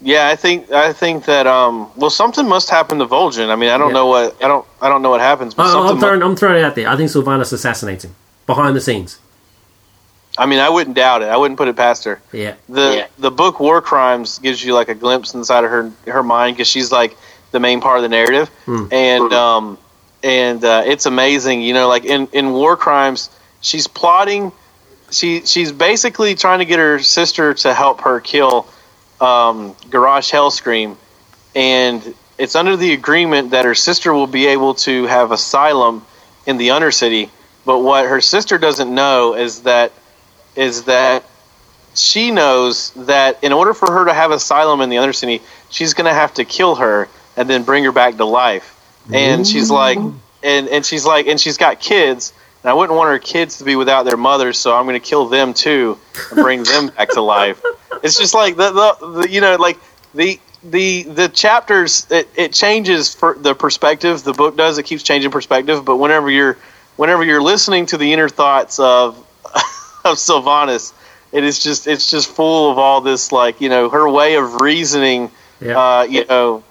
[0.00, 3.50] Yeah, I think I think that um well something must happen to Vol'jin.
[3.50, 3.94] I mean, I don't Yeah.
[3.94, 6.22] know what I don't I don't know what happens, but I, something I'm mu- throwing,
[6.22, 6.88] I'm throwing it out there.
[6.88, 8.14] I think Sylvanas assassinates him
[8.46, 9.18] behind the scenes.
[10.38, 11.26] I mean, I wouldn't doubt it.
[11.28, 12.20] I wouldn't put it past her.
[12.32, 16.22] Yeah, The the book War Crimes gives you like a glimpse inside of her her
[16.22, 17.16] mind because she's like
[17.52, 18.86] the main part of the narrative, Hmm.
[18.90, 19.78] and um
[20.24, 21.60] and uh, it's amazing.
[21.62, 23.28] You know, like in in War Crimes,
[23.62, 24.52] she's plotting.
[25.12, 28.68] She she's basically trying to get her sister to help her kill
[29.20, 30.96] um, Garrosh Hellscream,
[31.56, 36.04] and it's under the agreement that her sister will be able to have asylum
[36.46, 37.30] in the Undercity.
[37.66, 39.92] But what her sister doesn't know is that
[40.56, 41.24] is that
[41.94, 46.06] she knows that in order for her to have asylum in the Undercity, she's going
[46.06, 48.76] to have to kill her and then bring her back to life.
[49.12, 50.02] And she's like,
[50.42, 52.32] and and she's like, and she's got kids.
[52.62, 55.06] And I wouldn't want her kids to be without their mothers, so I'm going to
[55.06, 55.98] kill them too
[56.30, 57.62] and bring them back to life.
[58.02, 59.78] It's just like the, the, the you know like
[60.14, 65.02] the the the chapters it, it changes for the perspective the book does it keeps
[65.02, 66.56] changing perspective but whenever you're
[66.96, 69.16] whenever you're listening to the inner thoughts of
[70.04, 70.92] of Sylvanas
[71.32, 74.60] it is just it's just full of all this like you know her way of
[74.60, 75.30] reasoning
[75.60, 75.78] yeah.
[75.78, 76.62] uh you know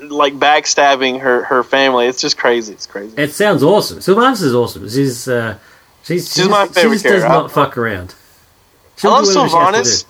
[0.00, 3.98] like backstabbing her her family it's just crazy it's crazy It sounds awesome.
[3.98, 4.88] Sylvanas is awesome.
[4.88, 5.58] She's uh,
[6.04, 8.14] she's, She's my she favorite just does not I- fuck around.
[8.14, 10.04] I She'll love she has to Sylvanas,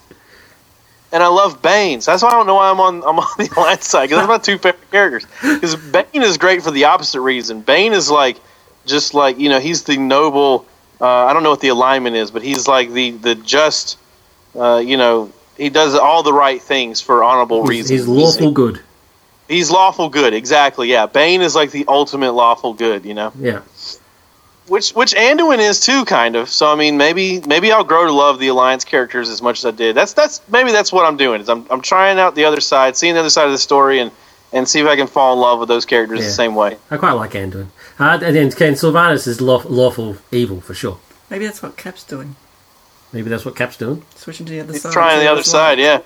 [1.13, 2.01] and I love Bane.
[2.01, 4.19] So that's why I don't know why I'm on I'm on the Alliance side because
[4.19, 5.27] that's my two favorite characters.
[5.43, 7.61] Because Bane is great for the opposite reason.
[7.63, 8.39] Bane is like
[8.87, 10.67] just like you know he's the noble.
[11.01, 13.99] Uh, I don't know what the alignment is, but he's like the the just.
[14.59, 17.91] Uh, you know he does all the right things for honorable He's, reasons.
[18.01, 18.81] he's lawful good.
[19.49, 20.91] He's lawful good, exactly.
[20.91, 23.05] Yeah, Bane is like the ultimate lawful good.
[23.05, 23.33] You know.
[23.39, 23.61] Yeah.
[24.69, 26.49] which which Anduin is too, kind of.
[26.51, 29.65] So I mean, maybe maybe I'll grow to love the Alliance characters as much as
[29.65, 29.97] I did.
[29.97, 31.41] That's that's maybe that's what I'm doing.
[31.41, 34.01] Is I'm I'm trying out the other side, seeing the other side of the story,
[34.01, 34.11] and
[34.53, 36.27] and see if I can fall in love with those characters Yeah.
[36.27, 36.77] the same way.
[36.91, 37.69] I quite like Anduin.
[37.99, 40.99] Uh, and then Ken Sylvanas is law, lawful evil for sure.
[41.31, 42.37] Maybe that's what Cap's doing.
[43.13, 44.05] Maybe that's what Cap's doing.
[44.17, 44.93] Switching to the other He's side.
[44.93, 46.01] trying the other it's side, yeah.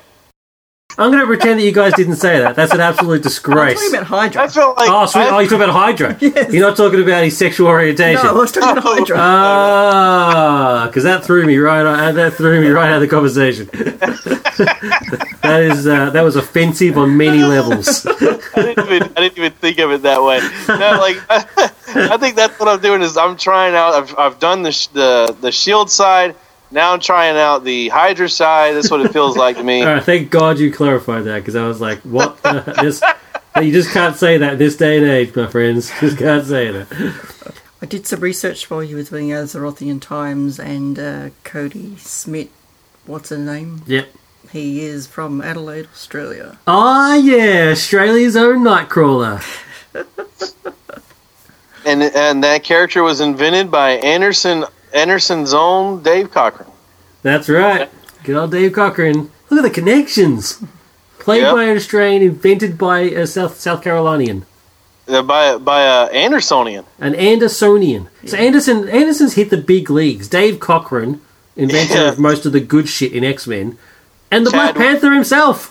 [0.99, 2.55] I'm going to pretend that you guys didn't say that.
[2.55, 3.75] That's an absolute I'm disgrace.
[3.81, 4.43] talking about Hydra.
[4.43, 5.23] I felt like oh, sweet.
[5.23, 6.17] I- oh, you're talking about Hydra.
[6.21, 6.53] Yes.
[6.53, 8.23] You're not talking about his sexual orientation.
[8.25, 9.17] no, I was talking about Hydra.
[9.19, 11.85] Ah, because that threw me right.
[11.85, 13.67] uh, That threw me right out of the conversation.
[13.73, 18.07] that is uh, that was offensive on many levels.
[18.07, 18.13] I
[18.55, 20.41] didn't even I didn't even think of it that way.
[20.69, 23.95] No, like I think that's what I'm doing is I'm trying out.
[23.95, 26.35] I've I've done the sh- the the shield side.
[26.73, 28.75] Now I'm trying out the Hydra side.
[28.75, 29.83] That's what it feels like to me.
[29.83, 32.43] All right, thank God you clarified that because I was like, "What?
[32.43, 33.03] this?
[33.61, 35.93] You just can't say that this day and age, my friends.
[36.01, 40.99] Just can't say that." I did some research while you were doing Azerothian Times, and
[40.99, 42.49] uh, Kodi Smith,
[43.05, 43.83] what's her name?
[43.87, 44.09] Yep.
[44.53, 46.59] He is from Adelaide, Australia.
[46.67, 49.43] Ah, yeah, Australia's own Nightcrawler.
[51.85, 56.71] and and that character was invented by Anderson Anderson's own Dave Cockrum.
[57.23, 57.89] That's right.
[58.25, 59.31] Good old Dave Cockrum.
[59.51, 60.63] Look at the connections.
[61.19, 61.55] played Yep.
[61.55, 64.45] by an Australian, invented by a South South Carolinian,
[65.09, 66.85] Uh, by by uh, Andersonian.
[67.01, 68.09] an Andersonian.
[68.27, 70.27] So Anderson Anderson's hit the big leagues.
[70.29, 71.21] Dave Cockrum,
[71.57, 72.09] inventor Yeah.
[72.09, 73.79] of most of the good shit in X Men,
[74.31, 75.71] and the Black Chad- Panther himself.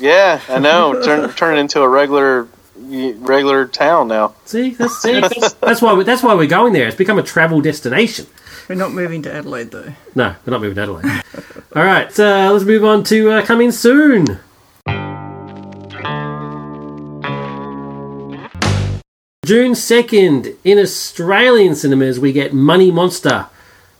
[0.00, 1.02] Yeah, I know.
[1.02, 2.46] Turn turn it into a regular
[2.90, 4.34] regular town now.
[4.46, 6.86] See, that's, see, that's, that's why we, that's why we're going there.
[6.86, 8.26] It's become a travel destination.
[8.68, 9.94] We're not moving to Adelaide though.
[10.14, 11.22] No, we're not moving to Adelaide.
[11.74, 14.26] All right, uh, let's move on to uh, coming soon.
[19.46, 23.46] June 2nd, in Australian cinemas, we get Money Monster,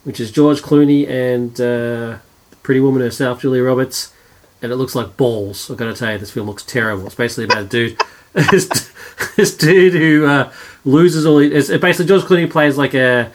[0.05, 2.19] which is George Clooney and uh,
[2.62, 4.12] Pretty Woman herself, Julia Roberts.
[4.61, 5.70] And it looks like balls.
[5.70, 7.07] I've got to tell you, this film looks terrible.
[7.07, 7.99] It's basically about a dude,
[8.35, 8.93] this,
[9.36, 10.53] this dude who uh,
[10.85, 11.39] loses all.
[11.39, 13.32] It's basically George Clooney plays like a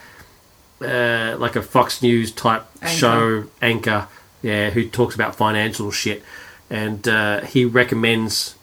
[0.84, 2.96] uh, like a Fox News type Anchor.
[2.96, 4.08] show anchor,
[4.42, 6.24] yeah, who talks about financial shit,
[6.70, 8.56] and uh, he recommends,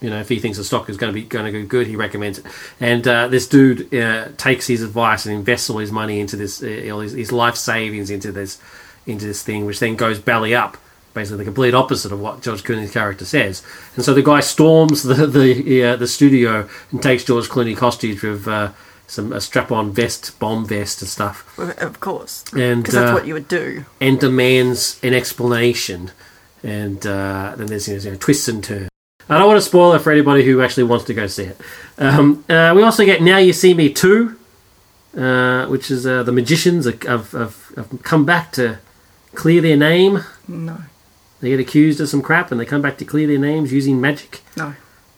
[0.00, 1.86] you know, if he thinks the stock is going to be going to go good,
[1.86, 2.46] he recommends it.
[2.80, 6.62] And uh, this dude uh, takes his advice and invests all his money into this,
[6.62, 8.60] uh, all his, his life savings into this,
[9.06, 10.76] into this thing, which then goes belly up.
[11.14, 13.62] Basically, the complete opposite of what George Clooney's character says,
[13.96, 18.22] and so the guy storms the the uh, the studio and takes George Clooney hostage
[18.22, 18.72] with uh,
[19.12, 23.26] some a strap-on vest, bomb vest, and stuff Of course, and because that's uh, what
[23.26, 23.84] you would do.
[24.00, 26.10] and demands an explanation.
[26.64, 28.88] And uh, then there's you know, twists and turns.
[29.28, 31.60] I don't want to spoil it for anybody who actually wants to go see it.
[31.98, 34.38] Um, uh, we also get Now You See Me Too,
[35.16, 38.78] uh, which is uh, the magicians have, have, have, have come back to
[39.34, 40.20] clear their name.
[40.48, 40.78] No,
[41.40, 44.00] They get accused of some crap and they come back to clear their names using
[44.00, 44.40] magic.
[44.56, 44.74] no.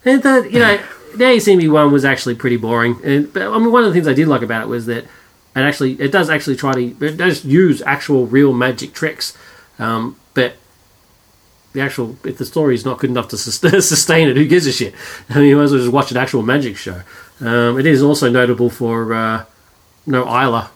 [0.07, 0.79] And the, you know,
[1.17, 3.01] Now You See Me one was actually pretty boring.
[3.05, 5.05] And but, I mean, one of the things I did like about it was that
[5.05, 9.37] it actually it does actually try to it does use actual real magic tricks,
[9.79, 10.57] um, but
[11.73, 14.73] the actual if the story is not good enough to sustain it, who gives a
[14.73, 14.95] shit?
[15.31, 17.03] I mean, you might as well just watch an actual magic show.
[17.41, 19.45] Um, it is also notable for uh,
[20.07, 20.71] no Isla,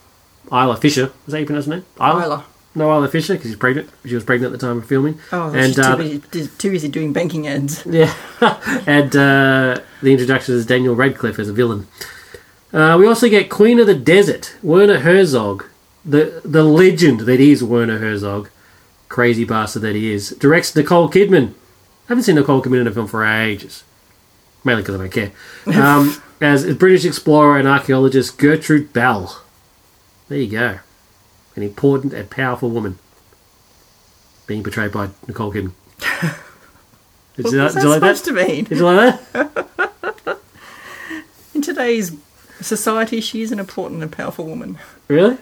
[0.53, 1.13] Isla Fisher.
[1.27, 1.85] Is that you pronounce her name?
[2.01, 2.45] Isla.
[2.79, 3.91] No Isla Fisher because she's pregnant.
[4.07, 5.19] She was pregnant at the time of filming.
[5.33, 7.85] Oh, and she's uh, too, busy, too busy doing banking ads.
[7.85, 8.15] yeah,
[8.87, 11.87] and uh, the introduction is Daniel Radcliffe as a villain.
[12.73, 15.67] Uh, we also get Queen of the Desert, Werner Herzog,
[16.05, 18.51] the the legend that is Werner Herzog,
[19.09, 20.31] crazy bastard that he is.
[20.31, 21.51] Directs Nicole Kidman.
[21.51, 23.85] I haven't seen Nicole Kidman in a film for ages,
[24.65, 25.33] mainly because I don't care.
[25.83, 29.43] Um, as British explorer and archaeologist Gertrude Bell.
[30.29, 30.79] There you go,
[31.59, 32.99] an important and powerful woman,
[34.47, 35.73] being portrayed by Nicole Kidman.
[37.37, 38.17] Did What you, was did that like that?
[38.17, 38.65] supposed to mean?
[38.65, 40.39] Did you like that?
[41.55, 42.13] In today's
[42.61, 44.79] society, she is an important and powerful woman.
[45.09, 45.37] Really?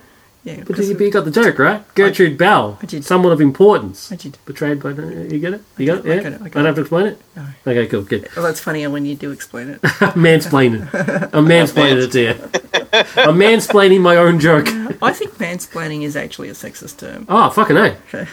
[0.47, 1.83] Yeah, But because you, of- but got the joke, right?
[1.97, 3.05] Gertrude Bell, I did.
[3.05, 4.39] someone of importance, I did.
[4.47, 4.91] portrayed by.
[4.91, 5.63] You get it?
[5.77, 6.21] You got it?
[6.21, 7.21] I got it, I got don't have to explain it.
[7.35, 7.47] No.
[7.67, 8.29] Okay, cool, good.
[8.37, 9.83] Well, that's funnier when you do explain it.
[9.83, 10.83] mansplaining.
[11.35, 12.31] I'm mansplaining it to you.
[12.93, 14.69] I'm mansplaining my own joke.
[15.03, 17.27] I think mansplaining is actually a sexist term.
[17.29, 17.97] Oh, fucking A.
[18.15, 18.27] Okay.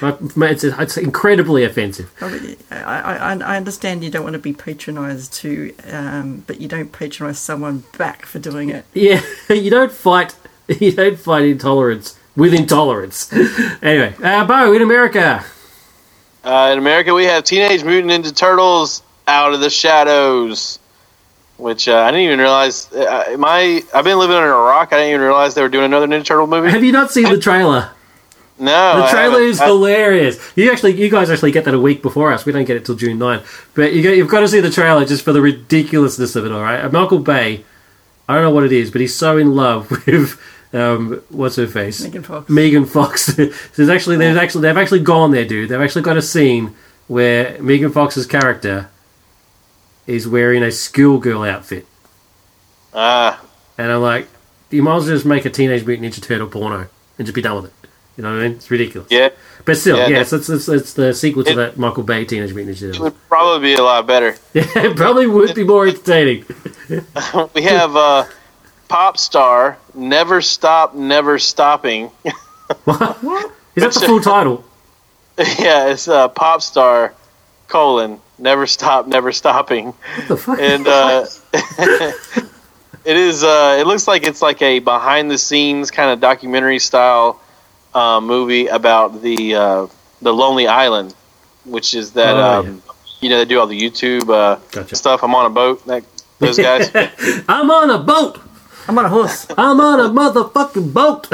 [0.52, 2.14] It's, it's incredibly offensive.
[2.22, 3.00] I, I,
[3.34, 7.40] I, I understand you don't want to be patronised too, um, but you don't patronise
[7.40, 8.86] someone back for doing it.
[8.94, 10.36] Yeah, you don't fight.
[10.80, 13.32] You don't fight intolerance with intolerance.
[13.82, 15.44] anyway, uh, Bo in America.
[16.44, 20.80] Uh, in America, we have Teenage Mutant Ninja Turtles Out of the Shadows,
[21.58, 22.92] which uh, I didn't even realize.
[22.92, 24.92] Uh, my I've been living under a rock.
[24.94, 26.70] I didn't even realize they were doing another Ninja Turtle movie.
[26.70, 27.90] Have you not seen the trailer?
[28.60, 30.40] No, The trailer is I- hilarious.
[30.56, 32.46] You actually, you guys actually get that a week before us.
[32.46, 33.42] We don't get it till June 9.
[33.74, 36.52] But you got, you've got to see the trailer just for the ridiculousness of it.
[36.52, 37.66] All right, Michael Bay.
[38.30, 40.40] I don't know what it is, but he's so in love with
[40.74, 42.50] um, what's her face, Megan Fox.
[42.50, 43.26] Megan Fox.
[43.76, 45.70] there's actually, there's actually, they've actually gone there, dude.
[45.70, 46.76] They've actually got a scene
[47.08, 48.90] where Megan Fox's character
[50.08, 51.86] is wearing a schoolgirl outfit,
[52.94, 53.42] Ah,
[53.78, 54.28] and I'm like,
[54.70, 56.88] you might as well just make a Teenage Mutant Ninja Turtle porno
[57.18, 57.74] and just be done with it.
[58.18, 58.58] You know what I mean?
[58.58, 59.08] It's ridiculous.
[59.10, 59.30] yeah,
[59.66, 62.54] But still, Yeah, yes, it's, it's, it's the sequel to It- that Michael Bay Teenage
[62.54, 64.36] Mutant Ninja it would probably be a lot better.
[64.54, 66.46] Yeah, it probably would be more entertaining.
[67.56, 68.26] We have uh,
[68.88, 72.08] pop star Never Stop, Never Stopping.
[72.86, 73.52] What?
[73.76, 74.64] Is that the full title?
[75.38, 77.14] yeah, it's uh, pop star
[77.68, 79.88] colon Never Stop, Never Stopping.
[79.88, 80.60] What the fuck?
[80.60, 81.26] and uh,
[83.06, 83.44] it is.
[83.44, 87.40] Uh, it looks like it's like a behind the scenes kind of documentary style
[87.94, 89.88] uh, movie about the uh,
[90.22, 91.14] the Lonely Island,
[91.66, 92.84] which is that Oh, um,
[93.22, 94.96] you know they do all the YouTube uh, Gotcha.
[94.96, 95.24] stuff.
[95.24, 95.86] I'm on a boat.
[95.88, 96.04] That,
[96.40, 96.92] those guys.
[97.48, 98.40] I'm on a boat.
[98.88, 99.46] I'm on a horse.
[99.58, 101.28] I'm on a motherfucking boat.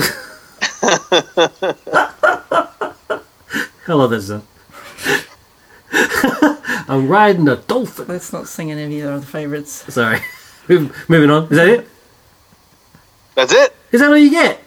[3.85, 4.45] Hello, love that stuff.
[6.89, 8.05] I'm riding a dolphin.
[8.07, 9.91] Let's not sing any of the other favourites.
[9.93, 10.19] Sorry.
[10.67, 11.43] Moving on.
[11.45, 11.87] Is that it?
[13.35, 13.75] That's it.
[13.91, 14.59] Is that all you get?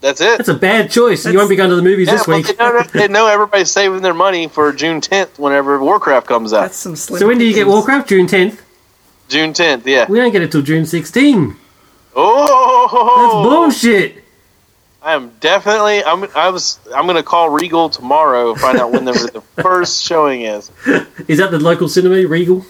[0.00, 0.36] That's it.
[0.38, 1.24] That's a bad choice.
[1.26, 2.46] you won't be going to the movies Yeah, this well, week.
[2.48, 6.62] they, know, they know everybody's saving their money for June 10th whenever Warcraft comes out.
[6.62, 7.66] That's some slim So when do you get.
[7.66, 8.08] Warcraft?
[8.08, 8.60] June 10th?
[9.28, 10.06] June 10th, yeah.
[10.08, 10.84] We don't get it till June
[12.16, 12.36] 16.
[12.36, 12.50] That's
[12.88, 14.24] Oh, bullshit.
[15.02, 16.02] I am definitely.
[16.02, 16.24] I'm.
[16.34, 16.80] I was.
[16.94, 18.54] I'm going to call Regal tomorrow.
[18.56, 20.70] Find out when the, the first showing is.
[21.28, 22.64] Is that the local cinema, Regal?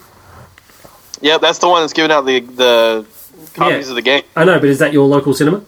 [1.23, 3.07] Yeah, that's the one that's giving out the the
[3.55, 3.91] copies Yeah.
[3.91, 4.23] of the game.
[4.35, 5.63] I know, but is that your local cinema?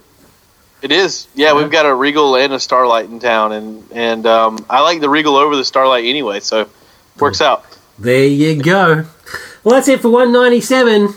[0.83, 1.27] It is.
[1.35, 5.01] Yeah, we've got a Regal and a Starlight in town, and and um, I like
[5.01, 6.69] the Regal over the Starlight anyway, so it
[7.19, 7.65] works out.
[7.99, 9.07] There you go.
[9.65, 11.15] Well, that's it for 197.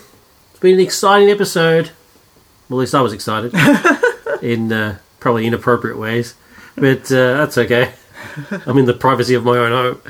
[0.51, 1.91] It's been an exciting episode.
[2.71, 3.53] Well, at least I was excited.
[4.41, 6.35] in uh, probably inappropriate ways.
[6.75, 7.91] But uh, that's okay.
[8.65, 10.01] I'm in the privacy of my own home.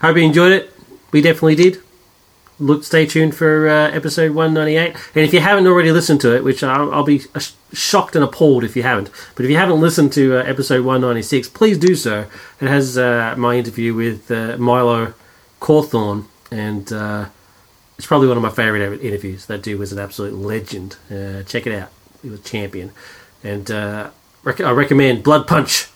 [0.00, 0.74] Hope you enjoyed it.
[1.12, 1.82] We definitely did.
[2.58, 4.96] Look, stay tuned for uh, episode 198.
[5.14, 8.24] And if you haven't already listened to it, which I'll, I'll be sh- shocked and
[8.24, 11.94] appalled if you haven't, but if you haven't listened to uh, episode 196, please do
[11.94, 12.26] so.
[12.62, 15.12] It has uh, my interview with uh, Milo
[15.60, 17.26] Cawthorne, and uh,
[18.00, 19.44] it's probably one of my favourite interviews.
[19.44, 20.96] That dude was an absolute legend.
[21.10, 21.90] Uh, check it out.
[22.22, 22.92] He was champion.
[23.44, 24.08] And uh,
[24.42, 25.88] rec- I recommend Blood Punch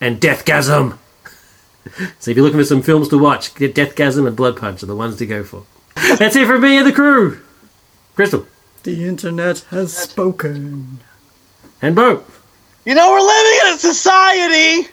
[0.00, 0.96] and Deathgasm.
[2.18, 4.86] so if you're looking for some films to watch, get Deathgasm and Blood Punch are
[4.86, 5.64] the ones to go for.
[5.94, 7.42] That's it from me and the crew.
[8.14, 8.46] Crystal
[8.84, 11.00] The internet has spoken.
[11.82, 12.24] and Bo.
[12.86, 14.88] You know, we're living in a society.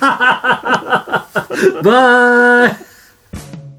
[1.82, 2.76] Bye.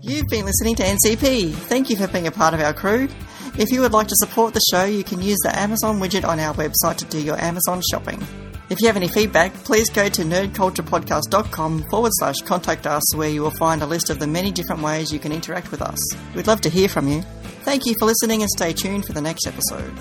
[0.07, 1.53] You've been listening to NCP.
[1.53, 3.09] Thank you for being a part of our crew.
[3.57, 6.39] If you would like to support the show, you can use the Amazon widget on
[6.39, 8.25] our website to do your Amazon shopping.
[8.69, 13.41] If you have any feedback, please go to nerdculturepodcast.com forward slash contact us, where you
[13.41, 15.99] will find a list of the many different ways you can interact with us.
[16.34, 17.21] We'd love to hear from you.
[17.63, 19.93] Thank you for listening and stay tuned for the next episode.